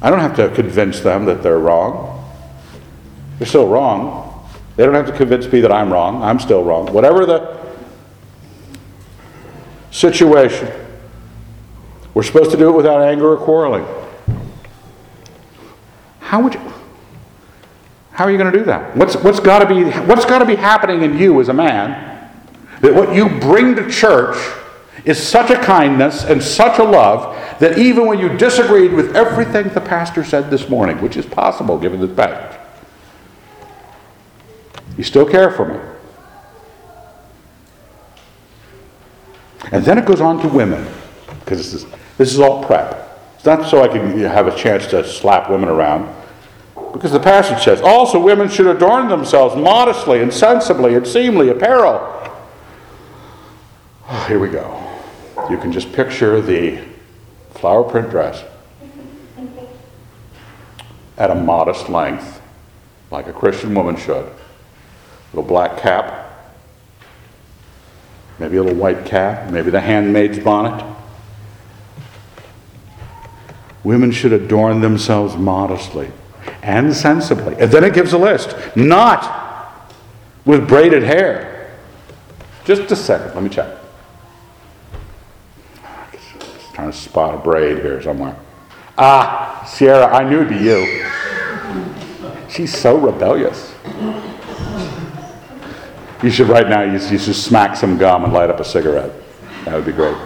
I 0.00 0.08
don't 0.08 0.20
have 0.20 0.36
to 0.36 0.48
convince 0.54 1.00
them 1.00 1.24
that 1.24 1.42
they're 1.42 1.58
wrong. 1.58 2.32
They're 3.38 3.48
still 3.48 3.66
wrong. 3.66 4.48
They 4.76 4.84
don't 4.84 4.94
have 4.94 5.08
to 5.08 5.16
convince 5.16 5.50
me 5.50 5.60
that 5.62 5.72
I'm 5.72 5.92
wrong. 5.92 6.22
I'm 6.22 6.38
still 6.38 6.62
wrong. 6.62 6.92
Whatever 6.92 7.26
the 7.26 7.60
situation, 9.90 10.72
we're 12.14 12.22
supposed 12.22 12.52
to 12.52 12.56
do 12.56 12.68
it 12.68 12.76
without 12.76 13.02
anger 13.02 13.32
or 13.32 13.36
quarreling. 13.36 13.84
How 16.20 16.40
would 16.40 16.54
you? 16.54 16.72
How 18.12 18.24
are 18.26 18.30
you 18.30 18.38
going 18.38 18.52
to 18.52 18.58
do 18.58 18.64
that? 18.66 18.96
What's, 18.96 19.16
what's 19.16 19.40
got 19.40 19.58
to 19.58 19.66
be 19.66 19.90
what's 20.06 20.24
got 20.24 20.38
to 20.38 20.46
be 20.46 20.54
happening 20.54 21.02
in 21.02 21.18
you 21.18 21.40
as 21.40 21.48
a 21.48 21.52
man 21.52 22.15
that 22.80 22.94
what 22.94 23.14
you 23.14 23.28
bring 23.40 23.74
to 23.76 23.90
church 23.90 24.36
is 25.04 25.24
such 25.24 25.50
a 25.50 25.56
kindness 25.56 26.24
and 26.24 26.42
such 26.42 26.78
a 26.78 26.84
love 26.84 27.34
that 27.60 27.78
even 27.78 28.06
when 28.06 28.18
you 28.18 28.28
disagreed 28.36 28.92
with 28.92 29.16
everything 29.16 29.68
the 29.68 29.80
pastor 29.80 30.24
said 30.24 30.50
this 30.50 30.68
morning, 30.68 31.00
which 31.00 31.16
is 31.16 31.24
possible 31.24 31.78
given 31.78 32.00
the 32.00 32.08
passage, 32.08 32.60
you 34.98 35.04
still 35.04 35.26
care 35.26 35.50
for 35.50 35.66
me. 35.66 35.78
And 39.72 39.84
then 39.84 39.98
it 39.98 40.06
goes 40.06 40.20
on 40.20 40.40
to 40.42 40.48
women, 40.48 40.86
because 41.40 41.58
this 41.58 41.82
is, 41.82 41.90
this 42.18 42.32
is 42.32 42.40
all 42.40 42.64
prep. 42.64 43.02
It's 43.36 43.44
not 43.44 43.68
so 43.68 43.82
I 43.82 43.88
can 43.88 44.18
have 44.20 44.46
a 44.46 44.56
chance 44.56 44.86
to 44.88 45.06
slap 45.06 45.50
women 45.50 45.68
around. 45.68 46.14
Because 46.92 47.12
the 47.12 47.20
passage 47.20 47.62
says, 47.62 47.80
also 47.80 48.18
women 48.18 48.48
should 48.48 48.66
adorn 48.66 49.08
themselves 49.08 49.54
modestly 49.56 50.22
and 50.22 50.32
sensibly 50.32 50.94
and 50.94 51.06
seemly 51.06 51.48
apparel. 51.50 52.12
Oh, 54.08 54.24
here 54.28 54.38
we 54.38 54.48
go 54.48 54.86
you 55.50 55.58
can 55.58 55.70
just 55.72 55.92
picture 55.92 56.40
the 56.40 56.82
flower 57.50 57.84
print 57.84 58.10
dress 58.10 58.44
at 61.18 61.30
a 61.30 61.34
modest 61.34 61.88
length, 61.88 62.42
like 63.10 63.26
a 63.26 63.32
Christian 63.32 63.74
woman 63.74 63.96
should. 63.96 64.26
A 64.26 64.32
Little 65.32 65.48
black 65.48 65.78
cap, 65.78 66.54
maybe 68.38 68.56
a 68.56 68.62
little 68.62 68.78
white 68.78 69.06
cap, 69.06 69.50
maybe 69.50 69.70
the 69.70 69.80
handmaid's 69.80 70.38
bonnet. 70.38 70.84
Women 73.84 74.10
should 74.10 74.32
adorn 74.32 74.80
themselves 74.80 75.36
modestly. 75.36 76.10
and 76.62 76.94
sensibly. 76.94 77.54
And 77.60 77.70
then 77.70 77.84
it 77.84 77.94
gives 77.94 78.12
a 78.12 78.18
list. 78.18 78.56
Not 78.76 79.92
with 80.44 80.68
braided 80.68 81.04
hair. 81.04 81.76
Just 82.64 82.90
a 82.90 82.96
second, 82.96 83.34
let 83.34 83.42
me 83.42 83.48
check. 83.48 83.85
Trying 86.76 86.92
to 86.92 86.98
spot 86.98 87.34
a 87.34 87.38
braid 87.38 87.78
here 87.78 88.02
somewhere. 88.02 88.36
Ah, 88.98 89.64
Sierra, 89.66 90.14
I 90.14 90.28
knew 90.28 90.42
it'd 90.42 90.50
be 90.50 90.56
you. 90.56 91.06
She's 92.50 92.76
so 92.76 92.98
rebellious. 92.98 93.74
You 96.22 96.28
should 96.30 96.48
right 96.48 96.68
now, 96.68 96.82
you 96.82 96.98
should 96.98 97.34
smack 97.34 97.78
some 97.78 97.96
gum 97.96 98.24
and 98.24 98.32
light 98.34 98.50
up 98.50 98.60
a 98.60 98.64
cigarette. 98.64 99.10
That 99.64 99.74
would 99.74 99.86
be 99.86 99.92
great. 99.92 100.18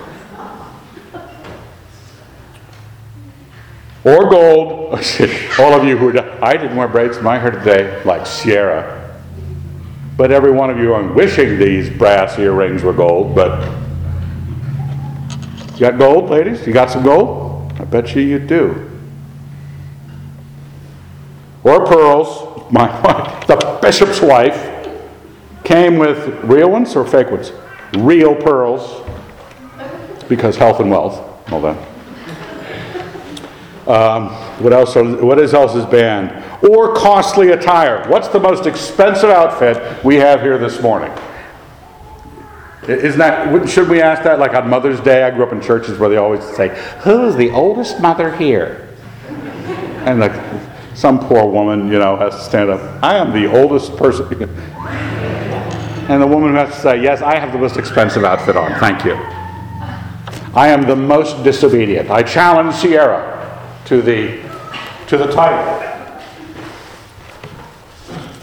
Or 4.03 4.29
gold. 4.29 4.95
All 5.61 5.73
of 5.73 5.85
you 5.85 5.97
who 5.97 6.19
I 6.43 6.57
didn't 6.57 6.77
wear 6.77 6.89
braids 6.89 7.17
in 7.17 7.23
my 7.23 7.39
hair 7.39 7.53
today, 7.53 8.03
like 8.03 8.27
Sierra. 8.27 9.21
But 10.17 10.33
every 10.33 10.51
one 10.51 10.69
of 10.69 10.79
you 10.79 10.95
are 10.95 11.13
wishing 11.13 11.61
these 11.61 11.89
brass 11.89 12.41
earrings 12.41 12.83
were 12.83 12.93
gold, 12.93 13.37
but 13.37 13.90
you 15.81 15.91
got 15.91 15.99
gold, 15.99 16.29
ladies? 16.29 16.67
You 16.67 16.75
got 16.75 16.91
some 16.91 17.03
gold? 17.03 17.73
I 17.81 17.85
bet 17.85 18.15
you 18.15 18.21
you 18.21 18.39
do. 18.39 18.91
Or 21.65 21.87
pearls. 21.87 22.71
My 22.71 22.87
wife, 23.01 23.47
the 23.47 23.79
bishop's 23.81 24.21
wife, 24.21 24.87
came 25.65 25.97
with 25.99 26.45
real 26.45 26.71
ones 26.71 26.95
or 26.95 27.07
fake 27.07 27.31
ones? 27.31 27.53
Real 27.97 28.35
pearls, 28.35 29.03
because 30.29 30.57
health 30.57 30.81
and 30.81 30.91
wealth, 30.91 31.19
all 31.51 31.63
that. 31.63 31.89
Um, 33.89 34.29
what 34.63 34.75
else? 34.75 34.95
What 34.95 35.39
is 35.39 35.55
else 35.55 35.75
is 35.75 35.87
banned? 35.87 36.45
Or 36.63 36.95
costly 36.95 37.49
attire. 37.53 38.07
What's 38.09 38.29
the 38.29 38.39
most 38.39 38.67
expensive 38.67 39.31
outfit 39.31 40.05
we 40.05 40.17
have 40.17 40.43
here 40.43 40.59
this 40.59 40.83
morning? 40.83 41.11
Isn't 42.89 43.19
that? 43.19 43.69
Should 43.69 43.89
we 43.89 44.01
ask 44.01 44.23
that 44.23 44.39
like 44.39 44.55
on 44.55 44.69
Mother's 44.69 45.01
Day? 45.01 45.23
I 45.23 45.31
grew 45.31 45.45
up 45.45 45.53
in 45.53 45.61
churches 45.61 45.99
where 45.99 46.09
they 46.09 46.17
always 46.17 46.43
say, 46.57 46.69
"Who's 47.03 47.37
the 47.37 47.51
oldest 47.51 48.01
mother 48.01 48.35
here?" 48.35 48.89
And 50.05 50.19
like 50.19 50.33
some 50.95 51.19
poor 51.19 51.47
woman, 51.47 51.91
you 51.91 51.99
know, 51.99 52.17
has 52.17 52.35
to 52.35 52.43
stand 52.43 52.71
up. 52.71 52.81
I 53.03 53.17
am 53.17 53.33
the 53.33 53.47
oldest 53.47 53.97
person. 53.97 54.27
And 56.11 56.21
the 56.21 56.27
woman 56.27 56.55
has 56.55 56.75
to 56.75 56.81
say, 56.81 57.03
Yes, 57.03 57.23
I 57.23 57.39
have 57.39 57.53
the 57.53 57.59
most 57.59 57.77
expensive 57.77 58.25
outfit 58.25 58.57
on. 58.57 58.79
Thank 58.81 59.05
you. 59.05 59.15
I 60.55 60.69
am 60.69 60.83
the 60.83 60.97
most 60.97 61.45
disobedient. 61.45 62.11
I 62.11 62.23
challenge 62.23 62.75
Sierra 62.75 63.79
to 63.87 64.03
the, 64.03 64.43
to 65.07 65.17
the 65.17 65.27
title. 65.27 65.87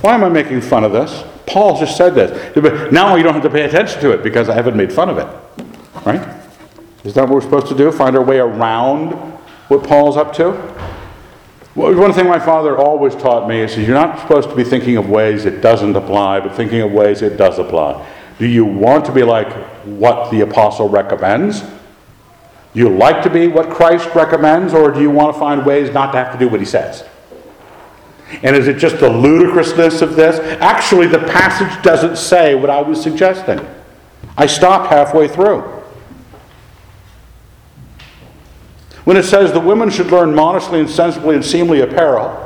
Why 0.02 0.16
am 0.16 0.24
I 0.24 0.30
making 0.30 0.62
fun 0.62 0.84
of 0.84 0.94
this? 0.94 1.26
Paul 1.48 1.80
just 1.80 1.98
said 1.98 2.14
this. 2.14 2.92
Now 2.92 3.16
you 3.16 3.24
don't 3.24 3.34
have 3.34 3.44
to 3.44 3.50
pay 3.50 3.64
attention 3.64 4.00
to 4.02 4.12
it 4.12 4.22
because 4.22 4.50
I 4.50 4.54
haven't 4.54 4.76
made 4.76 4.92
fun 4.94 5.10
of 5.10 5.18
it. 5.18 5.28
Right? 6.06 6.36
Is 7.04 7.14
that 7.14 7.24
what 7.24 7.32
we're 7.32 7.42
supposed 7.42 7.68
to 7.68 7.76
do? 7.76 7.92
Find 7.92 8.16
our 8.16 8.24
way 8.24 8.38
around 8.38 9.12
what 9.70 9.84
Paul's 9.84 10.18
up 10.18 10.34
to? 10.34 10.52
One 11.74 12.12
thing 12.12 12.28
my 12.28 12.40
father 12.40 12.78
always 12.78 13.16
taught 13.16 13.48
me 13.48 13.60
is 13.60 13.78
you're 13.78 13.90
not 13.90 14.20
supposed 14.20 14.50
to 14.50 14.56
be 14.56 14.64
thinking 14.64 14.98
of 14.98 15.10
ways 15.10 15.46
it 15.46 15.62
doesn't 15.62 15.96
apply, 15.96 16.40
but 16.40 16.56
thinking 16.56 16.82
of 16.82 16.92
ways 16.92 17.22
it 17.22 17.38
does 17.38 17.60
apply. 17.60 18.06
Do 18.40 18.48
you 18.48 18.66
want 18.66 19.06
to 19.06 19.12
be 19.12 19.24
like 19.24 19.52
what 19.86 20.32
the 20.32 20.42
apostle 20.42 20.90
recommends? 20.90 21.62
Do 21.62 21.70
you 22.74 22.90
like 22.90 23.24
to 23.24 23.30
be 23.30 23.48
what 23.48 23.70
Christ 23.70 24.10
recommends, 24.16 24.74
or 24.74 24.92
do 24.92 25.02
you 25.02 25.12
want 25.12 25.34
to 25.36 25.40
find 25.40 25.66
ways 25.66 25.94
not 25.94 26.12
to 26.12 26.18
have 26.18 26.34
to 26.34 26.40
do 26.40 26.48
what 26.50 26.60
he 26.60 26.66
says? 26.66 27.04
And 28.44 28.56
is 28.56 28.68
it 28.68 28.78
just 28.78 29.00
the 29.00 29.10
ludicrousness 29.10 30.02
of 30.02 30.16
this? 30.16 30.40
Actually, 30.62 31.08
the 31.08 31.20
passage 31.20 31.84
doesn't 31.84 32.18
say 32.18 32.56
what 32.56 32.70
I 32.70 32.82
was 32.82 33.02
suggesting. 33.02 33.60
I 34.38 34.46
stopped 34.46 34.92
halfway 34.92 35.28
through. 35.28 35.78
when 39.08 39.16
it 39.16 39.24
says 39.24 39.54
the 39.54 39.60
women 39.62 39.90
should 39.90 40.08
learn 40.08 40.36
modestly 40.36 40.82
and 40.82 40.90
sensibly 40.90 41.34
and 41.34 41.46
seemly 41.46 41.80
apparel, 41.80 42.44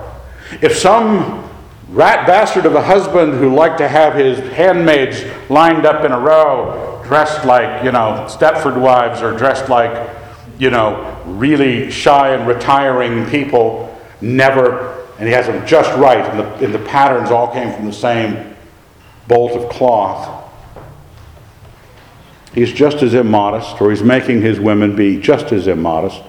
if 0.62 0.78
some 0.78 1.50
rat 1.90 2.28
bastard 2.28 2.68
of 2.68 2.76
a 2.76 2.82
husband 2.84 3.34
who 3.34 3.52
liked 3.52 3.80
to 3.80 3.88
have 3.88 4.14
his 4.14 4.38
handmaids 4.54 5.24
lined 5.50 5.88
up 5.88 6.06
in 6.06 6.12
a 6.12 6.20
row, 6.20 7.02
dressed 7.04 7.46
like, 7.46 7.84
you 7.84 7.92
know, 7.92 8.28
Stepford 8.30 8.80
wives 8.80 9.24
or 9.24 9.36
dressed 9.36 9.70
like, 9.70 10.08
you 10.60 10.70
know, 10.70 11.20
really 11.26 11.90
shy 11.90 12.36
and 12.36 12.48
retiring 12.48 13.28
people, 13.32 14.00
never, 14.22 15.01
and 15.22 15.28
he 15.28 15.36
has 15.36 15.46
them 15.46 15.64
just 15.68 15.96
right, 16.00 16.18
and 16.18 16.40
the, 16.40 16.66
and 16.66 16.74
the 16.74 16.80
patterns 16.80 17.30
all 17.30 17.54
came 17.54 17.72
from 17.72 17.86
the 17.86 17.94
same 17.94 18.56
bolt 19.28 19.52
of 19.52 19.70
cloth. 19.70 20.52
He's 22.56 22.74
just 22.74 23.04
as 23.04 23.14
immodest, 23.14 23.80
or 23.80 23.92
he's 23.92 24.02
making 24.02 24.42
his 24.42 24.60
women 24.60 24.96
be 24.96 25.22
just 25.22 25.52
as 25.52 25.68
immodest 25.68 26.24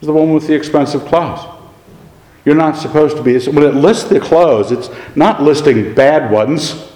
as 0.00 0.08
the 0.08 0.12
woman 0.12 0.34
with 0.34 0.48
the 0.48 0.54
expensive 0.54 1.04
clothes. 1.04 1.46
You're 2.44 2.56
not 2.56 2.76
supposed 2.76 3.16
to 3.18 3.22
be. 3.22 3.38
When 3.38 3.62
it 3.62 3.76
lists 3.76 4.08
the 4.08 4.18
clothes, 4.18 4.72
it's 4.72 4.90
not 5.14 5.40
listing 5.40 5.94
bad 5.94 6.28
ones. 6.28 6.90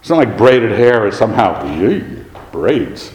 It's 0.00 0.10
not 0.10 0.18
like 0.18 0.36
braided 0.36 0.72
hair 0.72 1.06
is 1.06 1.16
somehow, 1.16 1.62
braids. 2.52 3.12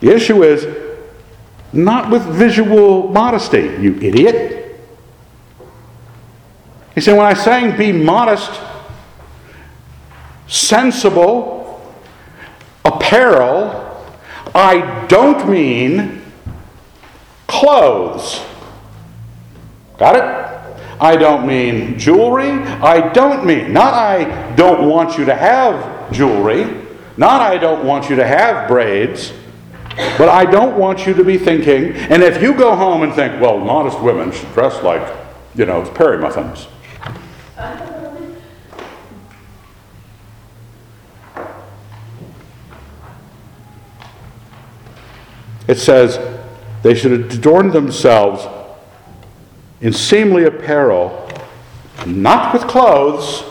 The 0.00 0.12
issue 0.12 0.42
is 0.42 0.83
not 1.74 2.10
with 2.10 2.22
visual 2.22 3.08
modesty, 3.08 3.62
you 3.80 3.98
idiot. 4.00 4.80
He 6.94 7.00
said, 7.00 7.16
when 7.16 7.26
I 7.26 7.34
sang, 7.34 7.76
be 7.76 7.90
modest, 7.90 8.60
sensible, 10.46 11.94
apparel, 12.84 13.80
I 14.54 15.06
don't 15.08 15.48
mean 15.48 16.22
clothes. 17.48 18.40
Got 19.98 20.16
it? 20.16 20.44
I 21.00 21.16
don't 21.16 21.46
mean 21.46 21.98
jewelry. 21.98 22.50
I 22.50 23.12
don't 23.12 23.44
mean, 23.44 23.72
not 23.72 23.94
I 23.94 24.54
don't 24.54 24.88
want 24.88 25.18
you 25.18 25.24
to 25.24 25.34
have 25.34 26.12
jewelry, 26.12 26.86
not 27.16 27.40
I 27.40 27.58
don't 27.58 27.84
want 27.84 28.08
you 28.08 28.16
to 28.16 28.26
have 28.26 28.68
braids, 28.68 29.32
but 29.96 30.28
I 30.28 30.44
don't 30.44 30.76
want 30.76 31.06
you 31.06 31.14
to 31.14 31.24
be 31.24 31.38
thinking, 31.38 31.92
and 31.92 32.22
if 32.22 32.42
you 32.42 32.54
go 32.54 32.74
home 32.74 33.02
and 33.02 33.14
think, 33.14 33.40
well, 33.40 33.58
modest 33.58 34.00
women 34.00 34.32
should 34.32 34.52
dress 34.52 34.82
like, 34.82 35.16
you 35.54 35.66
know, 35.66 35.82
prairie 35.90 36.18
muffins. 36.18 36.66
It 45.66 45.78
says, 45.78 46.18
they 46.82 46.94
should 46.94 47.12
adorn 47.12 47.70
themselves 47.70 48.46
in 49.80 49.92
seemly 49.92 50.44
apparel, 50.44 51.28
not 52.06 52.52
with 52.52 52.62
clothes, 52.68 53.44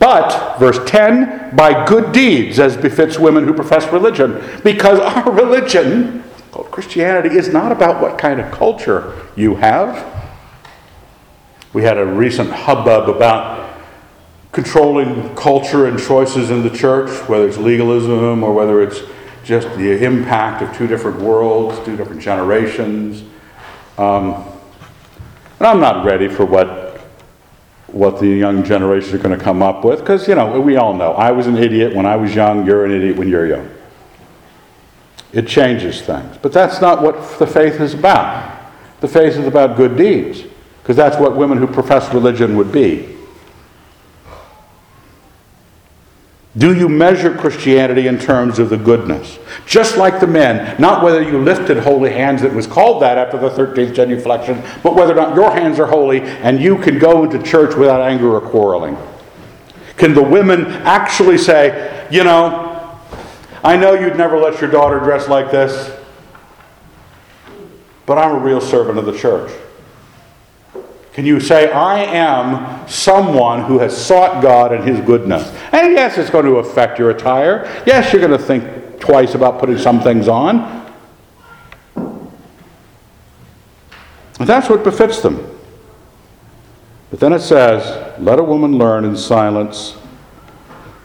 but, 0.00 0.58
verse 0.58 0.78
10, 0.86 1.54
by 1.54 1.84
good 1.84 2.12
deeds, 2.12 2.58
as 2.58 2.74
befits 2.74 3.18
women 3.18 3.44
who 3.44 3.52
profess 3.52 3.92
religion. 3.92 4.42
Because 4.64 4.98
our 4.98 5.30
religion, 5.44 6.24
called 6.50 6.70
Christianity, 6.70 7.36
is 7.36 7.52
not 7.52 7.70
about 7.70 8.00
what 8.00 8.18
kind 8.18 8.40
of 8.40 8.50
culture 8.50 9.26
you 9.36 9.56
have. 9.56 10.18
We 11.74 11.82
had 11.82 11.98
a 11.98 12.06
recent 12.06 12.50
hubbub 12.50 13.08
about 13.08 13.78
controlling 14.52 15.34
culture 15.36 15.86
and 15.86 16.00
choices 16.00 16.50
in 16.50 16.62
the 16.62 16.70
church, 16.70 17.10
whether 17.28 17.46
it's 17.46 17.58
legalism 17.58 18.42
or 18.42 18.54
whether 18.54 18.82
it's 18.82 19.02
just 19.44 19.68
the 19.76 20.02
impact 20.02 20.62
of 20.62 20.74
two 20.76 20.86
different 20.86 21.20
worlds, 21.20 21.78
two 21.84 21.96
different 21.96 22.22
generations. 22.22 23.22
Um, 23.98 24.46
and 25.58 25.66
I'm 25.66 25.80
not 25.80 26.06
ready 26.06 26.26
for 26.26 26.46
what, 26.46 26.89
what 27.92 28.20
the 28.20 28.28
young 28.28 28.62
generation 28.64 29.14
are 29.14 29.22
going 29.22 29.36
to 29.36 29.44
come 29.44 29.62
up 29.62 29.84
with, 29.84 30.00
because, 30.00 30.28
you 30.28 30.34
know, 30.34 30.60
we 30.60 30.76
all 30.76 30.94
know. 30.94 31.12
I 31.12 31.30
was 31.32 31.46
an 31.46 31.56
idiot 31.56 31.94
when 31.94 32.06
I 32.06 32.16
was 32.16 32.34
young, 32.34 32.66
you're 32.66 32.84
an 32.84 32.92
idiot 32.92 33.16
when 33.16 33.28
you're 33.28 33.46
young. 33.46 33.70
It 35.32 35.46
changes 35.46 36.02
things. 36.02 36.36
But 36.42 36.52
that's 36.52 36.80
not 36.80 37.02
what 37.02 37.38
the 37.38 37.46
faith 37.46 37.80
is 37.80 37.94
about. 37.94 38.58
The 39.00 39.08
faith 39.08 39.36
is 39.36 39.46
about 39.46 39.76
good 39.76 39.96
deeds, 39.96 40.42
because 40.82 40.96
that's 40.96 41.16
what 41.16 41.36
women 41.36 41.58
who 41.58 41.66
profess 41.66 42.12
religion 42.12 42.56
would 42.56 42.72
be. 42.72 43.16
Do 46.58 46.74
you 46.74 46.88
measure 46.88 47.32
Christianity 47.32 48.08
in 48.08 48.18
terms 48.18 48.58
of 48.58 48.70
the 48.70 48.76
goodness? 48.76 49.38
Just 49.66 49.96
like 49.96 50.18
the 50.18 50.26
men, 50.26 50.80
not 50.80 51.04
whether 51.04 51.22
you 51.22 51.38
lifted 51.38 51.76
holy 51.78 52.10
hands, 52.10 52.42
it 52.42 52.52
was 52.52 52.66
called 52.66 53.02
that 53.02 53.18
after 53.18 53.38
the 53.38 53.50
13th 53.50 53.94
genuflection, 53.94 54.60
but 54.82 54.96
whether 54.96 55.12
or 55.12 55.16
not 55.16 55.36
your 55.36 55.52
hands 55.52 55.78
are 55.78 55.86
holy 55.86 56.22
and 56.22 56.60
you 56.60 56.76
can 56.78 56.98
go 56.98 57.22
into 57.22 57.40
church 57.40 57.76
without 57.76 58.00
anger 58.00 58.34
or 58.34 58.40
quarreling. 58.40 58.96
Can 59.96 60.12
the 60.12 60.22
women 60.22 60.66
actually 60.66 61.38
say, 61.38 62.08
you 62.10 62.24
know, 62.24 62.98
I 63.62 63.76
know 63.76 63.92
you'd 63.92 64.16
never 64.16 64.36
let 64.36 64.60
your 64.60 64.70
daughter 64.70 64.98
dress 64.98 65.28
like 65.28 65.52
this, 65.52 65.96
but 68.06 68.18
I'm 68.18 68.34
a 68.34 68.38
real 68.40 68.60
servant 68.60 68.98
of 68.98 69.04
the 69.04 69.16
church? 69.16 69.52
Can 71.12 71.26
you 71.26 71.40
say, 71.40 71.70
I 71.72 72.04
am 72.04 72.88
someone 72.88 73.64
who 73.64 73.78
has 73.80 73.96
sought 73.96 74.42
God 74.42 74.72
and 74.72 74.84
His 74.84 75.00
goodness? 75.04 75.48
And 75.72 75.92
yes, 75.92 76.18
it's 76.18 76.30
going 76.30 76.44
to 76.44 76.56
affect 76.56 76.98
your 76.98 77.10
attire. 77.10 77.64
Yes, 77.84 78.12
you're 78.12 78.26
going 78.26 78.38
to 78.38 78.44
think 78.44 79.00
twice 79.00 79.34
about 79.34 79.58
putting 79.58 79.78
some 79.78 80.00
things 80.00 80.28
on. 80.28 80.78
That's 84.38 84.68
what 84.68 84.84
befits 84.84 85.20
them. 85.20 85.46
But 87.10 87.18
then 87.18 87.32
it 87.32 87.40
says, 87.40 88.18
Let 88.20 88.38
a 88.38 88.42
woman 88.42 88.78
learn 88.78 89.04
in 89.04 89.16
silence 89.16 89.96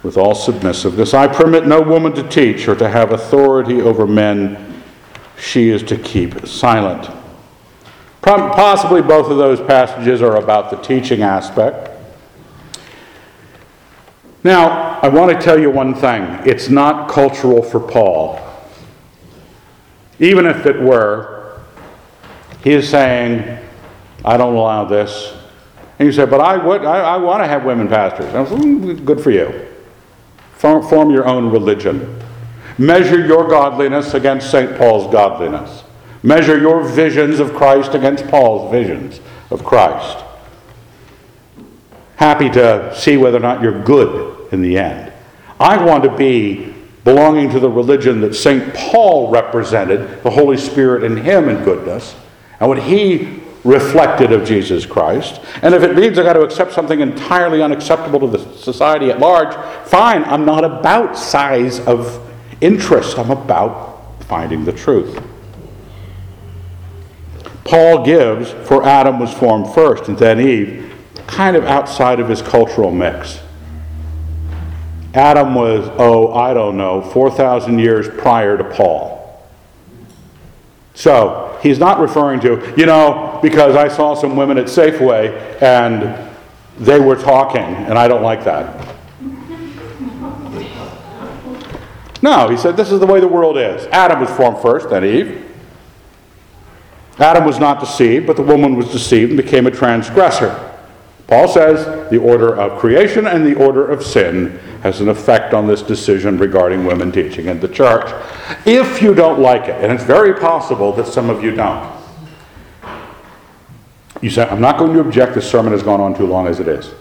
with 0.03 0.17
all 0.17 0.35
submissiveness. 0.35 1.15
I 1.15 1.27
permit 1.27 1.65
no 1.65 1.81
woman 1.81 2.13
to 2.13 2.23
teach 2.29 2.67
or 2.67 2.75
to 2.75 2.87
have 2.87 3.11
authority 3.11 3.81
over 3.81 4.05
men. 4.05 4.83
She 5.37 5.69
is 5.69 5.81
to 5.83 5.97
keep 5.97 6.45
silent. 6.45 7.09
Possibly 8.25 9.03
both 9.03 9.29
of 9.29 9.37
those 9.37 9.61
passages 9.61 10.23
are 10.23 10.37
about 10.37 10.71
the 10.71 10.77
teaching 10.77 11.21
aspect. 11.21 11.91
Now, 14.43 14.99
I 14.99 15.09
want 15.09 15.31
to 15.31 15.39
tell 15.43 15.59
you 15.59 15.69
one 15.69 15.93
thing 15.93 16.23
it's 16.43 16.67
not 16.67 17.07
cultural 17.09 17.61
for 17.61 17.79
Paul. 17.79 18.39
Even 20.19 20.47
if 20.47 20.65
it 20.65 20.79
were, 20.79 21.61
he 22.63 22.71
is 22.71 22.89
saying, 22.89 23.59
I 24.23 24.37
don't 24.37 24.55
allow 24.55 24.85
this. 24.85 25.35
And 25.99 26.07
you 26.07 26.11
say, 26.11 26.25
but 26.25 26.41
I, 26.41 26.57
would, 26.57 26.83
I, 26.83 27.01
I 27.01 27.17
want 27.17 27.43
to 27.43 27.47
have 27.47 27.63
women 27.63 27.87
pastors. 27.87 28.33
I 28.33 28.43
mm, 28.43 29.05
good 29.05 29.21
for 29.21 29.29
you. 29.29 29.67
Form, 30.53 30.87
form 30.87 31.11
your 31.11 31.27
own 31.27 31.51
religion. 31.51 32.19
Measure 32.79 33.23
your 33.23 33.47
godliness 33.47 34.15
against 34.15 34.49
St. 34.49 34.77
Paul's 34.77 35.11
godliness. 35.11 35.84
Measure 36.25 36.57
your 36.57 36.83
visions 36.83 37.39
of 37.39 37.53
Christ 37.53 37.93
against 37.93 38.27
Paul's 38.27 38.71
visions 38.71 39.21
of 39.51 39.63
Christ. 39.63 40.25
Happy 42.15 42.49
to 42.49 42.95
see 42.97 43.15
whether 43.15 43.37
or 43.37 43.41
not 43.41 43.61
you're 43.61 43.83
good 43.83 44.51
in 44.51 44.63
the 44.63 44.79
end. 44.79 45.13
I 45.59 45.83
want 45.85 46.03
to 46.03 46.17
be 46.17 46.73
belonging 47.03 47.51
to 47.51 47.59
the 47.59 47.69
religion 47.69 48.21
that 48.21 48.33
St. 48.33 48.73
Paul 48.73 49.29
represented, 49.29 50.23
the 50.23 50.31
Holy 50.31 50.57
Spirit 50.57 51.03
in 51.03 51.17
him 51.17 51.47
in 51.47 51.63
goodness, 51.63 52.15
and 52.59 52.67
what 52.67 52.81
he 52.81 53.41
reflected 53.63 54.31
of 54.31 54.47
Jesus 54.47 54.83
Christ. 54.83 55.41
And 55.61 55.75
if 55.75 55.83
it 55.83 55.95
means 55.95 56.17
I've 56.17 56.25
got 56.25 56.33
to 56.33 56.41
accept 56.41 56.73
something 56.73 57.01
entirely 57.01 57.61
unacceptable 57.61 58.19
to 58.21 58.27
the 58.27 58.57
society 58.57 59.11
at 59.11 59.19
large, 59.19 59.53
fine. 59.87 60.23
I'm 60.23 60.43
not 60.43 60.63
about 60.63 61.15
size 61.15 61.79
of 61.81 62.19
interest, 62.61 63.19
I'm 63.19 63.29
about 63.29 64.23
finding 64.23 64.65
the 64.65 64.73
truth. 64.73 65.21
Paul 67.65 68.05
gives 68.05 68.51
for 68.67 68.85
Adam 68.85 69.19
was 69.19 69.33
formed 69.33 69.73
first 69.73 70.07
and 70.07 70.17
then 70.17 70.39
Eve, 70.39 70.93
kind 71.27 71.57
of 71.57 71.65
outside 71.65 72.19
of 72.19 72.29
his 72.29 72.41
cultural 72.41 72.91
mix. 72.91 73.41
Adam 75.15 75.55
was, 75.55 75.89
oh, 75.97 76.33
I 76.33 76.53
don't 76.53 76.77
know, 76.77 77.01
4,000 77.01 77.79
years 77.79 78.07
prior 78.07 78.57
to 78.57 78.63
Paul. 78.63 79.15
So 80.93 81.57
he's 81.63 81.79
not 81.79 81.99
referring 81.99 82.39
to, 82.41 82.73
you 82.77 82.85
know, 82.85 83.39
because 83.41 83.75
I 83.75 83.87
saw 83.87 84.13
some 84.13 84.35
women 84.35 84.57
at 84.57 84.65
Safeway 84.65 85.61
and 85.61 86.29
they 86.77 86.99
were 86.99 87.15
talking, 87.15 87.61
and 87.61 87.97
I 87.97 88.07
don't 88.07 88.21
like 88.21 88.43
that. 88.43 88.95
No, 92.21 92.49
he 92.49 92.57
said, 92.57 92.77
this 92.77 92.91
is 92.91 92.99
the 92.99 93.05
way 93.05 93.19
the 93.19 93.27
world 93.27 93.57
is. 93.57 93.87
Adam 93.87 94.19
was 94.19 94.29
formed 94.31 94.61
first, 94.61 94.89
then 94.89 95.03
Eve. 95.03 95.54
Adam 97.17 97.45
was 97.45 97.59
not 97.59 97.79
deceived, 97.79 98.27
but 98.27 98.35
the 98.35 98.43
woman 98.43 98.75
was 98.75 98.91
deceived 98.91 99.31
and 99.31 99.41
became 99.41 99.67
a 99.67 99.71
transgressor. 99.71 100.73
Paul 101.27 101.47
says 101.47 102.09
the 102.09 102.17
order 102.17 102.55
of 102.55 102.79
creation 102.79 103.25
and 103.25 103.45
the 103.45 103.55
order 103.55 103.89
of 103.89 104.03
sin 104.03 104.59
has 104.83 105.01
an 105.01 105.09
effect 105.09 105.53
on 105.53 105.65
this 105.65 105.81
decision 105.81 106.37
regarding 106.37 106.85
women 106.85 107.11
teaching 107.11 107.47
in 107.47 107.59
the 107.59 107.67
church. 107.67 108.05
If 108.65 109.01
you 109.01 109.15
don't 109.15 109.39
like 109.39 109.63
it, 109.63 109.83
and 109.83 109.91
it's 109.91 110.03
very 110.03 110.33
possible 110.33 110.91
that 110.93 111.07
some 111.07 111.29
of 111.29 111.43
you 111.43 111.55
don't, 111.55 111.95
you 114.21 114.29
say, 114.29 114.43
I'm 114.47 114.61
not 114.61 114.77
going 114.77 114.93
to 114.93 114.99
object, 114.99 115.33
this 115.33 115.49
sermon 115.49 115.71
has 115.71 115.81
gone 115.81 115.99
on 115.99 116.15
too 116.15 116.27
long 116.27 116.47
as 116.47 116.59
it 116.59 116.67
is. 116.67 116.91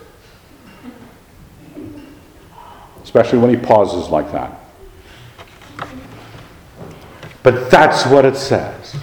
Especially 3.02 3.38
when 3.38 3.50
he 3.50 3.56
pauses 3.56 4.08
like 4.08 4.32
that. 4.32 4.60
But 7.42 7.70
that's 7.70 8.06
what 8.06 8.24
it 8.24 8.36
says. 8.36 8.96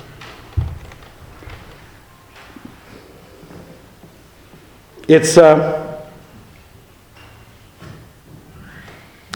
It's, 5.12 5.38
uh, 5.38 6.02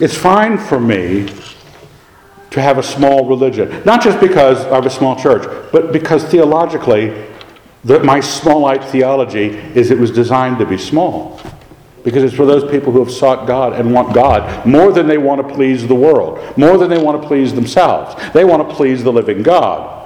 it's 0.00 0.16
fine 0.16 0.56
for 0.56 0.80
me 0.80 1.28
to 2.48 2.62
have 2.62 2.78
a 2.78 2.82
small 2.82 3.26
religion. 3.26 3.82
Not 3.84 4.02
just 4.02 4.18
because 4.18 4.64
I 4.64 4.76
have 4.76 4.86
a 4.86 4.90
small 4.90 5.16
church, 5.16 5.46
but 5.72 5.92
because 5.92 6.24
theologically, 6.24 7.26
the, 7.84 8.02
my 8.02 8.20
smallite 8.20 8.88
theology 8.88 9.48
is 9.74 9.90
it 9.90 9.98
was 9.98 10.10
designed 10.10 10.58
to 10.60 10.64
be 10.64 10.78
small. 10.78 11.38
Because 12.04 12.24
it's 12.24 12.34
for 12.34 12.46
those 12.46 12.70
people 12.70 12.90
who 12.90 13.00
have 13.00 13.12
sought 13.12 13.46
God 13.46 13.74
and 13.74 13.92
want 13.92 14.14
God 14.14 14.64
more 14.64 14.92
than 14.92 15.06
they 15.06 15.18
want 15.18 15.46
to 15.46 15.54
please 15.54 15.86
the 15.86 15.94
world, 15.94 16.56
more 16.56 16.78
than 16.78 16.88
they 16.88 16.96
want 16.96 17.20
to 17.20 17.28
please 17.28 17.52
themselves. 17.52 18.14
They 18.32 18.46
want 18.46 18.66
to 18.66 18.74
please 18.74 19.04
the 19.04 19.12
living 19.12 19.42
God. 19.42 20.05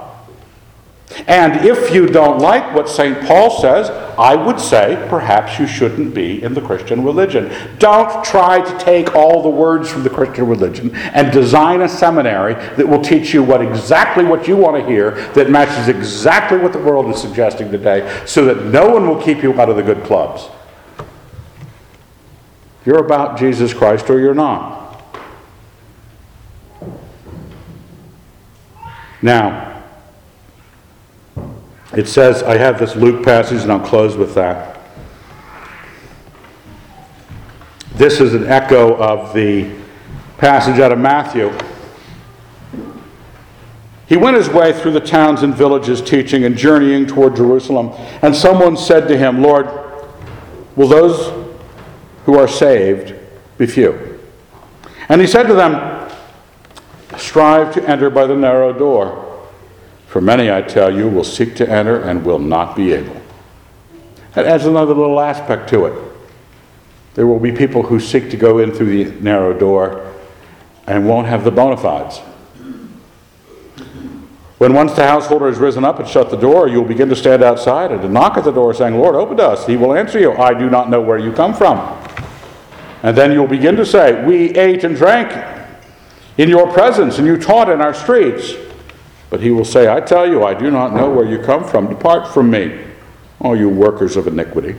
And 1.27 1.65
if 1.65 1.93
you 1.93 2.07
don't 2.07 2.39
like 2.39 2.73
what 2.73 2.89
St. 2.89 3.19
Paul 3.27 3.61
says, 3.61 3.89
I 4.17 4.35
would 4.35 4.59
say 4.59 5.05
perhaps 5.09 5.59
you 5.59 5.67
shouldn't 5.67 6.13
be 6.13 6.41
in 6.43 6.53
the 6.53 6.61
Christian 6.61 7.03
religion. 7.03 7.51
Don't 7.79 8.23
try 8.23 8.61
to 8.61 8.83
take 8.83 9.15
all 9.15 9.41
the 9.41 9.49
words 9.49 9.89
from 9.89 10.03
the 10.03 10.09
Christian 10.09 10.47
religion 10.47 10.93
and 10.95 11.31
design 11.31 11.81
a 11.81 11.89
seminary 11.89 12.53
that 12.53 12.87
will 12.87 13.01
teach 13.01 13.33
you 13.33 13.43
what 13.43 13.61
exactly 13.61 14.23
what 14.23 14.47
you 14.47 14.55
want 14.55 14.77
to 14.77 14.89
hear 14.89 15.11
that 15.33 15.49
matches 15.49 15.87
exactly 15.87 16.57
what 16.57 16.73
the 16.73 16.79
world 16.79 17.13
is 17.13 17.21
suggesting 17.21 17.71
today 17.71 18.23
so 18.25 18.45
that 18.45 18.65
no 18.65 18.89
one 18.89 19.07
will 19.07 19.21
keep 19.21 19.43
you 19.43 19.59
out 19.59 19.69
of 19.69 19.75
the 19.75 19.83
good 19.83 20.03
clubs. 20.03 20.47
You're 22.85 23.03
about 23.03 23.37
Jesus 23.37 23.73
Christ 23.73 24.09
or 24.09 24.19
you're 24.19 24.33
not. 24.33 24.79
Now, 29.21 29.70
it 31.93 32.07
says, 32.07 32.41
I 32.43 32.57
have 32.57 32.79
this 32.79 32.95
Luke 32.95 33.23
passage, 33.23 33.61
and 33.61 33.71
I'll 33.71 33.79
close 33.79 34.15
with 34.15 34.33
that. 34.35 34.79
This 37.95 38.21
is 38.21 38.33
an 38.33 38.47
echo 38.47 38.95
of 38.95 39.33
the 39.33 39.69
passage 40.37 40.79
out 40.79 40.91
of 40.91 40.99
Matthew. 40.99 41.51
He 44.07 44.17
went 44.17 44.35
his 44.35 44.49
way 44.49 44.73
through 44.73 44.91
the 44.91 44.99
towns 44.99 45.43
and 45.43 45.53
villages 45.53 46.01
teaching 46.01 46.45
and 46.45 46.57
journeying 46.57 47.07
toward 47.07 47.35
Jerusalem. 47.35 47.91
And 48.21 48.35
someone 48.35 48.75
said 48.75 49.07
to 49.07 49.17
him, 49.17 49.41
Lord, 49.41 49.67
will 50.75 50.87
those 50.87 51.31
who 52.25 52.37
are 52.37 52.47
saved 52.47 53.15
be 53.57 53.67
few? 53.67 54.19
And 55.07 55.21
he 55.21 55.27
said 55.27 55.43
to 55.43 55.53
them, 55.53 56.09
Strive 57.17 57.73
to 57.73 57.87
enter 57.87 58.09
by 58.09 58.25
the 58.25 58.35
narrow 58.35 58.73
door. 58.73 59.30
For 60.11 60.19
many, 60.19 60.51
I 60.51 60.61
tell 60.61 60.93
you, 60.93 61.07
will 61.07 61.23
seek 61.23 61.55
to 61.55 61.69
enter 61.69 62.01
and 62.01 62.25
will 62.25 62.37
not 62.37 62.75
be 62.75 62.91
able. 62.91 63.15
That 64.33 64.45
adds 64.45 64.65
another 64.65 64.93
little 64.93 65.21
aspect 65.21 65.69
to 65.69 65.85
it. 65.85 66.11
There 67.13 67.25
will 67.25 67.39
be 67.39 67.53
people 67.53 67.83
who 67.83 67.97
seek 67.97 68.29
to 68.31 68.35
go 68.35 68.59
in 68.59 68.73
through 68.73 69.05
the 69.05 69.21
narrow 69.21 69.57
door 69.57 70.13
and 70.85 71.07
won't 71.07 71.27
have 71.27 71.45
the 71.45 71.51
bona 71.51 71.77
fides. 71.77 72.17
When 74.57 74.73
once 74.73 74.91
the 74.95 75.07
householder 75.07 75.47
has 75.47 75.59
risen 75.59 75.85
up 75.85 75.97
and 75.99 76.09
shut 76.09 76.29
the 76.29 76.35
door, 76.35 76.67
you 76.67 76.81
will 76.81 76.89
begin 76.89 77.07
to 77.07 77.15
stand 77.15 77.41
outside 77.41 77.93
and 77.93 78.01
to 78.01 78.09
knock 78.09 78.35
at 78.35 78.43
the 78.43 78.51
door, 78.51 78.73
saying, 78.73 78.97
Lord, 78.97 79.15
open 79.15 79.37
to 79.37 79.47
us. 79.47 79.65
He 79.65 79.77
will 79.77 79.93
answer 79.93 80.19
you, 80.19 80.33
I 80.33 80.53
do 80.53 80.69
not 80.69 80.89
know 80.89 80.99
where 80.99 81.19
you 81.19 81.31
come 81.31 81.53
from. 81.53 81.79
And 83.01 83.15
then 83.15 83.31
you'll 83.31 83.47
begin 83.47 83.77
to 83.77 83.85
say, 83.85 84.25
We 84.25 84.49
ate 84.57 84.83
and 84.83 84.93
drank 84.93 85.31
in 86.37 86.49
your 86.49 86.69
presence, 86.73 87.17
and 87.17 87.25
you 87.25 87.37
taught 87.37 87.69
in 87.69 87.79
our 87.79 87.93
streets. 87.93 88.55
But 89.31 89.39
he 89.39 89.49
will 89.49 89.65
say, 89.65 89.87
I 89.87 90.01
tell 90.01 90.29
you, 90.29 90.43
I 90.43 90.53
do 90.53 90.69
not 90.69 90.93
know 90.93 91.09
where 91.09 91.25
you 91.25 91.39
come 91.39 91.63
from. 91.63 91.87
Depart 91.87 92.31
from 92.31 92.51
me, 92.51 92.79
all 93.39 93.55
you 93.55 93.69
workers 93.69 94.15
of 94.15 94.27
iniquity. 94.27 94.75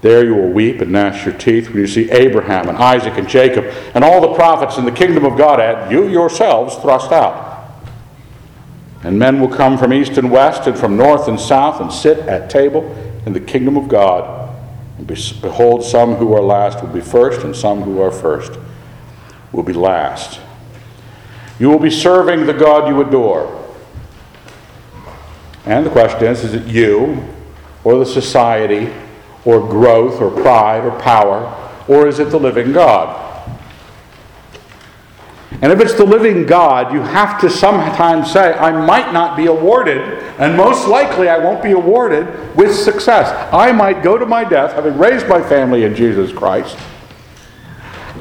There 0.00 0.24
you 0.24 0.34
will 0.34 0.48
weep 0.48 0.80
and 0.80 0.92
gnash 0.92 1.26
your 1.26 1.34
teeth 1.34 1.68
when 1.68 1.78
you 1.78 1.86
see 1.86 2.10
Abraham 2.10 2.70
and 2.70 2.78
Isaac 2.78 3.18
and 3.18 3.28
Jacob 3.28 3.66
and 3.94 4.02
all 4.02 4.22
the 4.22 4.34
prophets 4.34 4.78
in 4.78 4.86
the 4.86 4.92
kingdom 4.92 5.26
of 5.26 5.36
God 5.36 5.60
and 5.60 5.92
you 5.92 6.08
yourselves 6.08 6.76
thrust 6.76 7.12
out. 7.12 7.50
And 9.02 9.18
men 9.18 9.40
will 9.40 9.48
come 9.48 9.76
from 9.76 9.92
east 9.92 10.16
and 10.16 10.30
west 10.30 10.66
and 10.66 10.78
from 10.78 10.96
north 10.96 11.28
and 11.28 11.38
south 11.38 11.80
and 11.80 11.92
sit 11.92 12.18
at 12.20 12.48
table 12.48 12.84
in 13.26 13.32
the 13.32 13.40
kingdom 13.40 13.76
of 13.76 13.88
God. 13.88 14.54
And 14.98 15.06
behold, 15.06 15.84
some 15.84 16.14
who 16.14 16.34
are 16.34 16.42
last 16.42 16.82
will 16.82 16.92
be 16.92 17.00
first, 17.00 17.42
and 17.42 17.56
some 17.56 17.80
who 17.80 18.02
are 18.02 18.10
first 18.10 18.58
will 19.52 19.62
be 19.62 19.72
last. 19.72 20.40
You 21.60 21.68
will 21.68 21.78
be 21.78 21.90
serving 21.90 22.46
the 22.46 22.54
God 22.54 22.88
you 22.88 23.00
adore. 23.02 23.56
And 25.66 25.84
the 25.84 25.90
question 25.90 26.24
is 26.24 26.42
is 26.42 26.54
it 26.54 26.66
you, 26.66 27.22
or 27.84 27.98
the 27.98 28.06
society, 28.06 28.92
or 29.44 29.60
growth, 29.60 30.20
or 30.20 30.30
pride, 30.30 30.84
or 30.84 30.98
power, 31.00 31.54
or 31.86 32.08
is 32.08 32.18
it 32.18 32.30
the 32.30 32.40
living 32.40 32.72
God? 32.72 33.28
And 35.62 35.70
if 35.70 35.80
it's 35.80 35.94
the 35.94 36.04
living 36.04 36.46
God, 36.46 36.92
you 36.94 37.00
have 37.00 37.38
to 37.42 37.50
sometimes 37.50 38.32
say, 38.32 38.54
I 38.54 38.70
might 38.70 39.12
not 39.12 39.36
be 39.36 39.46
awarded, 39.46 39.98
and 40.38 40.56
most 40.56 40.88
likely 40.88 41.28
I 41.28 41.36
won't 41.36 41.62
be 41.62 41.72
awarded 41.72 42.56
with 42.56 42.74
success. 42.74 43.28
I 43.52 43.70
might 43.72 44.02
go 44.02 44.16
to 44.16 44.24
my 44.24 44.44
death 44.44 44.72
having 44.72 44.96
raised 44.96 45.28
my 45.28 45.42
family 45.46 45.84
in 45.84 45.94
Jesus 45.94 46.32
Christ. 46.32 46.78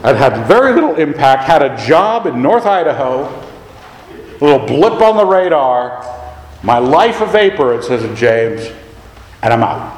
I've 0.02 0.16
had 0.16 0.48
very 0.48 0.74
little 0.74 0.96
impact, 0.96 1.44
had 1.44 1.62
a 1.62 1.76
job 1.86 2.26
in 2.26 2.42
North 2.42 2.66
Idaho, 2.66 3.26
a 4.40 4.44
little 4.44 4.66
blip 4.66 5.02
on 5.02 5.18
the 5.18 5.26
radar, 5.26 6.06
my 6.64 6.78
life 6.78 7.20
a 7.20 7.26
vapor, 7.26 7.74
it 7.74 7.84
says 7.84 8.04
in 8.04 8.16
James, 8.16 8.72
and 9.42 9.54
I'm 9.54 9.62
out. 9.62 9.98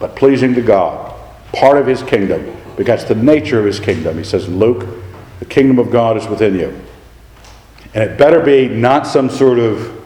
But 0.00 0.16
pleasing 0.16 0.54
to 0.54 0.62
God, 0.62 1.14
part 1.52 1.78
of 1.78 1.86
his 1.86 2.02
kingdom, 2.02 2.56
because 2.76 3.04
the 3.04 3.14
nature 3.14 3.60
of 3.60 3.64
his 3.64 3.78
kingdom. 3.78 4.18
He 4.18 4.24
says 4.24 4.46
in 4.46 4.58
Luke, 4.58 4.86
the 5.38 5.44
kingdom 5.44 5.78
of 5.78 5.90
God 5.90 6.16
is 6.16 6.26
within 6.26 6.54
you. 6.56 6.84
And 7.94 8.10
it 8.10 8.18
better 8.18 8.40
be 8.40 8.68
not 8.68 9.06
some 9.06 9.30
sort 9.30 9.58
of 9.60 10.04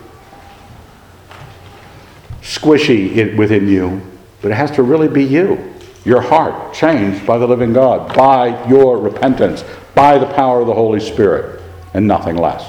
squishy 2.43 3.37
within 3.37 3.67
you, 3.67 4.03
but 4.43 4.51
it 4.51 4.55
has 4.55 4.71
to 4.73 4.83
really 4.83 5.09
be 5.09 5.25
you. 5.25 5.72
Your 6.05 6.21
heart 6.21 6.75
changed 6.75 7.27
by 7.27 7.39
the 7.39 7.47
living 7.47 7.73
God, 7.73 8.15
by 8.15 8.69
your 8.69 8.99
repentance, 8.99 9.65
by 9.95 10.19
the 10.19 10.27
power 10.27 10.61
of 10.61 10.67
the 10.67 10.75
Holy 10.75 10.99
Spirit, 10.99 11.63
and 11.95 12.07
nothing 12.07 12.37
less. 12.37 12.69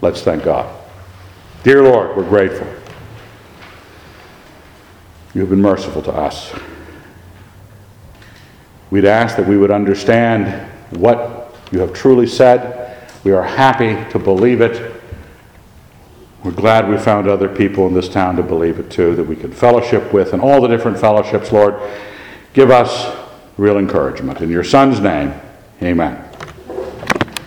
Let's 0.00 0.22
thank 0.22 0.44
God. 0.44 0.70
Dear 1.62 1.82
Lord, 1.82 2.16
we're 2.16 2.28
grateful. 2.28 2.66
You've 5.32 5.50
been 5.50 5.62
merciful 5.62 6.02
to 6.02 6.12
us. 6.12 6.52
We'd 8.90 9.06
ask 9.06 9.36
that 9.36 9.48
we 9.48 9.56
would 9.56 9.70
understand 9.70 10.70
what 10.90 11.56
you 11.72 11.80
have 11.80 11.92
truly 11.92 12.26
said. 12.26 13.10
We 13.24 13.32
are 13.32 13.42
happy 13.42 13.94
to 14.12 14.18
believe 14.18 14.60
it. 14.60 14.92
We're 16.44 16.52
glad 16.52 16.88
we 16.88 16.98
found 16.98 17.26
other 17.26 17.48
people 17.48 17.86
in 17.86 17.94
this 17.94 18.08
town 18.08 18.36
to 18.36 18.42
believe 18.42 18.78
it 18.78 18.90
too, 18.90 19.16
that 19.16 19.24
we 19.24 19.34
can 19.34 19.50
fellowship 19.50 20.12
with, 20.12 20.34
and 20.34 20.42
all 20.42 20.60
the 20.60 20.68
different 20.68 20.98
fellowships, 20.98 21.50
Lord. 21.50 21.80
Give 22.54 22.70
us 22.70 23.14
real 23.58 23.78
encouragement. 23.78 24.40
In 24.40 24.48
your 24.48 24.64
Son's 24.64 25.00
name, 25.00 25.34
amen. 25.82 26.33